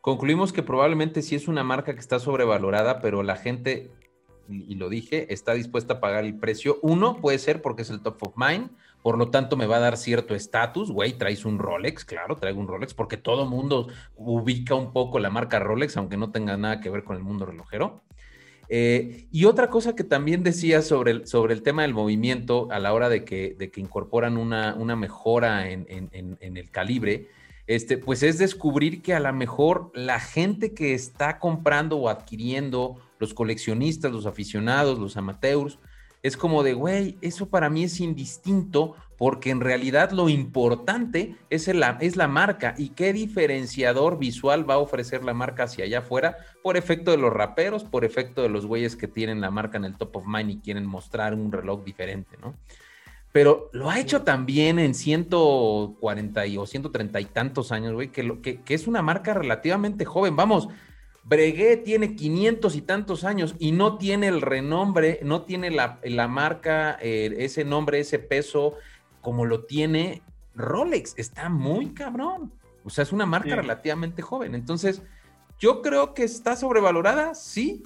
concluimos 0.01 0.53
que 0.53 0.62
probablemente 0.62 1.22
sí 1.22 1.35
es 1.35 1.49
una 1.49 1.64
marca 1.64 1.95
que 1.95 2.01
está 2.01 2.18
sobrevalorada, 2.18 3.01
pero 3.01 3.22
la 3.22 3.37
gente, 3.37 3.91
y, 4.49 4.75
lo 4.77 4.89
dije, 4.89 5.33
está 5.33 5.55
dispuesta 5.55 5.95
a 5.95 6.01
pagar 6.01 6.25
el 6.25 6.39
precio. 6.39 6.79
Uno 6.83 7.20
puede 7.20 7.39
ser 7.39 7.61
porque 7.61 7.83
es 7.83 7.91
el 7.91 8.01
top 8.01 8.22
of 8.22 8.35
mind, 8.37 8.70
por 9.05 9.19
lo 9.19 9.29
tanto 9.29 9.59
me 9.59 9.67
va 9.67 9.77
a 9.77 9.81
dar 9.81 9.99
cierto 9.99 10.35
estatus, 10.35 10.91
güey, 10.91 11.13
traes 11.19 11.45
un 11.45 11.59
Rolex, 11.59 12.07
claro, 12.07 12.37
traigo 12.37 12.59
un 12.59 12.69
Rolex, 12.69 12.95
porque 12.95 13.19
todo 13.19 13.45
mundo 13.45 13.89
ubica 14.17 14.75
un 14.75 14.95
poco 14.95 15.19
la 15.19 15.29
marca 15.29 15.59
Rolex, 15.59 15.99
aunque 15.99 16.17
no 16.17 16.31
tenga 16.31 16.57
nada 16.57 16.81
que 16.81 16.89
ver 16.89 17.05
con 17.05 17.15
el 17.15 17.23
mundo 17.23 17.45
relojero. 17.45 18.03
Eh, 18.71 19.29
y 19.31 19.45
otra 19.45 19.69
cosa 19.69 19.95
que 19.95 20.05
también 20.05 20.43
decía 20.43 20.81
sobre 20.81 21.11
el, 21.11 21.27
sobre 21.27 21.53
el 21.53 21.61
tema 21.61 21.83
del 21.83 21.93
movimiento 21.93 22.69
a 22.71 22.79
la 22.79 22.95
hora 22.95 23.11
de 23.11 23.27
que, 23.27 23.55
de 23.59 23.71
que 23.71 23.83
incorporan 23.83 24.39
una, 24.39 24.75
una 24.75 24.97
mejora 24.97 25.69
en, 25.69 26.09
el 26.41 26.71
calibre, 26.71 27.29
este, 27.67 27.99
pues 27.99 28.23
es 28.23 28.39
descubrir 28.39 29.03
que 29.03 29.13
a 29.13 29.21
lo 29.21 29.35
mejor 29.35 29.93
la 29.95 30.19
gente 30.19 30.73
que 30.73 30.95
está 30.95 31.39
comprando 31.39 31.99
o 31.99 32.09
adquiriendo, 32.09 32.97
los 33.19 33.35
coleccionistas, 33.35 34.13
los 34.13 34.25
aficionados, 34.25 34.99
los 34.99 35.19
amateurs, 35.19 35.79
es 36.25 36.39
como 36.39 36.62
de, 36.62 36.72
güey, 36.72 37.18
eso 37.20 37.51
para 37.51 37.68
mí 37.68 37.85
es 37.85 38.01
indistinto 38.01 38.97
porque 39.18 39.51
en 39.51 39.61
realidad 39.61 40.11
lo 40.11 40.31
importante 40.31 41.37
es, 41.51 41.68
es 41.68 42.16
la 42.16 42.29
marca 42.29 42.75
y 42.79 42.89
qué 42.89 43.12
diferenciador 43.12 44.18
visual 44.18 44.68
va 44.68 44.75
a 44.75 44.79
ofrecer 44.79 45.22
la 45.22 45.35
marca 45.35 45.64
hacia 45.64 45.85
allá 45.85 45.99
afuera 45.99 46.39
por 46.62 46.79
efecto 46.79 47.11
de 47.11 47.18
los 47.18 47.31
raperos, 47.31 47.85
por 47.85 48.07
efecto 48.07 48.41
de 48.41 48.49
los 48.49 48.64
güeyes 48.64 48.97
que 48.97 49.07
tienen 49.07 49.43
la 49.43 49.51
marca 49.51 49.77
en 49.77 49.85
el 49.85 49.99
top 49.99 50.16
of 50.16 50.25
mind 50.27 50.51
y 50.51 50.61
quieren 50.61 50.87
mostrar 50.87 51.35
un 51.35 51.53
reloj 51.53 51.85
diferente, 51.85 52.39
¿no? 52.41 52.55
Pero 53.31 53.68
lo 53.75 53.91
ha 53.91 54.01
hecho 54.01 54.22
también 54.22 54.79
en 54.79 54.95
140 54.95 56.47
y, 56.47 56.57
o 56.57 56.64
130 56.64 57.20
y 57.20 57.25
tantos 57.27 57.70
años, 57.70 57.93
güey, 57.93 58.09
que, 58.09 58.41
que, 58.41 58.62
que 58.62 58.72
es 58.75 58.87
una 58.87 59.03
marca 59.03 59.35
relativamente 59.35 60.07
joven. 60.07 60.37
Vamos, 60.37 60.68
Breguet 61.25 61.85
tiene 61.85 62.14
500 62.16 62.77
y 62.77 62.83
tantos 62.83 63.25
años 63.25 63.55
y 63.59 63.72
no 63.72 63.97
tiene 63.97 64.29
el 64.29 64.43
renombre, 64.43 65.20
no 65.22 65.43
tiene 65.43 65.70
la, 65.70 66.29
marca, 66.29 66.99
eh, 67.01 67.35
ese 67.39 67.64
nombre, 67.64 68.01
ese 68.01 68.18
peso 68.18 68.75
como 69.22 69.47
lo 69.47 69.64
tiene 69.64 70.22
Rolex. 70.55 71.14
Está 71.16 71.49
muy 71.49 71.95
cabrón. 71.95 72.53
O 72.85 72.91
sea, 72.91 73.03
es 73.03 73.12
una 73.12 73.25
marca 73.25 73.57
relativamente 73.57 74.20
joven. 74.20 74.55
Entonces, 74.55 75.03
yo 75.59 75.81
creo 75.81 76.12
que 76.12 76.25
está 76.25 76.57
sobrevalorada, 76.57 77.35
sí, 77.35 77.83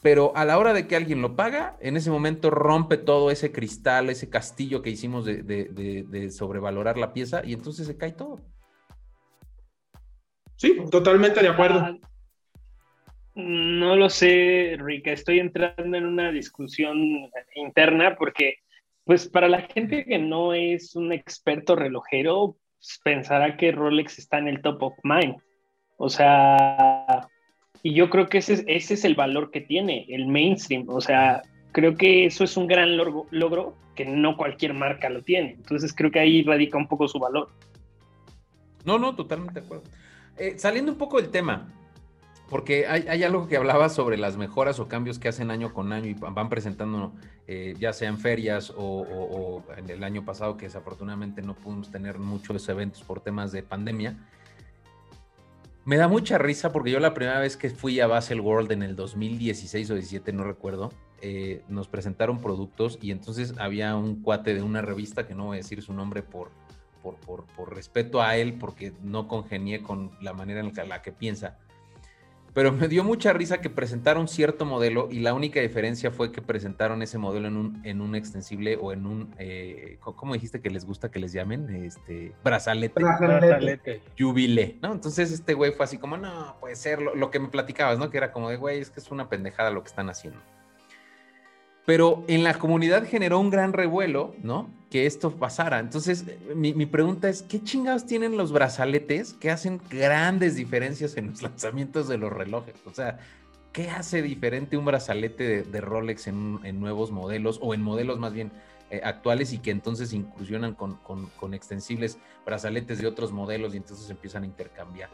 pero 0.00 0.34
a 0.34 0.46
la 0.46 0.58
hora 0.58 0.72
de 0.72 0.86
que 0.86 0.96
alguien 0.96 1.20
lo 1.20 1.36
paga, 1.36 1.76
en 1.80 1.98
ese 1.98 2.10
momento 2.10 2.50
rompe 2.50 2.96
todo 2.96 3.30
ese 3.30 3.52
cristal, 3.52 4.08
ese 4.08 4.30
castillo 4.30 4.80
que 4.80 4.88
hicimos 4.88 5.26
de, 5.26 5.42
de 5.42 6.30
sobrevalorar 6.30 6.96
la 6.96 7.12
pieza 7.12 7.42
y 7.44 7.52
entonces 7.52 7.86
se 7.86 7.98
cae 7.98 8.12
todo. 8.12 8.40
Sí, 10.56 10.78
totalmente 10.90 11.42
de 11.42 11.48
acuerdo. 11.48 11.98
No 13.34 13.96
lo 13.96 14.08
sé, 14.10 14.76
Rica. 14.78 15.10
Estoy 15.12 15.40
entrando 15.40 15.96
en 15.96 16.06
una 16.06 16.30
discusión 16.30 17.30
interna 17.56 18.14
porque, 18.16 18.58
pues, 19.04 19.28
para 19.28 19.48
la 19.48 19.62
gente 19.62 20.04
que 20.04 20.18
no 20.18 20.54
es 20.54 20.94
un 20.94 21.12
experto 21.12 21.74
relojero, 21.74 22.56
pues, 22.78 23.00
pensará 23.02 23.56
que 23.56 23.72
Rolex 23.72 24.18
está 24.18 24.38
en 24.38 24.48
el 24.48 24.62
top 24.62 24.82
of 24.84 24.94
mind. 25.02 25.36
O 25.96 26.08
sea, 26.08 27.28
y 27.82 27.94
yo 27.94 28.08
creo 28.08 28.28
que 28.28 28.38
ese, 28.38 28.64
ese 28.68 28.94
es 28.94 29.04
el 29.04 29.16
valor 29.16 29.50
que 29.50 29.60
tiene, 29.60 30.06
el 30.08 30.28
mainstream. 30.28 30.88
O 30.88 31.00
sea, 31.00 31.42
creo 31.72 31.96
que 31.96 32.26
eso 32.26 32.44
es 32.44 32.56
un 32.56 32.68
gran 32.68 32.96
logro, 32.96 33.26
logro 33.30 33.76
que 33.96 34.04
no 34.04 34.36
cualquier 34.36 34.74
marca 34.74 35.10
lo 35.10 35.22
tiene. 35.22 35.52
Entonces, 35.52 35.92
creo 35.92 36.12
que 36.12 36.20
ahí 36.20 36.44
radica 36.44 36.78
un 36.78 36.86
poco 36.86 37.08
su 37.08 37.18
valor. 37.18 37.50
No, 38.84 38.98
no, 38.98 39.16
totalmente 39.16 39.60
de 39.60 39.66
acuerdo. 39.66 39.84
Eh, 40.36 40.54
saliendo 40.56 40.92
un 40.92 40.98
poco 40.98 41.20
del 41.20 41.30
tema, 41.30 41.68
porque 42.48 42.86
hay, 42.86 43.22
algo 43.22 43.48
que 43.48 43.56
hablaba 43.56 43.88
sobre 43.88 44.18
las 44.18 44.36
mejoras 44.36 44.78
o 44.78 44.86
cambios 44.86 45.18
que 45.18 45.28
hacen 45.28 45.50
año 45.50 45.72
con 45.72 45.92
año 45.92 46.06
y 46.06 46.14
van 46.14 46.48
presentando, 46.50 47.12
eh, 47.46 47.74
ya 47.78 47.92
sea 47.92 48.08
en 48.08 48.18
ferias 48.18 48.72
o, 48.76 49.62
en 49.76 49.88
el 49.88 50.04
año 50.04 50.24
pasado, 50.24 50.56
que 50.56 50.66
desafortunadamente 50.66 51.40
no 51.40 51.54
pudimos 51.54 51.90
tener 51.90 52.18
muchos 52.18 52.68
eventos 52.68 53.02
por 53.02 53.20
temas 53.20 53.50
de 53.50 53.62
pandemia. 53.62 54.16
Me 55.86 55.96
da 55.96 56.06
mucha 56.06 56.38
risa 56.38 56.70
porque 56.70 56.90
yo 56.90 57.00
la 57.00 57.14
primera 57.14 57.40
vez 57.40 57.56
que 57.56 57.70
fui 57.70 58.00
a 58.00 58.06
Basel 58.06 58.40
World 58.40 58.72
en 58.72 58.82
el 58.82 58.94
2016 58.94 59.90
o 59.90 59.94
17, 59.94 60.32
no 60.32 60.44
recuerdo, 60.44 60.92
eh, 61.22 61.62
nos 61.68 61.88
presentaron 61.88 62.40
productos 62.40 62.98
y 63.00 63.10
entonces 63.10 63.54
había 63.58 63.96
un 63.96 64.22
cuate 64.22 64.54
de 64.54 64.62
una 64.62 64.82
revista, 64.82 65.26
que 65.26 65.34
no 65.34 65.46
voy 65.46 65.56
a 65.56 65.60
decir 65.60 65.82
su 65.82 65.94
nombre 65.94 66.22
por, 66.22 66.50
por, 67.02 67.16
por, 67.16 67.44
por 67.46 67.74
respeto 67.74 68.22
a 68.22 68.36
él, 68.36 68.54
porque 68.54 68.92
no 69.02 69.28
congenié 69.28 69.82
con 69.82 70.10
la 70.20 70.34
manera 70.34 70.60
en 70.60 70.88
la 70.88 71.02
que 71.02 71.12
piensa 71.12 71.58
pero 72.54 72.70
me 72.72 72.86
dio 72.86 73.02
mucha 73.02 73.32
risa 73.32 73.60
que 73.60 73.68
presentaron 73.68 74.28
cierto 74.28 74.64
modelo 74.64 75.08
y 75.10 75.18
la 75.18 75.34
única 75.34 75.60
diferencia 75.60 76.12
fue 76.12 76.30
que 76.30 76.40
presentaron 76.40 77.02
ese 77.02 77.18
modelo 77.18 77.48
en 77.48 77.56
un, 77.56 77.80
en 77.84 78.00
un 78.00 78.14
extensible 78.14 78.78
o 78.80 78.92
en 78.92 79.06
un, 79.06 79.34
eh, 79.38 79.98
¿cómo 80.00 80.34
dijiste 80.34 80.60
que 80.60 80.70
les 80.70 80.84
gusta 80.84 81.10
que 81.10 81.18
les 81.18 81.32
llamen? 81.32 81.68
Este, 81.84 82.32
brazalete. 82.44 83.02
Brazalete. 83.02 84.02
Jubilé, 84.16 84.78
¿no? 84.80 84.92
Entonces 84.92 85.32
este 85.32 85.54
güey 85.54 85.72
fue 85.72 85.84
así 85.84 85.98
como, 85.98 86.16
no, 86.16 86.56
puede 86.60 86.76
ser 86.76 87.02
lo, 87.02 87.16
lo 87.16 87.32
que 87.32 87.40
me 87.40 87.48
platicabas, 87.48 87.98
¿no? 87.98 88.08
Que 88.08 88.18
era 88.18 88.30
como 88.30 88.48
de, 88.48 88.56
güey, 88.56 88.78
es 88.78 88.90
que 88.90 89.00
es 89.00 89.10
una 89.10 89.28
pendejada 89.28 89.70
lo 89.70 89.82
que 89.82 89.88
están 89.88 90.08
haciendo. 90.08 90.38
Pero 91.84 92.24
en 92.28 92.44
la 92.44 92.54
comunidad 92.54 93.04
generó 93.04 93.40
un 93.40 93.50
gran 93.50 93.72
revuelo, 93.72 94.34
¿no? 94.42 94.70
Que 94.94 95.06
esto 95.06 95.32
pasara. 95.32 95.80
Entonces, 95.80 96.24
mi, 96.54 96.86
pregunta 96.86 97.28
es, 97.28 97.42
¿qué 97.42 97.60
chingados 97.60 98.06
tienen 98.06 98.36
los 98.36 98.52
brazaletes 98.52 99.32
que 99.32 99.50
hacen 99.50 99.80
grandes 99.90 100.54
diferencias 100.54 101.16
en 101.16 101.30
los 101.30 101.42
lanzamientos 101.42 102.06
de 102.06 102.16
los 102.16 102.32
relojes? 102.32 102.76
O 102.86 102.94
sea, 102.94 103.18
¿qué 103.72 103.90
hace 103.90 104.22
diferente 104.22 104.76
un 104.76 104.84
brazalete 104.84 105.64
de, 105.64 105.80
Rolex 105.80 106.28
en, 106.28 106.60
nuevos 106.78 107.10
modelos 107.10 107.58
o 107.60 107.74
en 107.74 107.82
modelos 107.82 108.20
más 108.20 108.34
bien 108.34 108.52
eh, 108.92 109.00
actuales 109.02 109.52
y 109.52 109.58
que 109.58 109.72
entonces 109.72 110.12
incursionan 110.12 110.76
con, 110.76 111.00
extensibles 111.52 112.18
brazaletes 112.46 113.00
de 113.00 113.08
otros 113.08 113.32
modelos 113.32 113.74
y 113.74 113.78
entonces 113.78 114.08
empiezan 114.10 114.44
a 114.44 114.46
intercambiar? 114.46 115.10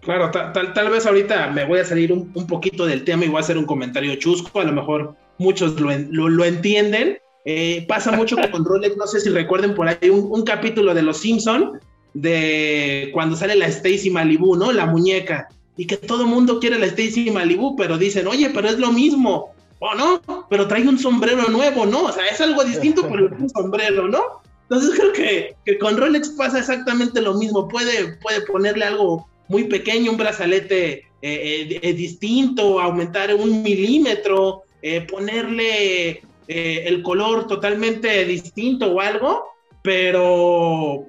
Claro, 0.00 0.30
tal, 0.30 0.72
tal, 0.72 0.88
vez 0.88 1.04
ahorita 1.04 1.50
me 1.50 1.66
voy 1.66 1.80
a 1.80 1.84
salir 1.84 2.14
un, 2.14 2.32
un, 2.34 2.46
poquito 2.46 2.86
del 2.86 3.04
tema 3.04 3.26
y 3.26 3.28
voy 3.28 3.36
a 3.36 3.40
hacer 3.40 3.58
un 3.58 3.66
comentario 3.66 4.14
chusco, 4.14 4.58
a 4.60 4.64
lo 4.64 4.72
mejor 4.72 5.16
muchos 5.36 5.78
lo, 5.78 5.90
lo, 6.30 6.44
entienden. 6.46 7.18
Eh, 7.44 7.84
pasa 7.88 8.12
mucho 8.12 8.36
con 8.50 8.64
Rolex, 8.64 8.96
no 8.96 9.06
sé 9.06 9.20
si 9.20 9.30
recuerden 9.30 9.74
por 9.74 9.88
ahí 9.88 10.10
un, 10.10 10.42
capítulo 10.42 10.94
de 10.94 11.02
Los 11.02 11.18
Simpson 11.18 11.80
de 12.14 13.10
cuando 13.12 13.36
sale 13.36 13.54
la 13.54 13.66
Stacy 13.66 14.10
Malibu, 14.10 14.56
¿no? 14.56 14.72
La 14.72 14.86
muñeca. 14.86 15.48
Y 15.76 15.86
que 15.86 15.96
todo 15.96 16.22
el 16.22 16.28
mundo 16.28 16.58
quiere 16.58 16.78
la 16.78 16.86
Stacy 16.86 17.30
Malibu, 17.30 17.76
pero 17.76 17.96
dicen, 17.96 18.26
oye, 18.26 18.50
pero 18.50 18.68
es 18.68 18.78
lo 18.78 18.92
mismo. 18.92 19.54
O 19.78 19.94
no, 19.94 20.20
pero 20.50 20.66
trae 20.66 20.86
un 20.86 20.98
sombrero 20.98 21.48
nuevo, 21.48 21.86
¿no? 21.86 22.02
O 22.04 22.12
sea, 22.12 22.26
es 22.26 22.40
algo 22.40 22.64
distinto, 22.64 23.08
pero 23.08 23.30
un 23.38 23.48
sombrero, 23.48 24.08
¿no? 24.08 24.20
Entonces 24.62 24.98
creo 24.98 25.12
que, 25.12 25.56
que, 25.64 25.78
con 25.78 25.96
Rolex 25.96 26.30
pasa 26.30 26.58
exactamente 26.58 27.22
lo 27.22 27.34
mismo. 27.34 27.68
Puede, 27.68 28.16
puede 28.16 28.40
ponerle 28.42 28.84
algo 28.84 29.28
muy 29.46 29.64
pequeño, 29.64 30.10
un 30.10 30.16
brazalete 30.16 31.04
eh, 31.22 31.78
eh, 31.80 31.92
distinto, 31.94 32.80
aumentar 32.80 33.34
un 33.34 33.62
milímetro, 33.62 34.64
ponerle 35.08 36.22
eh, 36.48 36.84
el 36.86 37.02
color 37.02 37.46
totalmente 37.46 38.24
distinto 38.24 38.92
o 38.92 39.00
algo, 39.00 39.44
pero 39.82 41.06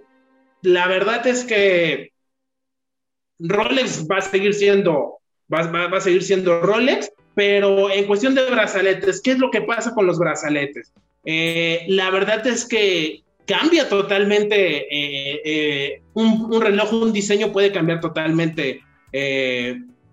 la 0.62 0.88
verdad 0.88 1.26
es 1.26 1.44
que 1.44 2.12
Rolex 3.40 4.08
va 4.10 4.18
a 4.18 4.22
seguir 4.22 4.54
siendo, 4.54 5.20
va, 5.52 5.96
a 5.96 6.02
seguir 6.02 6.24
siendo 6.24 6.62
Rolex, 6.62 7.12
pero 7.36 7.90
en 7.90 8.06
cuestión 8.06 8.36
de 8.36 8.50
brazaletes, 8.50 9.22
¿qué 9.22 9.32
es 9.32 9.40
lo 9.40 9.50
que 9.50 9.62
pasa 9.62 9.94
con 9.94 10.06
los 10.06 10.20
brazaletes? 10.20 10.92
Eh, 11.26 11.86
la 11.88 12.10
verdad 12.12 12.46
es 12.46 12.66
que 12.66 13.24
cambia 13.46 13.90
totalmente 13.90 14.88
un, 16.14 16.54
un, 16.54 16.62
reloj, 16.62 16.94
un 16.94 17.14
diseño 17.14 17.52
puede 17.52 17.72
cambiar 17.72 18.00
totalmente 18.00 18.82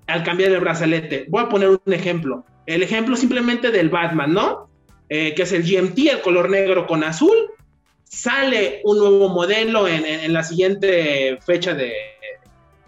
al 0.06 0.24
cambiar 0.24 0.52
el 0.52 0.60
brazalete. 0.60 1.26
Voy 1.28 1.42
a 1.42 1.48
poner 1.48 1.68
un 1.68 1.92
ejemplo 1.92 2.44
el 2.66 2.82
ejemplo 2.82 3.16
simplemente 3.16 3.70
del 3.70 3.88
Batman, 3.88 4.32
¿no? 4.32 4.65
Eh, 5.08 5.34
que 5.34 5.42
es 5.42 5.52
el 5.52 5.62
GMT, 5.62 5.98
el 5.98 6.20
color 6.20 6.50
negro 6.50 6.86
con 6.86 7.04
azul. 7.04 7.36
sale 8.04 8.80
un 8.84 8.98
nuevo 8.98 9.28
modelo 9.28 9.86
en, 9.86 10.32
la 10.32 10.42
siguiente 10.42 11.38
fecha 11.44 11.74
de, 11.74 11.92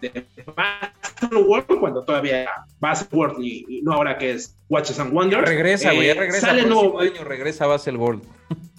de 0.01 0.25
World, 1.31 1.79
cuando 1.79 2.03
todavía 2.03 2.49
World 3.11 3.43
y, 3.43 3.81
no 3.83 3.93
ahora 3.93 4.17
que 4.17 4.31
es 4.31 4.55
Watches 4.69 4.99
and 4.99 5.13
Wonders. 5.13 5.47
regresa, 5.47 5.93
güey, 5.93 6.09
eh, 6.09 6.13
regresa. 6.13 6.47
Sale 6.47 6.65
nuevo 6.65 6.99
año, 6.99 7.23
regresa 7.23 7.65
a 7.65 7.67
World. 7.67 8.23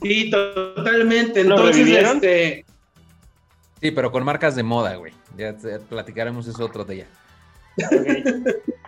Sí, 0.03 0.31
totalmente. 0.31 1.41
Entonces, 1.41 1.87
este. 1.89 2.65
Sí, 3.81 3.91
pero 3.91 4.13
con 4.13 4.25
marcas 4.25 4.57
de 4.57 4.63
moda, 4.63 4.97
güey. 4.97 5.13
Ya, 5.37 5.57
platicaremos 5.89 6.47
eso 6.47 6.65
otro 6.65 6.85
día. 6.85 7.07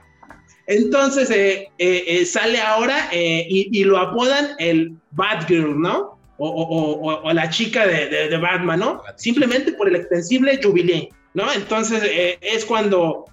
Entonces 0.67 1.31
eh, 1.31 1.69
eh, 1.79 2.05
eh, 2.07 2.27
sale 2.27 2.61
ahora 2.61 3.11
y, 3.13 3.85
lo 3.85 3.99
apodan 3.99 4.51
el 4.59 4.95
Bad 5.11 5.47
Girl, 5.49 5.81
¿no? 5.81 6.19
O, 6.39 7.31
la 7.33 7.49
chica 7.51 7.87
de, 7.87 8.37
Batman, 8.37 8.81
¿no? 8.81 9.03
Simplemente 9.17 9.73
por 9.73 9.89
el 9.89 9.97
extensible 9.97 10.61
Jubilee, 10.63 11.09
¿no? 11.35 11.53
Entonces 11.53 12.03
es 12.41 12.65
cuando 12.65 13.27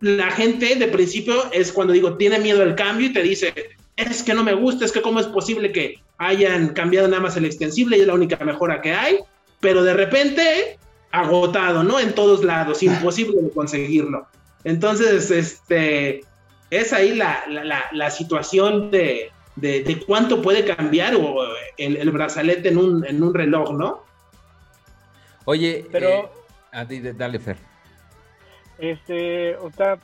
la 0.00 0.30
gente 0.30 0.74
de 0.76 0.88
principio 0.88 1.50
es 1.52 1.72
cuando 1.72 1.92
digo, 1.92 2.16
tiene 2.16 2.38
miedo 2.38 2.62
al 2.62 2.74
cambio 2.74 3.06
y 3.08 3.12
te 3.12 3.22
dice, 3.22 3.54
es 3.96 4.22
que 4.22 4.34
no 4.34 4.44
me 4.44 4.54
gusta, 4.54 4.84
es 4.84 4.92
que 4.92 5.02
cómo 5.02 5.20
es 5.20 5.26
posible 5.26 5.72
que 5.72 5.96
hayan 6.18 6.68
cambiado 6.68 7.08
nada 7.08 7.22
más 7.22 7.36
el 7.36 7.44
extensible 7.44 7.96
y 7.96 8.02
es 8.02 8.06
la 8.06 8.14
única 8.14 8.36
mejora 8.44 8.80
que 8.80 8.92
hay, 8.92 9.18
pero 9.60 9.82
de 9.82 9.94
repente 9.94 10.78
agotado, 11.10 11.84
¿no? 11.84 12.00
En 12.00 12.14
todos 12.14 12.42
lados, 12.44 12.82
imposible 12.82 13.42
de 13.42 13.50
conseguirlo. 13.50 14.26
Entonces, 14.64 15.30
este, 15.30 16.22
es 16.72 16.94
ahí 16.94 17.14
la, 17.14 18.10
situación 18.10 18.90
de, 18.90 19.30
cuánto 20.06 20.40
puede 20.40 20.64
cambiar 20.64 21.12
el, 21.76 22.10
brazalete 22.10 22.70
en 22.70 22.78
un, 22.78 23.06
en 23.06 23.22
un, 23.22 23.34
reloj, 23.34 23.72
¿no? 23.74 24.02
Oye, 25.44 25.84
pero... 25.92 26.30
Eh, 26.72 27.12
dale, 27.14 27.38
Fer. 27.38 27.58
Este, 28.78 29.54
o 29.56 29.70
sea, 29.70 29.98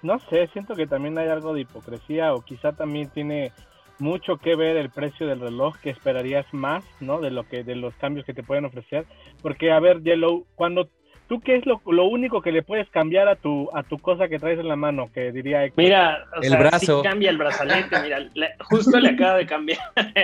no 0.00 0.18
sé, 0.30 0.48
siento 0.54 0.74
que 0.74 0.86
también 0.86 1.18
hay 1.18 1.28
algo 1.28 1.52
de 1.52 1.60
hipocresía 1.60 2.32
o 2.32 2.40
quizá 2.40 2.72
también 2.72 3.10
tiene 3.10 3.52
mucho 3.98 4.38
que 4.38 4.56
ver 4.56 4.78
el 4.78 4.88
precio 4.88 5.26
del 5.26 5.40
reloj 5.40 5.76
que 5.76 5.90
esperarías 5.90 6.46
más, 6.52 6.84
¿no? 7.00 7.20
De 7.20 7.30
lo 7.30 7.46
que 7.46 7.64
de 7.64 7.76
los 7.76 7.94
cambios 7.96 8.24
que 8.24 8.32
te 8.32 8.42
pueden 8.42 8.64
ofrecer, 8.64 9.04
porque 9.42 9.72
a 9.72 9.78
ver, 9.78 10.02
Yellow, 10.02 10.46
cuando 10.54 10.88
¿Tú 11.34 11.40
qué 11.40 11.56
es 11.56 11.64
lo, 11.66 12.04
único 12.04 12.42
que 12.42 12.52
le 12.52 12.62
puedes 12.62 12.88
cambiar 12.90 13.26
a 13.26 13.34
tu 13.34 13.68
a 13.74 13.82
tu 13.82 13.98
cosa 13.98 14.28
que 14.28 14.38
traes 14.38 14.60
en 14.60 14.68
la 14.68 14.76
mano? 14.76 15.10
Que 15.12 15.32
diría 15.32 15.68
Mira, 15.74 16.26
o 16.32 16.40
el 16.40 16.50
sea, 16.50 16.58
brazo. 16.60 17.02
cambia 17.02 17.30
el 17.30 17.38
brazalete, 17.38 18.00
mira, 18.02 18.24
justo 18.60 19.00
le 19.00 19.08
acaba 19.08 19.38
de 19.38 19.46
cambiar. 19.46 19.80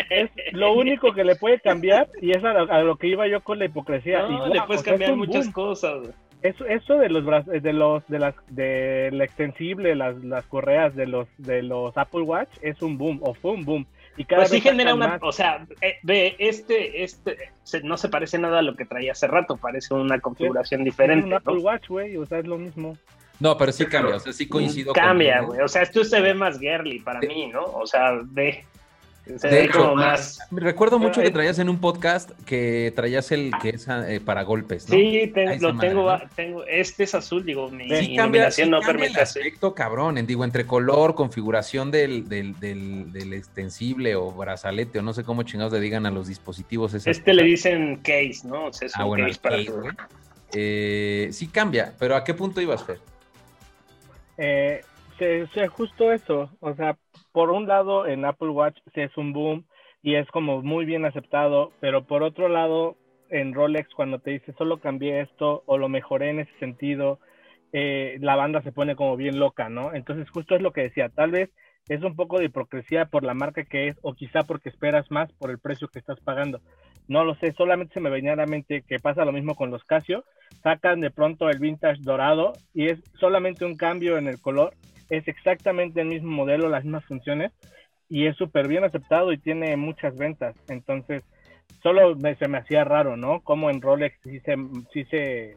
Es 0.09 0.31
lo 0.53 0.73
único 0.73 1.13
que 1.13 1.25
le 1.25 1.35
puede 1.35 1.59
cambiar 1.59 2.07
y 2.23 2.31
es 2.31 2.45
a 2.45 2.53
lo, 2.53 2.95
que 2.95 3.09
iba 3.09 3.27
yo 3.27 3.41
con 3.41 3.59
la 3.59 3.65
hipocresía. 3.65 4.23
No, 4.23 4.47
le 4.47 4.63
puedes 4.63 4.85
cambiar 4.85 5.17
muchas 5.17 5.49
cosas. 5.49 6.11
Eso, 6.43 6.65
eso 6.67 6.95
de 6.95 7.09
los 7.09 7.25
de 7.47 7.73
los 7.73 8.07
de 8.07 8.19
las 8.21 8.35
del 8.47 9.21
extensible, 9.21 9.97
las, 9.97 10.15
las 10.23 10.47
correas 10.47 10.95
de 10.95 11.09
los 11.09 11.27
de 11.39 11.65
los 11.65 11.99
Apple 11.99 12.23
Watch 12.23 12.51
es 12.63 12.83
un 12.83 12.99
boom 12.99 13.19
o 13.25 13.35
fue 13.35 13.51
un 13.51 13.65
boom 13.65 13.87
pues 14.25 14.51
sí 14.51 14.61
genera 14.61 14.95
una, 14.95 15.19
o 15.23 15.33
sea, 15.33 15.67
eh, 15.81 15.99
ve, 16.03 16.37
este, 16.39 17.05
este, 17.05 17.37
no 17.83 17.97
se 17.97 18.09
parece 18.09 18.39
nada 18.39 18.59
a 18.59 18.63
lo 18.63 18.75
que 18.75 18.85
traía 18.85 19.13
hace 19.13 19.27
rato, 19.27 19.57
parece 19.57 19.95
una 19.95 20.21
configuración 20.21 20.85
diferente. 20.85 21.21
Es 21.21 21.27
un 21.27 21.35
Apple 21.35 21.59
Watch, 21.59 21.89
güey, 21.89 22.17
o 22.17 22.27
sea, 22.27 22.39
es 22.39 22.47
lo 22.47 22.59
mismo. 22.59 22.97
No, 23.39 23.57
pero 23.57 23.73
sí 23.73 23.87
cambia, 23.87 24.17
o 24.17 24.21
sea, 24.21 24.33
sí 24.33 24.49
coincido. 24.49 24.93
Cambia, 24.93 25.41
güey, 25.41 25.61
o 25.61 25.69
sea, 25.69 25.83
esto 25.83 26.05
se 26.05 26.21
ve 26.21 26.35
más 26.35 26.59
girly 26.59 27.01
para 27.01 27.21
mí, 27.21 27.49
¿no? 27.49 27.65
O 27.65 27.87
sea, 27.87 28.21
ve, 28.23 28.65
de 29.39 29.65
hecho, 29.65 29.95
más... 29.95 30.39
recuerdo 30.51 30.99
mucho 30.99 31.21
que 31.21 31.31
traías 31.31 31.59
en 31.59 31.69
un 31.69 31.81
podcast 31.81 32.31
que 32.45 32.93
traías 32.95 33.31
el 33.33 33.53
que 33.61 33.71
es 33.71 33.87
eh, 33.89 34.21
para 34.25 34.43
golpes, 34.43 34.89
¿no? 34.89 34.95
Sí, 34.95 35.33
lo 35.61 35.79
tengo, 35.79 36.19
tengo, 36.35 36.65
este 36.67 37.05
es 37.05 37.15
azul, 37.15 37.45
digo, 37.45 37.69
mi 37.71 37.89
sí, 37.89 38.17
cambia, 38.17 38.49
no 38.69 38.81
permite 38.81 39.13
el 39.13 39.21
aspecto, 39.21 39.75
cabrón, 39.75 40.25
digo, 40.27 40.45
entre 40.45 40.67
color, 40.67 41.15
configuración 41.15 41.91
del, 41.91 42.29
del, 42.29 42.59
del, 42.61 43.33
extensible 43.33 44.17
o 44.17 44.33
brazalete, 44.33 44.99
o 44.99 45.03
no 45.03 45.13
sé 45.13 45.25
cómo 45.25 45.43
chingados 45.43 45.73
le 45.73 45.81
digan 45.81 46.07
a 46.07 46.11
los 46.11 46.29
dispositivos. 46.29 46.95
Este 46.95 47.35
le 47.35 47.45
dicen 47.45 47.97
case, 47.97 48.41
¿no? 48.45 48.67
O 48.67 48.73
sea, 48.73 48.87
es 48.87 48.97
ah, 48.97 49.05
un 49.05 49.19
case 49.19 49.41
para 49.41 49.57
eh, 50.53 51.29
sí 51.33 51.47
cambia, 51.47 51.95
pero 51.99 52.17
¿a 52.17 52.25
qué 52.25 52.35
punto 52.35 52.61
ibas, 52.61 52.83
Fer? 52.83 52.99
Eh, 54.37 54.83
justo 55.69 56.13
eso, 56.13 56.51
o 56.61 56.75
sea, 56.75 56.97
por 57.33 57.51
un 57.51 57.67
lado 57.67 58.07
en 58.07 58.25
Apple 58.25 58.51
Watch 58.51 58.79
sí 58.95 59.01
es 59.01 59.17
un 59.17 59.33
boom 59.33 59.65
y 60.03 60.15
es 60.15 60.27
como 60.29 60.63
muy 60.63 60.85
bien 60.85 61.05
aceptado, 61.05 61.73
pero 61.81 62.05
por 62.05 62.23
otro 62.23 62.49
lado 62.49 62.97
en 63.29 63.55
Rolex 63.55 63.93
cuando 63.95 64.19
te 64.19 64.33
dice 64.33 64.53
solo 64.59 64.79
cambié 64.79 65.21
esto 65.21 65.63
o 65.67 65.79
lo 65.79 65.89
mejoré 65.89 66.31
en 66.31 66.41
ese 66.41 66.59
sentido, 66.59 67.21
eh, 67.73 68.19
la 68.21 68.37
banda 68.37 68.63
se 68.63 68.73
pone 68.73 68.97
como 68.97 69.17
bien 69.17 69.39
loca, 69.39 69.69
¿no? 69.69 69.95
Entonces 69.95 70.29
justo 70.31 70.57
es 70.57 70.63
lo 70.63 70.73
que 70.73 70.83
decía, 70.83 71.09
tal 71.09 71.31
vez 71.31 71.51
es 71.89 72.03
un 72.03 72.15
poco 72.15 72.39
de 72.39 72.47
hipocresía 72.47 73.07
por 73.07 73.25
la 73.25 73.35
marca 73.35 73.65
que 73.65 73.89
es 73.89 73.97
o 74.03 74.15
quizá 74.15 74.43
porque 74.43 74.69
esperas 74.69 75.11
más 75.11 75.33
por 75.33 75.51
el 75.51 75.59
precio 75.59 75.89
que 75.89 75.99
estás 75.99 76.21
pagando. 76.21 76.61
No 77.09 77.25
lo 77.25 77.35
sé, 77.37 77.53
solamente 77.53 77.95
se 77.95 78.01
me 78.01 78.11
venía 78.11 78.35
a 78.35 78.37
la 78.37 78.47
mente 78.47 78.83
que 78.87 78.99
pasa 78.99 79.25
lo 79.25 79.33
mismo 79.33 79.55
con 79.55 79.71
los 79.71 79.85
Casio, 79.85 80.25
sacan 80.63 81.01
de 81.01 81.11
pronto 81.11 81.49
el 81.49 81.59
vintage 81.59 82.03
dorado 82.03 82.53
y 82.75 82.87
es 82.87 83.01
solamente 83.19 83.65
un 83.65 83.77
cambio 83.77 84.19
en 84.19 84.29
el 84.29 84.41
color 84.41 84.75
es 85.11 85.27
exactamente 85.29 86.01
el 86.01 86.09
mismo 86.09 86.31
modelo, 86.31 86.69
las 86.69 86.85
mismas 86.85 87.05
funciones 87.05 87.53
y 88.09 88.27
es 88.27 88.37
súper 88.37 88.69
bien 88.69 88.85
aceptado 88.85 89.33
y 89.33 89.39
tiene 89.39 89.77
muchas 89.77 90.17
ventas. 90.17 90.57
Entonces, 90.69 91.23
solo 91.83 92.17
se 92.39 92.49
me 92.49 92.59
hacía 92.59 92.85
raro, 92.85 93.17
¿no? 93.17 93.41
Como 93.43 93.71
en 93.71 93.81
Rolex 93.81 94.19
sí 94.23 94.41
se... 94.41 94.57
Sí 94.93 95.05
se... 95.05 95.57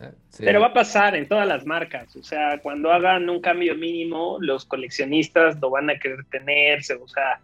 Ah, 0.00 0.10
Pero 0.38 0.60
va 0.60 0.68
a 0.68 0.74
pasar 0.74 1.16
en 1.16 1.26
todas 1.26 1.48
las 1.48 1.64
marcas, 1.64 2.14
o 2.16 2.22
sea, 2.22 2.58
cuando 2.60 2.92
hagan 2.92 3.30
un 3.30 3.40
cambio 3.40 3.74
mínimo, 3.74 4.36
los 4.40 4.66
coleccionistas 4.66 5.58
lo 5.58 5.70
van 5.70 5.88
a 5.88 5.98
querer 5.98 6.22
tenerse, 6.26 6.92
o 6.96 7.08
sea, 7.08 7.40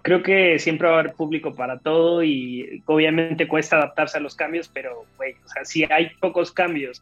creo 0.00 0.22
que 0.22 0.58
siempre 0.58 0.88
va 0.88 0.96
a 0.96 1.00
haber 1.00 1.12
público 1.12 1.54
para 1.54 1.78
todo 1.80 2.22
y 2.22 2.82
obviamente 2.86 3.46
cuesta 3.46 3.76
adaptarse 3.76 4.16
a 4.16 4.22
los 4.22 4.34
cambios, 4.34 4.68
pero, 4.68 5.04
güey, 5.18 5.34
o 5.44 5.48
sea, 5.48 5.66
si 5.66 5.84
hay 5.84 6.10
pocos 6.18 6.50
cambios 6.50 6.98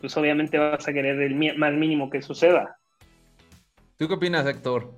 pues 0.00 0.16
obviamente 0.16 0.58
vas 0.58 0.86
a 0.86 0.92
querer 0.92 1.20
el 1.20 1.34
más 1.56 1.72
mínimo 1.74 2.10
que 2.10 2.22
suceda. 2.22 2.76
¿Tú 3.96 4.06
qué 4.06 4.14
opinas, 4.14 4.46
Héctor? 4.46 4.92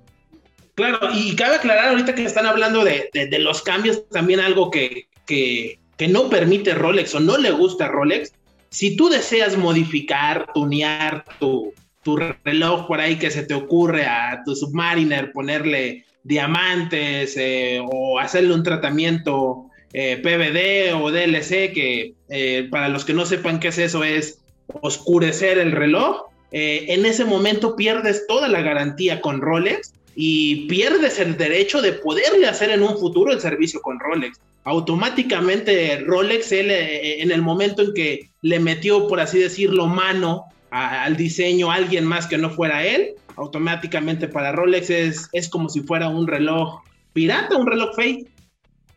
Claro, 0.75 0.99
y 1.13 1.35
cabe 1.35 1.55
aclarar 1.55 1.89
ahorita 1.89 2.15
que 2.15 2.23
están 2.23 2.45
hablando 2.45 2.83
de, 2.83 3.09
los 3.39 3.61
cambios, 3.61 4.07
también 4.09 4.39
algo 4.39 4.71
que, 4.71 5.07
que, 5.25 5.77
no 6.09 6.29
permite 6.29 6.73
Rolex 6.73 7.13
o 7.13 7.19
no 7.19 7.37
le 7.37 7.51
gusta 7.51 7.85
a 7.85 7.87
Rolex. 7.89 8.33
Si 8.69 8.95
tú 8.95 9.09
deseas 9.09 9.57
modificar, 9.57 10.51
tunear 10.53 11.25
tu, 11.39 11.73
tu 12.03 12.17
reloj 12.17 12.87
por 12.87 12.99
ahí 12.99 13.17
que 13.17 13.29
se 13.29 13.43
te 13.43 13.53
ocurre 13.53 14.05
a 14.05 14.41
tu 14.43 14.55
Submariner, 14.55 15.31
ponerle 15.31 16.05
diamantes 16.23 17.35
eh, 17.37 17.81
o 17.83 18.19
hacerle 18.19 18.53
un 18.53 18.63
tratamiento 18.63 19.69
eh, 19.93 20.17
PVD 20.17 20.93
o 20.93 21.11
DLC, 21.11 21.73
que 21.73 22.13
eh, 22.29 22.67
para 22.71 22.89
los 22.89 23.05
que 23.05 23.13
no 23.13 23.25
sepan 23.25 23.59
qué 23.59 23.69
es 23.69 23.77
eso, 23.77 24.03
es 24.03 24.40
oscurecer 24.81 25.57
el 25.57 25.71
reloj, 25.71 26.31
eh, 26.51 26.85
en 26.89 27.05
ese 27.05 27.25
momento 27.25 27.75
pierdes 27.75 28.25
toda 28.27 28.47
la 28.47 28.61
garantía 28.61 29.21
con 29.21 29.41
Rolex 29.41 29.93
y 30.15 30.67
pierdes 30.67 31.19
el 31.19 31.37
derecho 31.37 31.81
de 31.81 31.93
poderle 31.93 32.47
hacer 32.47 32.69
en 32.69 32.83
un 32.83 32.97
futuro 32.97 33.31
el 33.31 33.39
servicio 33.39 33.81
con 33.81 33.99
Rolex. 33.99 34.39
Automáticamente 34.63 36.03
Rolex, 36.05 36.51
él, 36.51 36.69
eh, 36.69 37.21
en 37.21 37.31
el 37.31 37.41
momento 37.41 37.81
en 37.81 37.93
que 37.93 38.29
le 38.41 38.59
metió, 38.59 39.07
por 39.07 39.19
así 39.19 39.39
decirlo, 39.39 39.87
mano 39.87 40.45
al 40.69 41.17
diseño 41.17 41.69
a 41.69 41.75
alguien 41.75 42.05
más 42.05 42.27
que 42.27 42.37
no 42.37 42.49
fuera 42.49 42.85
él, 42.85 43.15
automáticamente 43.35 44.27
para 44.27 44.53
Rolex 44.53 44.89
es, 44.89 45.29
es 45.33 45.49
como 45.49 45.67
si 45.67 45.81
fuera 45.81 46.07
un 46.07 46.27
reloj 46.27 46.81
pirata, 47.13 47.57
un 47.57 47.67
reloj 47.67 47.95
fake. 47.95 48.27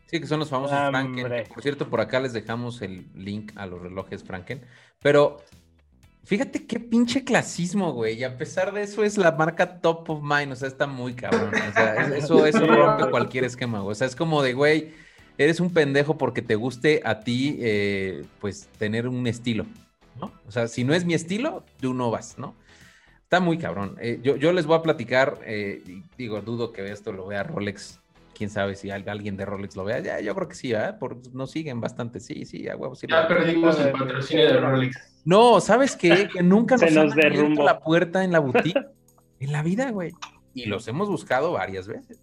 Sí, 0.05 0.19
que 0.19 0.27
son 0.27 0.39
los 0.39 0.49
famosos 0.49 0.77
Franken. 0.89 1.45
Por 1.53 1.63
cierto, 1.63 1.89
por 1.89 1.99
acá 1.99 2.19
les 2.19 2.31
dejamos 2.31 2.81
el 2.81 3.07
link 3.15 3.51
a 3.55 3.65
los 3.65 3.81
relojes 3.81 4.23
Franken. 4.23 4.61
Pero 5.01 5.43
Fíjate 6.25 6.65
qué 6.65 6.79
pinche 6.79 7.23
clasismo, 7.23 7.93
güey. 7.93 8.17
Y 8.19 8.23
a 8.23 8.35
pesar 8.35 8.73
de 8.73 8.81
eso 8.81 9.03
es 9.03 9.15
la 9.17 9.31
marca 9.31 9.79
top 9.79 10.09
of 10.09 10.23
mind. 10.23 10.51
O 10.51 10.55
sea, 10.55 10.67
está 10.67 10.87
muy 10.87 11.13
cabrón. 11.13 11.51
O 11.53 11.73
sea, 11.73 12.07
eso, 12.17 12.45
eso 12.47 12.65
rompe 12.65 13.09
cualquier 13.11 13.43
esquema, 13.43 13.79
güey. 13.79 13.91
O 13.91 13.95
sea, 13.95 14.07
es 14.07 14.15
como 14.15 14.41
de, 14.41 14.53
güey, 14.53 14.91
eres 15.37 15.59
un 15.59 15.71
pendejo 15.71 16.17
porque 16.17 16.41
te 16.41 16.55
guste 16.55 17.01
a 17.05 17.19
ti, 17.19 17.57
eh, 17.59 18.25
pues, 18.41 18.67
tener 18.79 19.07
un 19.07 19.27
estilo, 19.27 19.67
¿no? 20.19 20.31
O 20.47 20.51
sea, 20.51 20.67
si 20.67 20.83
no 20.83 20.95
es 20.95 21.05
mi 21.05 21.13
estilo, 21.13 21.63
tú 21.79 21.93
no 21.93 22.09
vas, 22.09 22.39
¿no? 22.39 22.55
Está 23.21 23.39
muy 23.39 23.59
cabrón. 23.59 23.95
Eh, 24.01 24.19
yo, 24.23 24.35
yo, 24.35 24.51
les 24.51 24.65
voy 24.65 24.77
a 24.77 24.81
platicar, 24.81 25.39
eh, 25.45 25.83
digo, 26.17 26.41
dudo 26.41 26.71
que 26.71 26.91
esto 26.91 27.11
lo 27.11 27.27
vea 27.27 27.43
Rolex 27.43 27.99
quién 28.35 28.49
sabe 28.49 28.75
si 28.75 28.91
alguien 28.91 29.37
de 29.37 29.45
Rolex 29.45 29.75
lo 29.75 29.83
vea. 29.83 29.99
Ya, 29.99 30.19
yo 30.19 30.35
creo 30.35 30.47
que 30.47 30.55
sí, 30.55 30.73
¿eh? 30.73 30.93
Por, 30.99 31.17
nos 31.33 31.51
siguen 31.51 31.79
bastante. 31.79 32.19
Sí, 32.19 32.45
sí, 32.45 32.67
a 32.67 32.75
huevos. 32.75 33.01
ya 33.01 33.27
perdimos 33.27 33.79
el 33.79 33.91
patrocinio 33.91 34.47
de 34.47 34.57
Rolex. 34.59 35.14
No, 35.25 35.59
¿sabes 35.59 35.95
qué? 35.95 36.29
Que 36.31 36.43
nunca 36.43 36.77
nos, 36.77 36.91
nos 36.91 37.17
han 37.17 37.55
la 37.55 37.79
puerta 37.79 38.23
en 38.23 38.31
la 38.31 38.39
boutique 38.39 38.79
en 39.39 39.51
la 39.51 39.63
vida, 39.63 39.91
güey. 39.91 40.13
Y 40.53 40.65
los 40.65 40.87
hemos 40.87 41.09
buscado 41.09 41.51
varias 41.51 41.87
veces. 41.87 42.21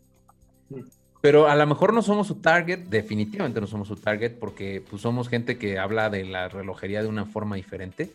pero 1.21 1.49
a 1.49 1.57
lo 1.57 1.67
mejor 1.67 1.93
no 1.93 2.01
somos 2.01 2.29
su 2.29 2.37
target, 2.37 2.87
definitivamente 2.89 3.61
no 3.61 3.67
somos 3.67 3.89
su 3.89 3.97
target, 3.97 4.39
porque 4.39 4.83
pues, 4.89 5.03
somos 5.03 5.29
gente 5.29 5.59
que 5.59 5.79
habla 5.79 6.09
de 6.09 6.25
la 6.25 6.49
relojería 6.49 7.03
de 7.03 7.09
una 7.09 7.27
forma 7.27 7.57
diferente. 7.57 8.13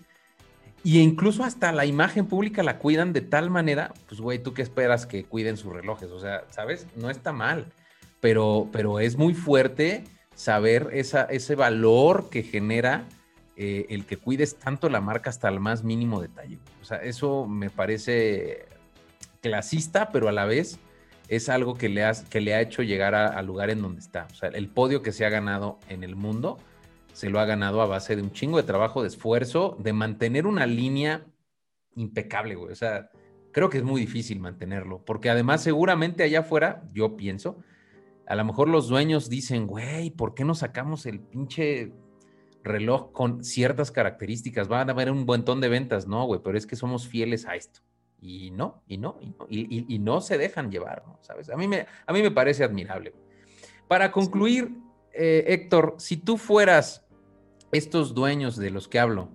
Y 0.83 0.99
incluso 0.99 1.43
hasta 1.43 1.71
la 1.71 1.85
imagen 1.85 2.27
pública 2.27 2.63
la 2.63 2.79
cuidan 2.79 3.11
de 3.11 3.21
tal 3.21 3.49
manera, 3.49 3.93
pues 4.07 4.21
güey, 4.21 4.39
¿tú 4.39 4.53
qué 4.53 4.61
esperas 4.61 5.05
que 5.05 5.25
cuiden 5.25 5.57
sus 5.57 5.73
relojes? 5.73 6.09
O 6.11 6.19
sea, 6.19 6.45
¿sabes? 6.49 6.87
No 6.95 7.09
está 7.09 7.33
mal, 7.33 7.65
pero, 8.21 8.69
pero 8.71 8.99
es 8.99 9.17
muy 9.17 9.33
fuerte 9.33 10.05
saber 10.33 10.89
esa, 10.93 11.23
ese 11.25 11.55
valor 11.55 12.29
que 12.29 12.43
genera 12.43 13.05
eh, 13.59 13.87
el 13.89 14.05
que 14.05 14.17
cuides 14.17 14.55
tanto 14.57 14.87
la 14.87 15.01
marca 15.01 15.31
hasta 15.31 15.49
el 15.49 15.59
más 15.59 15.83
mínimo 15.83 16.21
detalle. 16.21 16.59
O 16.79 16.85
sea, 16.85 16.97
eso 16.97 17.47
me 17.47 17.71
parece 17.71 18.65
clasista, 19.41 20.11
pero 20.11 20.29
a 20.29 20.31
la 20.31 20.45
vez 20.45 20.79
es 21.27 21.49
algo 21.49 21.73
que 21.73 21.89
le, 21.89 22.03
que 22.29 22.39
le 22.39 22.53
ha 22.53 22.61
hecho 22.61 22.83
llegar 22.83 23.15
al 23.15 23.45
lugar 23.47 23.71
en 23.71 23.81
donde 23.81 23.99
está. 23.99 24.27
O 24.31 24.35
sea, 24.35 24.49
el 24.49 24.69
podio 24.69 25.01
que 25.01 25.11
se 25.11 25.25
ha 25.25 25.29
ganado 25.29 25.79
en 25.89 26.03
el 26.03 26.15
mundo 26.15 26.59
se 27.13 27.31
lo 27.31 27.39
ha 27.39 27.45
ganado 27.45 27.81
a 27.81 27.87
base 27.87 28.15
de 28.15 28.21
un 28.21 28.31
chingo 28.31 28.57
de 28.57 28.63
trabajo, 28.63 29.01
de 29.01 29.07
esfuerzo, 29.07 29.75
de 29.79 29.91
mantener 29.91 30.45
una 30.45 30.67
línea 30.67 31.25
impecable, 31.95 32.53
güey. 32.53 32.71
O 32.71 32.75
sea, 32.75 33.09
creo 33.51 33.71
que 33.71 33.79
es 33.79 33.83
muy 33.83 33.99
difícil 33.99 34.39
mantenerlo, 34.39 35.03
porque 35.03 35.31
además 35.31 35.63
seguramente 35.63 36.21
allá 36.21 36.41
afuera, 36.41 36.83
yo 36.93 37.17
pienso, 37.17 37.57
a 38.27 38.35
lo 38.35 38.45
mejor 38.45 38.69
los 38.69 38.87
dueños 38.87 39.29
dicen, 39.29 39.65
güey, 39.65 40.11
¿por 40.11 40.35
qué 40.35 40.45
no 40.45 40.53
sacamos 40.53 41.07
el 41.07 41.19
pinche 41.19 41.91
reloj 42.67 43.11
con 43.11 43.43
ciertas 43.43 43.91
características? 43.91 44.67
Van 44.67 44.89
a 44.89 44.93
haber 44.93 45.11
un 45.11 45.25
buen 45.25 45.43
ton 45.43 45.61
de 45.61 45.69
ventas, 45.69 46.07
no, 46.07 46.25
güey, 46.25 46.41
pero 46.43 46.57
es 46.57 46.65
que 46.65 46.75
somos 46.75 47.07
fieles 47.07 47.45
a 47.45 47.55
esto. 47.55 47.81
Y 48.19 48.51
no, 48.51 48.83
y 48.87 48.97
no, 48.97 49.17
y 49.21 49.27
no, 49.27 49.45
y, 49.49 49.99
no 49.99 50.21
se 50.21 50.37
dejan 50.37 50.71
llevar, 50.71 51.03
¿no? 51.05 51.19
¿Sabes? 51.21 51.49
A 51.49 51.55
mí 51.55 51.67
me, 51.67 51.85
a 52.05 52.13
mí 52.13 52.21
me 52.21 52.31
parece 52.31 52.63
admirable. 52.63 53.13
Para 53.87 54.11
concluir, 54.11 54.71
eh, 55.13 55.45
Héctor, 55.47 55.95
si 55.97 56.17
tú 56.17 56.37
fueras 56.37 57.05
estos 57.71 58.13
dueños 58.13 58.57
de 58.57 58.71
los 58.71 58.87
que 58.87 58.99
hablo, 58.99 59.29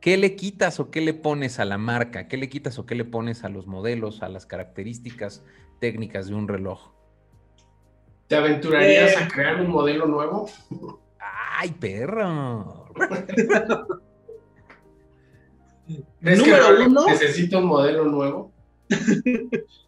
¿qué 0.00 0.16
le 0.16 0.36
quitas 0.36 0.78
o 0.78 0.90
qué 0.90 1.00
le 1.00 1.14
pones 1.14 1.58
a 1.58 1.64
la 1.64 1.78
marca? 1.78 2.28
¿Qué 2.28 2.36
le 2.36 2.48
quitas 2.48 2.78
o 2.78 2.86
qué 2.86 2.94
le 2.94 3.04
pones 3.04 3.44
a 3.44 3.48
los 3.48 3.66
modelos, 3.66 4.22
a 4.22 4.28
las 4.28 4.46
características 4.46 5.44
técnicas 5.80 6.28
de 6.28 6.34
un 6.34 6.48
reloj? 6.48 6.92
¿Te 8.28 8.36
aventurarías 8.36 9.12
eh. 9.12 9.24
a 9.24 9.28
crear 9.28 9.60
un 9.60 9.70
modelo 9.70 10.06
nuevo? 10.06 10.48
¡Ay, 11.58 11.70
perro! 11.70 12.86
Número 16.20 16.84
uno. 16.86 17.06
¿Necesito 17.06 17.58
un 17.58 17.66
modelo 17.66 18.04
nuevo? 18.04 18.52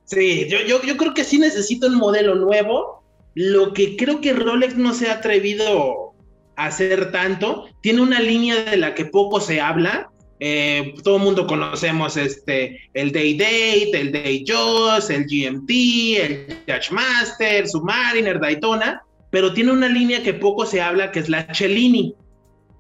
sí, 0.05 0.49
yo, 0.49 0.61
yo, 0.67 0.83
yo 0.83 0.97
creo 0.97 1.15
que 1.15 1.25
sí 1.25 1.39
necesito 1.39 1.87
un 1.87 1.97
modelo 1.97 2.35
nuevo. 2.35 3.03
Lo 3.35 3.73
que 3.73 3.97
creo 3.97 4.21
que 4.21 4.33
Rolex 4.33 4.77
no 4.77 4.95
se 4.95 5.09
ha 5.09 5.15
atrevido 5.15 6.15
hacer 6.57 7.11
tanto. 7.11 7.67
Tiene 7.81 8.01
una 8.01 8.21
línea 8.21 8.65
de 8.65 8.77
la 8.77 8.95
que 8.95 9.07
poco 9.07 9.41
se 9.41 9.61
habla. 9.61 10.11
Eh, 10.41 10.95
todo 11.03 11.17
el 11.17 11.23
mundo 11.23 11.47
conocemos 11.47 12.17
este, 12.17 12.91
el 12.93 13.13
Day 13.13 13.37
Date, 13.37 14.01
el 14.01 14.13
Day 14.13 14.45
Joss, 14.47 15.11
el 15.11 15.25
GMT, 15.25 15.71
el 15.71 16.59
Master, 16.91 17.69
Submariner, 17.69 18.41
Daytona, 18.41 19.03
pero 19.35 19.53
tiene 19.53 19.73
una 19.73 19.89
línea 19.89 20.23
que 20.23 20.33
poco 20.33 20.65
se 20.65 20.81
habla 20.81 21.11
que 21.11 21.19
es 21.19 21.29
la 21.29 21.53
Cellini. 21.53 22.15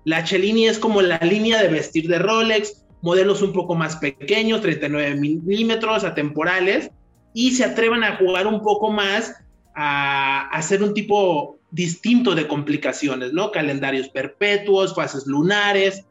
La 0.04 0.24
Cellini 0.24 0.68
es 0.68 0.78
como 0.78 1.02
la 1.02 1.18
línea 1.18 1.60
de 1.60 1.66
vestir 1.66 2.06
de 2.06 2.20
Rolex, 2.20 2.84
modelos 3.02 3.42
un 3.42 3.52
poco 3.52 3.74
más 3.74 3.96
pequeños, 3.96 4.60
39 4.60 5.16
milímetros, 5.16 6.04
atemporales, 6.04 6.92
y 7.32 7.50
se 7.56 7.64
atrevan 7.64 8.04
a 8.04 8.18
jugar 8.18 8.46
un 8.46 8.62
poco 8.62 8.92
más 8.92 9.34
a 9.74 10.48
hacer 10.50 10.80
un 10.84 10.94
tipo 10.94 11.58
distinto 11.72 12.36
de 12.36 12.46
complicaciones, 12.46 13.32
¿no? 13.32 13.50
Calendarios 13.50 14.08
perpetuos, 14.10 14.94
fases 14.94 15.26
lunares, 15.26 16.04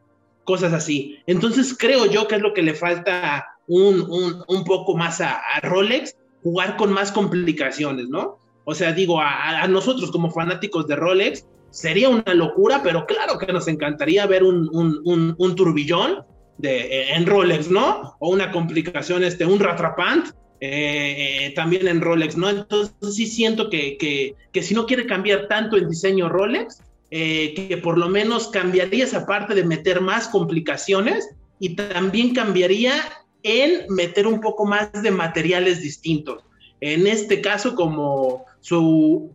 cosas 0.44 0.74
así. 0.74 1.20
Entonces 1.26 1.74
creo 1.74 2.04
yo 2.04 2.28
que 2.28 2.34
es 2.34 2.42
lo 2.42 2.52
que 2.52 2.62
le 2.62 2.74
falta 2.74 3.46
un, 3.66 4.44
un, 4.46 4.64
poco 4.64 4.94
más 4.94 5.22
a, 5.22 5.40
Rolex, 5.62 6.14
jugar 6.42 6.76
con 6.76 6.92
más 6.92 7.12
complicaciones, 7.12 8.10
¿no? 8.10 8.43
O 8.64 8.74
sea, 8.74 8.92
digo, 8.92 9.20
a, 9.20 9.66
nosotros 9.68 10.10
como 10.10 10.30
fanáticos 10.30 10.86
de 10.86 10.96
Rolex, 10.96 11.46
sería 11.70 12.08
una 12.08 12.34
locura, 12.34 12.82
pero 12.82 13.04
claro 13.06 13.38
que 13.38 13.52
nos 13.52 13.68
encantaría 13.68 14.26
ver 14.26 14.44
un, 14.44 14.68
un 14.72 15.54
turbillón 15.54 16.24
de, 16.58 17.10
en 17.12 17.26
Rolex, 17.26 17.70
¿no? 17.70 18.16
O 18.20 18.30
una 18.30 18.50
complicación, 18.52 19.24
este, 19.24 19.44
un 19.44 19.58
ratrapant, 19.58 20.28
eh, 20.60 21.52
también 21.54 21.88
en 21.88 22.00
Rolex, 22.00 22.36
¿no? 22.36 22.48
Entonces 22.48 22.94
sí 23.14 23.26
siento 23.26 23.68
que, 23.68 23.98
que, 23.98 24.62
si 24.62 24.74
no 24.74 24.86
quiere 24.86 25.06
cambiar 25.06 25.48
tanto 25.48 25.76
el 25.76 25.88
diseño 25.88 26.28
Rolex, 26.28 26.80
eh, 27.10 27.54
que 27.54 27.76
por 27.76 27.98
lo 27.98 28.08
menos 28.08 28.48
cambiaría 28.48 29.04
esa 29.04 29.26
parte 29.26 29.54
de 29.54 29.64
meter 29.64 30.00
más 30.00 30.28
complicaciones 30.28 31.28
y 31.60 31.76
también 31.76 32.34
cambiaría 32.34 32.94
en 33.42 33.84
meter 33.88 34.26
un 34.26 34.40
poco 34.40 34.64
más 34.64 34.90
de 35.02 35.10
materiales 35.10 35.82
distintos. 35.82 36.42
En 36.86 37.06
este 37.06 37.40
caso, 37.40 37.74
como 37.74 38.44
su 38.60 39.32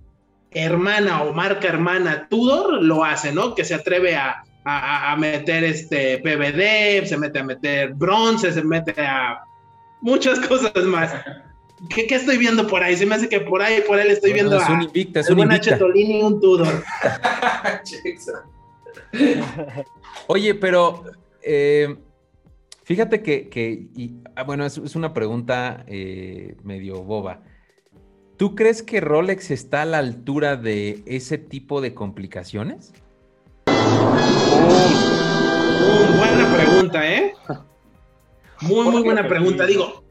hermana 0.51 1.23
o 1.23 1.33
marca 1.33 1.67
hermana 1.67 2.27
Tudor 2.29 2.83
lo 2.83 3.03
hace, 3.03 3.33
¿no? 3.33 3.55
Que 3.55 3.65
se 3.65 3.73
atreve 3.73 4.15
a, 4.15 4.43
a, 4.63 5.11
a 5.11 5.17
meter 5.17 5.63
este 5.63 6.19
PVD, 6.19 7.07
se 7.07 7.17
mete 7.17 7.39
a 7.39 7.43
meter 7.43 7.95
bronce, 7.95 8.53
se 8.53 8.63
mete 8.63 9.01
a 9.01 9.39
muchas 9.99 10.39
cosas 10.41 10.75
más. 10.83 11.11
¿Qué, 11.89 12.05
¿Qué, 12.05 12.13
estoy 12.13 12.37
viendo 12.37 12.67
por 12.67 12.83
ahí? 12.83 12.95
Se 12.95 13.07
me 13.07 13.15
hace 13.15 13.27
que 13.27 13.39
por 13.39 13.63
ahí, 13.63 13.81
por 13.87 13.97
ahí 13.97 14.09
le 14.09 14.13
estoy 14.13 14.33
viendo 14.33 14.55
es 14.55 14.69
un 14.69 14.83
invicta, 14.83 15.21
es 15.21 15.29
un 15.31 15.39
invicta. 15.39 15.79
y 15.95 16.21
un 16.21 16.39
Tudor. 16.39 16.83
Oye, 20.27 20.53
pero 20.53 21.03
eh, 21.41 21.97
fíjate 22.89 23.21
que, 23.21 23.49
que 23.49 23.87
y, 23.95 24.15
ah, 24.35 24.41
bueno, 24.43 24.65
es, 24.65 24.79
es, 24.79 24.95
una 24.95 25.13
pregunta 25.13 25.85
eh, 25.87 26.57
medio 26.63 27.03
boba. 27.03 27.43
¿Tú 28.35 28.55
crees 28.55 28.81
que 28.81 28.99
Rolex 28.99 29.51
está 29.51 29.83
a 29.83 29.85
la 29.85 29.99
altura 29.99 30.55
de 30.55 31.03
ese 31.05 31.37
tipo 31.37 31.81
de 31.81 31.93
complicaciones? 31.93 32.93
Oh, 33.67 33.75
buena 36.17 36.55
pregunta, 36.55 37.07
¿eh? 37.07 37.33
Muy, 38.61 38.85
muy 38.89 39.03
buena 39.03 39.27
pregunta. 39.27 39.67
Digo, 39.67 40.03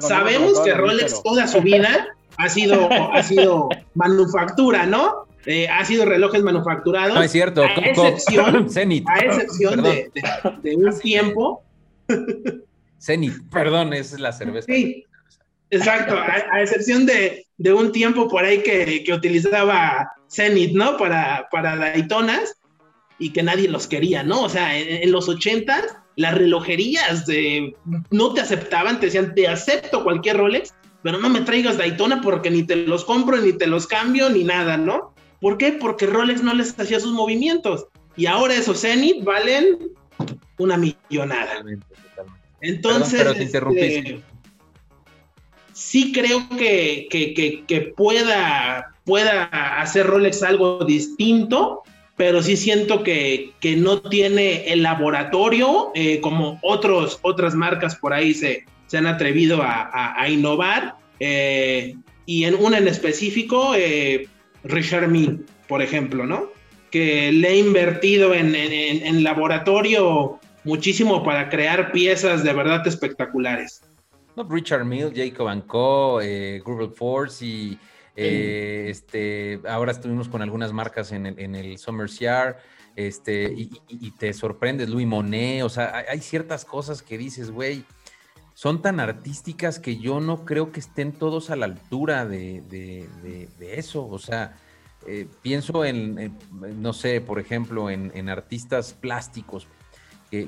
sabemos 0.00 0.60
que 0.60 0.72
Rolex 0.72 1.22
toda 1.22 1.46
su 1.46 1.60
vida 1.60 2.06
ha 2.38 2.48
sido, 2.48 2.90
ha 2.90 3.22
sido 3.22 3.68
manufactura, 3.94 4.86
¿no? 4.86 5.26
Eh, 5.44 5.68
ha 5.68 5.84
sido 5.84 6.06
relojes 6.06 6.42
manufacturados. 6.42 7.14
No 7.16 7.22
es 7.22 7.32
cierto. 7.32 7.64
A 7.64 7.66
excepción, 7.66 8.66
a 9.08 9.18
excepción 9.18 9.82
de, 9.82 10.10
un 10.74 10.98
tiempo. 11.00 11.62
Zenit, 13.00 13.34
perdón, 13.50 13.92
esa 13.92 14.16
es 14.16 14.20
la 14.20 14.32
cerveza. 14.32 14.66
Sí, 14.66 15.04
exacto. 15.70 16.16
A, 16.16 16.62
excepción 16.62 17.06
de, 17.06 17.46
un 17.72 17.92
tiempo 17.92 18.28
por 18.28 18.44
ahí 18.44 18.62
que, 18.62 19.04
que 19.04 19.12
utilizaba 19.12 20.10
Zenit, 20.30 20.72
¿no? 20.72 20.96
Para, 20.96 21.48
para 21.50 21.76
Daytonas 21.76 22.56
y 23.18 23.30
que 23.30 23.42
nadie 23.42 23.68
los 23.68 23.86
quería, 23.86 24.22
¿no? 24.22 24.42
O 24.42 24.48
sea, 24.48 24.76
en, 24.76 25.10
los 25.12 25.28
ochentas 25.28 25.96
las 26.16 26.34
relojerías 26.34 27.26
de, 27.26 27.74
no 28.10 28.34
te 28.34 28.40
aceptaban, 28.40 29.00
te 29.00 29.06
decían, 29.06 29.34
te 29.34 29.48
acepto 29.48 30.04
cualquier 30.04 30.36
Rolex, 30.36 30.72
pero 31.02 31.18
no 31.18 31.28
me 31.28 31.40
traigas 31.40 31.76
Daytona 31.76 32.20
porque 32.20 32.50
ni 32.50 32.62
te 32.62 32.76
los 32.76 33.04
compro, 33.04 33.36
ni 33.40 33.52
te 33.52 33.66
los 33.66 33.86
cambio, 33.86 34.30
ni 34.30 34.44
nada, 34.44 34.76
¿no? 34.76 35.12
¿Por 35.40 35.58
qué? 35.58 35.72
Porque 35.72 36.06
Rolex 36.06 36.42
no 36.42 36.54
les 36.54 36.78
hacía 36.78 37.00
sus 37.00 37.12
movimientos. 37.12 37.86
Y 38.16 38.26
ahora 38.26 38.54
esos 38.54 38.80
Zenith 38.80 39.24
valen 39.24 39.78
una 40.58 40.76
millonada. 40.76 41.64
Entonces, 42.60 43.20
pero 43.52 43.70
este, 43.72 44.22
sí 45.74 46.12
creo 46.12 46.48
que, 46.56 47.08
que, 47.66 47.92
pueda, 47.96 48.94
pueda 49.04 49.44
hacer 49.80 50.06
Rolex 50.06 50.42
algo 50.42 50.84
distinto, 50.84 51.82
pero 52.16 52.42
sí 52.42 52.56
siento 52.56 53.02
que, 53.02 53.52
no 53.76 54.00
tiene 54.00 54.72
el 54.72 54.82
laboratorio 54.82 55.90
eh, 55.94 56.20
como 56.20 56.58
otros, 56.62 57.18
otras 57.22 57.54
marcas 57.54 57.96
por 57.96 58.12
ahí 58.12 58.32
se, 58.32 58.64
se 58.86 58.98
han 58.98 59.06
atrevido 59.06 59.60
a, 59.62 60.26
innovar. 60.28 60.96
Eh, 61.20 61.96
y 62.26 62.44
en 62.44 62.54
una 62.54 62.78
en 62.78 62.88
específico, 62.88 63.74
eh, 63.76 64.28
Richard 64.62 65.08
Mille, 65.08 65.40
por 65.68 65.82
ejemplo, 65.82 66.24
¿no? 66.24 66.50
Que 66.90 67.32
le 67.32 67.48
ha 67.48 67.54
invertido 67.54 68.32
en, 68.32 68.54
en, 68.54 69.24
laboratorio 69.24 70.38
muchísimo 70.64 71.22
para 71.22 71.48
crear 71.48 71.92
piezas 71.92 72.42
de 72.42 72.52
verdad 72.52 72.86
espectaculares. 72.86 73.82
No, 74.36 74.44
Richard 74.48 74.84
Mille, 74.84 75.12
Jacob 75.14 75.66
Co., 75.66 76.20
Google 76.64 76.90
Force 76.90 77.44
y 77.44 77.78
eh, 78.16 78.86
este, 78.88 79.60
ahora 79.68 79.92
estuvimos 79.92 80.28
con 80.28 80.42
algunas 80.42 80.72
marcas 80.72 81.12
en 81.12 81.26
el, 81.26 81.38
en 81.38 81.54
el 81.54 81.78
Summer's 81.78 82.18
Yard, 82.18 82.56
este, 82.96 83.52
y, 83.56 84.10
te 84.12 84.32
sorprendes, 84.32 84.88
Louis 84.88 85.06
Monet, 85.06 85.64
o 85.64 85.68
sea, 85.68 86.04
hay, 86.08 86.20
ciertas 86.20 86.64
cosas 86.64 87.02
que 87.02 87.18
dices, 87.18 87.50
güey, 87.50 87.84
son 88.54 88.82
tan 88.82 89.00
artísticas 89.00 89.80
que 89.80 89.96
yo 89.96 90.20
no 90.20 90.44
creo 90.44 90.70
que 90.70 90.78
estén 90.78 91.10
todos 91.10 91.50
a 91.50 91.56
la 91.56 91.66
altura 91.66 92.24
de, 92.24 92.62
eso. 93.60 94.06
O 94.06 94.20
sea, 94.20 94.56
eh, 95.08 95.26
pienso 95.42 95.84
en, 95.84 96.38
no 96.52 96.92
sé, 96.92 97.20
por 97.20 97.40
ejemplo, 97.40 97.90
en, 97.90 98.28
artistas 98.28 98.92
plásticos 98.92 99.66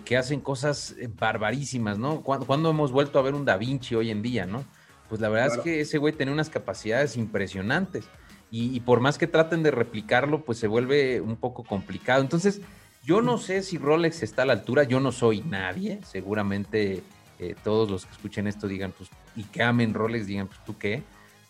que, 0.04 0.16
hacen 0.16 0.40
cosas 0.40 0.94
eh, 0.98 1.08
barbarísimas, 1.08 1.98
¿no? 1.98 2.22
¿Cuándo, 2.22 2.70
hemos 2.70 2.92
vuelto 2.92 3.18
a 3.18 3.22
ver 3.22 3.34
un 3.34 3.44
Da 3.44 3.56
Vinci 3.56 3.94
hoy 3.94 4.10
en 4.10 4.22
día, 4.22 4.46
no? 4.46 4.64
Pues 5.08 5.20
la 5.20 5.28
verdad 5.28 5.56
es 5.56 5.62
que 5.62 5.80
ese 5.80 5.98
güey 5.98 6.12
tiene 6.12 6.32
unas 6.32 6.50
capacidades 6.50 7.16
impresionantes. 7.16 8.06
Y, 8.50 8.74
y, 8.76 8.80
por 8.80 9.00
más 9.00 9.18
que 9.18 9.26
traten 9.26 9.62
de 9.62 9.70
replicarlo, 9.70 10.44
pues 10.44 10.58
se 10.58 10.66
vuelve 10.66 11.20
un 11.20 11.36
poco 11.36 11.64
complicado. 11.64 12.22
Entonces, 12.22 12.60
yo 13.04 13.22
no 13.22 13.38
sé 13.38 13.62
si 13.62 13.78
Rolex 13.78 14.22
está 14.22 14.42
a 14.42 14.46
la 14.46 14.52
altura, 14.52 14.82
yo 14.82 14.98
no 14.98 15.12
soy 15.12 15.40
nadie, 15.42 16.00
seguramente 16.04 17.04
eh, 17.38 17.54
todos 17.62 17.90
los 17.90 18.06
que 18.06 18.12
escuchen 18.12 18.46
esto 18.46 18.66
digan, 18.66 18.92
pues, 18.96 19.10
y 19.36 19.44
que 19.44 19.62
amen 19.62 19.94
Rolex, 19.94 20.26
digan, 20.26 20.48
pues, 20.48 20.58
¿tú 20.64 20.76
qué? 20.78 21.02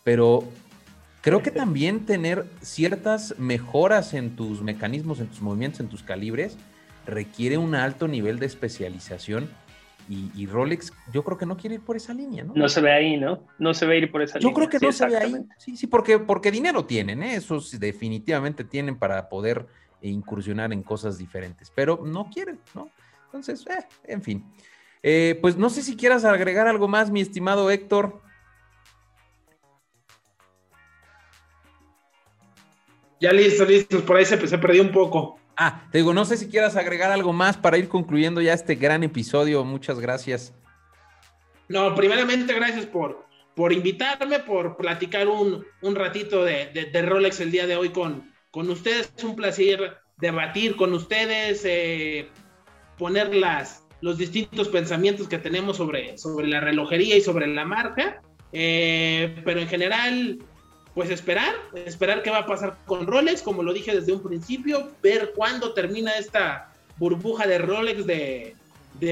Pero 0.05 0.45
creo 1.23 1.43
que 1.43 1.51
también 1.51 2.05
tener 2.05 2.47
ciertas 2.61 3.39
mejoras 3.39 4.13
en 4.13 4.37
tus 4.37 4.63
mecanismos, 4.63 5.21
en 5.21 5.29
tus 5.29 5.41
movimientos, 5.41 5.81
en 5.81 5.89
tus 5.89 6.03
calibres, 6.03 6.59
requiere 7.07 7.59
un 7.59 7.75
alto 7.75 8.09
nivel 8.09 8.39
de 8.39 8.47
especialización. 8.47 9.49
Y, 10.09 10.47
Rolex, 10.47 10.93
yo 11.13 11.25
creo 11.25 11.37
que 11.37 11.47
no 11.47 11.57
quiere 11.57 11.75
ir 11.75 11.81
por 11.81 11.97
esa 11.97 12.15
línea, 12.15 12.45
¿no? 12.45 12.53
No 12.55 12.69
se 12.69 12.81
ve 12.81 12.93
ahí, 12.93 13.17
¿no? 13.17 13.43
No 13.59 13.75
se 13.75 13.87
ve 13.87 13.99
ir 13.99 14.13
por 14.13 14.23
esa 14.23 14.39
línea. 14.39 14.49
Yo 14.49 14.55
creo 14.55 14.69
que 14.69 14.79
no 14.79 14.93
se 14.93 15.05
ve 15.05 15.17
ahí. 15.17 15.35
Sí, 15.59 15.77
sí, 15.77 15.89
porque, 15.89 16.21
porque 16.21 16.53
dinero 16.53 16.85
tienen, 16.85 17.25
¿eh? 17.25 17.35
Esos 17.35 17.77
definitivamente 17.81 18.63
tienen 18.63 18.97
para 18.97 19.29
poder 19.29 19.67
e 20.01 20.09
incursionar 20.09 20.73
en 20.73 20.85
cosas 20.85 21.19
diferentes, 21.19 21.73
pero 21.75 22.03
no 22.05 22.31
quieren, 22.31 22.61
¿no? 22.75 22.89
Entonces, 23.25 23.67
eh, 23.67 23.85
en 24.05 24.23
fin. 24.23 24.45
Eh, 25.03 25.39
pues 25.41 25.57
no 25.57 25.71
sé 25.71 25.83
si 25.83 25.97
quieras 25.97 26.25
agregar 26.25 26.69
algo 26.69 26.87
más, 26.87 27.11
mi 27.11 27.21
estimado 27.21 27.71
Héctor. 27.71 28.21
Ya 33.21 33.33
listo, 33.33 33.65
listo, 33.65 34.05
por 34.05 34.17
ahí 34.17 34.25
se, 34.25 34.37
perdió 34.37 34.83
un 34.83 34.93
poco. 34.93 35.39
Ah, 35.57 35.89
te 35.91 35.99
digo, 35.99 36.13
no 36.13 36.25
sé 36.25 36.37
si 36.37 36.49
quieras 36.49 36.77
agregar 36.77 37.11
algo 37.11 37.33
más 37.33 37.57
para 37.57 37.79
ir 37.79 37.89
concluyendo 37.89 38.43
ya 38.43 38.53
este 38.53 38.75
gran 38.75 39.03
episodio. 39.03 39.65
Muchas 39.65 39.99
gracias. 39.99 40.53
No, 41.69 41.95
primeramente 41.95 42.53
gracias 42.53 42.87
por, 42.87 43.27
por 43.55 43.73
invitarme, 43.73 44.41
por 44.41 44.77
platicar 44.77 45.27
un, 45.29 45.65
ratito 45.95 46.45
de, 46.45 46.91
de, 46.93 47.03
Rolex 47.03 47.41
el 47.41 47.51
día 47.51 47.67
de 47.67 47.77
hoy 47.77 47.89
con, 47.89 48.31
con 48.51 48.71
ustedes. 48.71 49.13
Es 49.17 49.25
un 49.25 49.35
placer 49.35 49.97
debatir 50.19 50.77
con 50.77 50.93
ustedes, 50.93 51.63
eh, 51.65 52.29
poner 52.99 53.31
los 54.01 54.19
distintos 54.19 54.69
pensamientos 54.69 55.27
que 55.27 55.39
tenemos 55.39 55.79
sobre, 55.79 56.19
sobre 56.19 56.49
la 56.49 56.61
relojería 56.61 57.17
y 57.17 57.23
sobre 57.23 57.47
la 57.47 57.65
marca. 57.65 58.21
Eh, 58.53 59.43
pero 59.45 59.61
en 59.61 59.69
general, 59.69 60.39
pues 60.97 61.11
esperar, 61.11 61.55
esperar 61.75 62.23
qué 62.23 62.31
va 62.31 62.39
a 62.39 62.47
pasar 62.47 62.79
con 62.87 63.07
Rolex, 63.07 63.43
como 63.43 63.63
lo 63.63 63.75
dije 63.75 63.95
desde 63.95 64.15
un 64.15 64.23
principio, 64.23 64.93
ver 65.03 65.35
cuándo 65.37 65.75
termina 65.75 66.17
esta 66.17 66.73
burbuja 66.97 67.47
de 67.47 67.59
Rolex 67.59 68.07
de, 68.07 68.57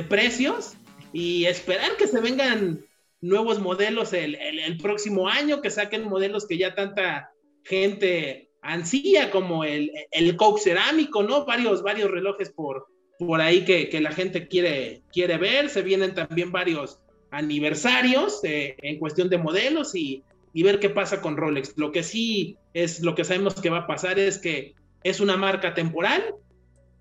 precios 0.08 0.72
y 1.12 1.44
esperar 1.44 1.98
que 1.98 2.06
se 2.06 2.22
vengan 2.22 2.80
nuevos 3.20 3.60
modelos 3.60 4.14
el, 4.14 4.34
el, 4.34 4.78
próximo 4.78 5.28
año, 5.28 5.60
que 5.60 5.68
saquen 5.68 6.08
modelos 6.08 6.46
que 6.46 6.56
ya 6.56 6.74
tanta 6.74 7.30
gente 7.64 8.48
ansía, 8.62 9.30
como 9.30 9.62
el, 9.64 9.92
el 10.10 10.36
Coke 10.36 10.62
cerámico, 10.62 11.22
¿no? 11.22 11.44
Varios, 11.44 11.82
varios 11.82 12.10
relojes 12.10 12.48
por, 12.48 12.86
por 13.18 13.42
ahí 13.42 13.66
que, 13.66 13.90
que 13.90 14.00
la 14.00 14.12
gente 14.12 14.48
quiere, 14.48 15.02
quiere 15.12 15.36
ver. 15.36 15.68
Se 15.68 15.82
vienen 15.82 16.14
también 16.14 16.50
varios 16.50 16.98
aniversarios 17.30 18.42
eh, 18.42 18.74
en 18.78 18.98
cuestión 18.98 19.28
de 19.28 19.36
modelos 19.36 19.94
y, 19.94 20.24
y, 20.54 20.62
ver 20.62 20.78
qué 20.78 20.88
pasa 20.88 21.20
con 21.20 21.36
Rolex. 21.36 21.76
Lo 21.76 21.92
que 21.92 22.02
sí 22.02 22.56
es 22.72 23.02
lo 23.02 23.14
que 23.14 23.24
sabemos 23.24 23.60
que 23.60 23.70
va 23.70 23.80
a 23.80 23.86
pasar 23.86 24.18
es 24.18 24.38
que 24.38 24.74
es 25.02 25.20
una 25.20 25.36
marca 25.36 25.74
temporal, 25.74 26.22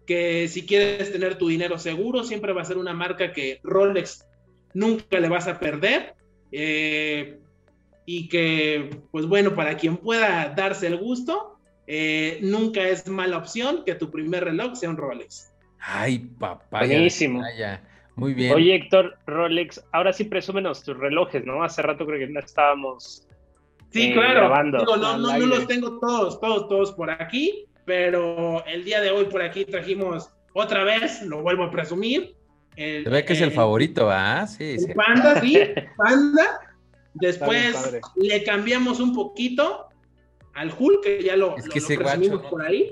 que 0.06 0.48
si 0.50 0.66
quieres 0.66 1.12
tener 1.12 1.38
tu 1.38 1.48
dinero 1.48 1.78
seguro, 1.78 2.24
siempre 2.24 2.52
va 2.52 2.64
a 2.64 2.66
ser 2.66 2.78
una 2.78 2.94
marca 2.94 3.32
que 3.32 3.60
Rolex 3.64 4.28
nunca 4.74 5.20
le 5.20 5.30
vas 5.30 5.48
a 5.48 5.60
perder. 5.60 6.16
Eh, 6.52 7.40
y 8.06 8.28
que, 8.28 8.90
pues 9.12 9.26
bueno, 9.26 9.56
para 9.56 9.78
quien 9.78 9.98
pueda 9.98 10.50
darse 10.50 10.88
el 10.88 10.98
gusto, 10.98 11.58
eh, 11.88 12.40
nunca 12.42 12.82
es 12.88 13.08
mala 13.08 13.38
opción 13.38 13.84
que 13.86 13.96
tu 13.96 14.12
primer 14.12 14.44
reloj 14.46 14.76
sea 14.76 14.90
un 14.90 14.98
Rolex. 14.98 15.54
Ay, 15.80 16.20
papá. 16.20 16.80
Buenísimo. 16.80 17.42
Muy 18.16 18.34
bien. 18.34 18.54
Oye, 18.54 18.76
Héctor, 18.76 19.18
Rolex, 19.26 19.84
ahora 19.92 20.14
sí 20.14 20.26
presúmenos 20.26 20.84
tus 20.84 20.98
relojes, 20.98 21.46
¿no? 21.46 21.64
Hace 21.64 21.82
rato 21.82 22.06
creo 22.06 22.20
que 22.20 22.32
no 22.32 22.40
estábamos. 22.40 23.28
Sí, 23.94 24.08
eh, 24.08 24.14
claro. 24.14 24.50
no, 24.64 25.18
no, 25.18 25.38
los 25.38 25.68
tengo 25.68 26.00
todos, 26.00 26.40
todos, 26.40 26.68
todos 26.68 26.92
por 26.94 27.12
aquí, 27.12 27.66
pero 27.86 28.66
el 28.66 28.84
día 28.84 29.00
de 29.02 29.12
hoy 29.12 29.26
por 29.26 29.44
aquí 29.44 29.66
trajimos 29.66 30.30
otra 30.54 30.84
vez, 30.84 31.22
lo 31.22 31.44
vuelvo 31.44 31.66
a 31.66 31.72
presumir. 31.72 32.36
Se 32.76 33.08
ve 33.08 33.24
que 33.24 33.34
es 33.34 33.42
el 33.42 33.52
favorito, 33.52 34.10
¿ah? 34.10 34.48
Sí, 34.48 34.80
sí. 34.80 34.94
Panda, 34.96 35.40
sí, 35.40 35.60
Panda. 35.98 36.60
Después 37.14 38.02
le 38.16 38.44
cambiamos 38.44 39.00
un 39.00 39.14
poquito 39.14 39.86
al 40.56 40.74
Hulk, 40.76 41.04
que 41.04 41.24
ya 41.24 41.36
lo, 41.36 41.56
es 41.58 41.86
por 42.50 42.64
ahí. 42.64 42.90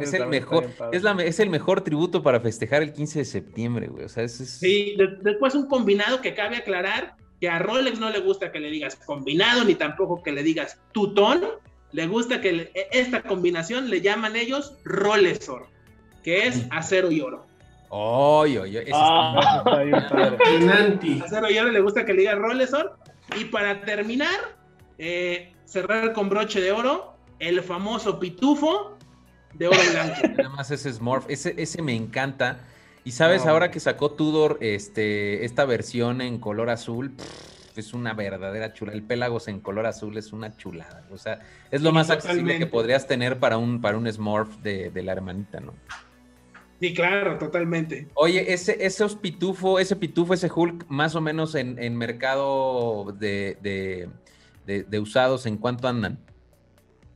es 0.00 0.12
el 0.12 0.26
mejor, 0.26 0.70
es, 0.92 1.02
la, 1.02 1.12
es, 1.24 1.40
el 1.40 1.50
mejor 1.50 1.80
tributo 1.80 2.22
para 2.22 2.38
festejar 2.38 2.82
el 2.82 2.92
15 2.92 3.18
de 3.18 3.24
septiembre, 3.24 3.88
güey. 3.88 4.04
O 4.04 4.08
sea, 4.08 4.22
es... 4.22 4.36
Sí, 4.36 4.96
después 5.22 5.56
un 5.56 5.66
combinado 5.66 6.20
que 6.20 6.34
cabe 6.34 6.56
aclarar 6.56 7.16
que 7.40 7.48
a 7.48 7.58
Rolex 7.58 7.98
no 7.98 8.10
le 8.10 8.20
gusta 8.20 8.52
que 8.52 8.60
le 8.60 8.70
digas 8.70 8.96
combinado, 8.96 9.64
ni 9.64 9.74
tampoco 9.74 10.22
que 10.22 10.30
le 10.32 10.42
digas 10.42 10.78
tutón. 10.92 11.42
Le 11.92 12.06
gusta 12.06 12.40
que 12.40 12.70
e, 12.74 12.88
esta 12.92 13.22
combinación 13.22 13.90
le 13.90 14.00
llaman 14.00 14.36
ellos 14.36 14.74
Rolesor, 14.84 15.66
que 16.22 16.46
es 16.46 16.66
acero 16.70 17.10
y 17.10 17.20
oro. 17.20 17.46
Oye, 17.88 18.60
oye, 18.60 18.86
ah, 18.92 19.64
Acero 21.24 21.50
y 21.50 21.58
oro 21.58 21.70
le 21.70 21.80
gusta 21.80 22.04
que 22.04 22.12
le 22.12 22.20
diga 22.20 22.34
Rolesor. 22.36 22.96
Y 23.36 23.46
para 23.46 23.80
terminar, 23.80 24.38
eh, 24.98 25.52
cerrar 25.64 26.12
con 26.12 26.28
broche 26.28 26.60
de 26.60 26.72
oro, 26.72 27.14
el 27.38 27.62
famoso 27.62 28.20
pitufo 28.20 28.98
de 29.54 29.68
oro 29.68 29.78
blanco. 29.92 30.20
Nada 30.36 30.50
más 30.50 30.70
ese 30.70 30.92
Smurf, 30.92 31.24
ese, 31.28 31.54
ese 31.56 31.80
me 31.82 31.94
encanta. 31.94 32.60
Y 33.04 33.12
sabes, 33.12 33.46
ahora 33.46 33.70
que 33.70 33.80
sacó 33.80 34.10
Tudor 34.10 34.58
este, 34.60 35.44
esta 35.44 35.64
versión 35.64 36.20
en 36.20 36.38
color 36.38 36.70
azul, 36.70 37.14
es 37.80 37.92
una 37.92 38.14
verdadera 38.14 38.72
chula. 38.72 38.92
El 38.92 39.02
Pelagos 39.02 39.48
en 39.48 39.60
color 39.60 39.86
azul 39.86 40.16
es 40.16 40.32
una 40.32 40.56
chulada. 40.56 41.04
O 41.10 41.18
sea, 41.18 41.40
es 41.70 41.82
lo 41.82 41.92
más 41.92 42.10
accesible 42.10 42.58
que 42.58 42.66
podrías 42.66 43.06
tener 43.06 43.38
para 43.38 43.58
un, 43.58 43.80
para 43.80 43.98
un 43.98 44.10
Smurf 44.10 44.56
de, 44.58 44.92
la 45.02 45.12
hermanita, 45.12 45.60
¿no? 45.60 45.74
Sí, 46.78 46.94
claro, 46.94 47.36
totalmente. 47.38 48.08
Oye, 48.14 48.52
ese, 48.52 48.84
esos 48.84 49.14
pitufo, 49.16 49.78
ese 49.78 49.96
pitufo, 49.96 50.32
ese 50.32 50.50
Hulk, 50.54 50.86
más 50.88 51.14
o 51.14 51.20
menos 51.20 51.54
en, 51.54 51.78
en 51.78 51.96
mercado 51.96 53.14
de, 53.18 54.08
de, 54.66 54.98
usados, 54.98 55.44
¿en 55.46 55.58
cuánto 55.58 55.88
andan? 55.88 56.18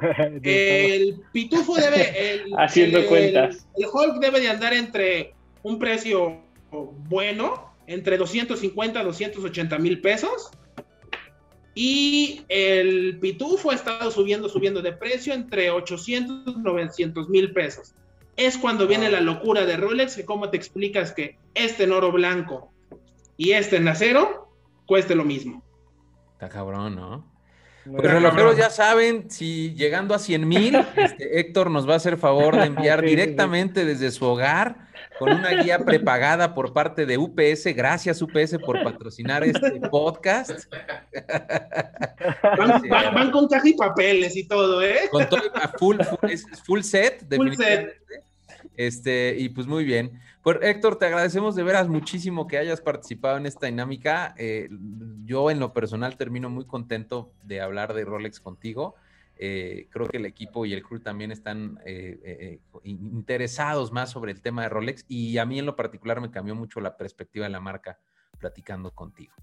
el 0.43 1.23
pitufo 1.33 1.77
debe. 1.77 2.35
El, 2.35 2.55
Haciendo 2.59 3.07
cuentas. 3.07 3.67
El 3.77 3.87
Hulk 3.91 4.21
debe 4.21 4.41
de 4.41 4.49
andar 4.49 4.75
entre 4.75 5.35
un 5.65 5.79
precio 5.79 6.41
bueno, 7.09 7.75
entre 7.87 8.17
250 8.17 9.01
a 9.01 9.03
280 9.03 9.79
mil 9.79 10.01
pesos. 10.01 10.51
Y 11.75 12.45
el 12.49 13.19
pitufo 13.19 13.73
ha 13.73 13.75
estado 13.75 14.11
subiendo, 14.13 14.49
subiendo 14.49 14.81
de 14.81 14.93
precio 14.93 15.35
entre 15.35 15.71
800 15.71 16.55
y 16.57 16.61
900 16.61 17.29
mil 17.29 17.53
pesos. 17.53 17.95
Es 18.37 18.59
cuando 18.59 18.87
viene 18.87 19.11
la 19.11 19.21
locura 19.21 19.65
de 19.65 19.77
Rolex, 19.77 20.15
que 20.15 20.25
cómo 20.25 20.51
te 20.51 20.57
explicas 20.57 21.13
que 21.13 21.39
este 21.55 21.85
en 21.85 21.93
oro 21.93 22.13
blanco 22.13 22.71
y 23.37 23.53
este 23.53 23.77
en 23.77 23.89
acero 23.89 24.49
cueste 24.87 25.15
lo 25.15 25.25
mismo. 25.25 25.65
Está 26.35 26.49
cabrón, 26.49 26.95
¿no? 26.95 27.33
Pues 27.85 28.11
relojeros 28.11 28.57
ya 28.57 28.71
saben, 28.71 29.31
si 29.31 29.75
llegando 29.75 30.15
a 30.15 30.19
100 30.19 30.49
mil, 30.49 30.77
este, 30.97 31.41
Héctor 31.41 31.71
nos 31.71 31.89
va 31.89 31.95
a 31.95 31.97
hacer 31.97 32.17
favor 32.17 32.57
de 32.57 32.67
enviar 32.67 33.03
directamente 33.03 33.85
desde 33.85 34.11
su 34.11 34.25
hogar 34.25 34.84
con 35.19 35.33
una 35.33 35.63
guía 35.63 35.79
prepagada 35.79 36.55
por 36.55 36.73
parte 36.73 37.07
de 37.07 37.19
UPS. 37.19 37.75
Gracias 37.75 38.21
UPS 38.23 38.59
por 38.65 38.83
patrocinar 38.83 39.45
este 39.45 39.81
podcast. 39.91 40.67
Van, 42.91 43.31
con 43.31 43.49
caja 43.49 43.69
y 43.69 43.75
papeles 43.75 44.37
y 44.37 44.47
todo, 44.47 44.83
¿eh? 44.83 45.09
Con 45.11 45.29
todo, 45.29 45.43
full, 45.79 45.99
full, 46.03 46.31
full 46.65 46.81
set. 46.81 47.25
Full 47.35 47.55
set. 47.55 48.01
Este, 48.77 49.37
y 49.39 49.49
pues 49.51 49.67
muy 49.67 49.85
bien. 49.85 50.21
Pues 50.43 50.59
Héctor, 50.61 50.97
te 50.99 51.07
agradecemos 51.07 51.55
de 51.55 51.63
veras 51.63 51.89
muchísimo 51.89 52.47
que 52.47 52.59
hayas 52.59 52.81
participado 52.81 53.39
en 53.39 53.47
esta 53.47 53.67
dinámica. 53.67 54.35
Eh, 54.37 54.69
yo 55.25 55.51
en 55.51 55.59
lo 55.59 55.73
personal 55.73 56.17
termino 56.17 56.51
muy 56.51 56.67
contento 56.67 57.33
de 57.43 57.61
hablar 57.61 57.95
de 57.95 58.05
Rolex 58.05 58.41
contigo. 58.41 58.95
Eh, 59.37 59.89
creo 59.91 60.07
que 60.07 60.19
el 60.19 60.27
equipo 60.27 60.65
y 60.65 60.73
el 60.73 60.83
crew 60.83 61.01
también 61.01 61.33
están 61.33 61.81
eh, 61.85 62.61
interesados 62.85 63.91
más 63.93 64.11
sobre 64.11 64.33
el 64.33 64.41
tema 64.41 64.63
de 64.63 64.69
Rolex 64.69 65.05
y 65.09 65.39
a 65.39 65.45
mí 65.45 65.59
en 65.59 65.67
lo 65.67 65.75
particular 65.75 66.21
me 66.21 66.31
cambió 66.31 66.55
mucho 66.55 66.81
la 66.81 66.97
perspectiva 66.97 67.47
de 67.47 67.51
la 67.51 67.61
marca 67.61 67.99
platicando 68.39 68.93
contigo. 68.93 69.35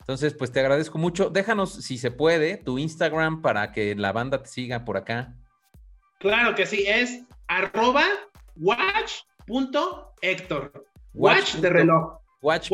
Entonces, 0.00 0.34
pues 0.34 0.52
te 0.52 0.60
agradezco 0.60 0.98
mucho. 0.98 1.30
Déjanos, 1.30 1.72
si 1.72 1.96
se 1.98 2.10
puede, 2.10 2.58
tu 2.58 2.78
Instagram 2.78 3.42
para 3.42 3.72
que 3.72 3.94
la 3.94 4.12
banda 4.12 4.42
te 4.42 4.48
siga 4.48 4.84
por 4.84 4.96
acá. 4.96 5.34
Claro 6.18 6.54
que 6.54 6.66
sí, 6.66 6.84
es 6.86 7.24
arroba 7.48 8.04
watch.hector. 8.56 10.04
Watch, 11.14 11.54
de 11.56 11.70
reloj. 11.70 12.18
Watch. 12.42 12.70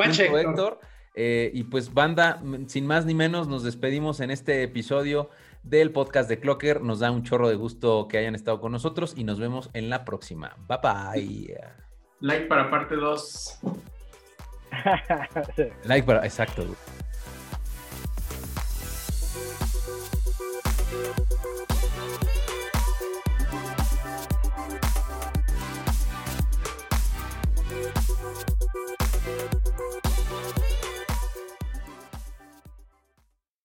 Eh, 1.15 1.51
y 1.53 1.65
pues 1.65 1.93
banda, 1.93 2.41
sin 2.67 2.87
más 2.87 3.05
ni 3.05 3.15
menos, 3.15 3.49
nos 3.49 3.63
despedimos 3.63 4.21
en 4.21 4.31
este 4.31 4.63
episodio 4.63 5.31
del 5.63 5.93
podcast 5.93 6.29
de 6.29 6.41
Clocker. 6.41 6.83
Nos 6.83 7.01
da 7.01 7.11
un 7.11 7.23
chorro 7.23 7.49
de 7.49 7.55
gusto 7.55 8.09
que 8.09 8.19
hayan 8.19 8.35
estado 8.35 8.61
con 8.61 8.73
nosotros 8.73 9.15
y 9.17 9.25
nos 9.25 9.39
vemos 9.39 9.71
en 9.73 9.91
la 9.91 10.05
próxima. 10.05 10.57
Bye 10.69 10.79
bye. 10.83 11.61
Like 12.21 12.47
para 12.47 12.71
parte 12.71 12.97
2. 12.97 13.61
like 15.85 16.07
para, 16.07 16.25
exacto. 16.25 16.65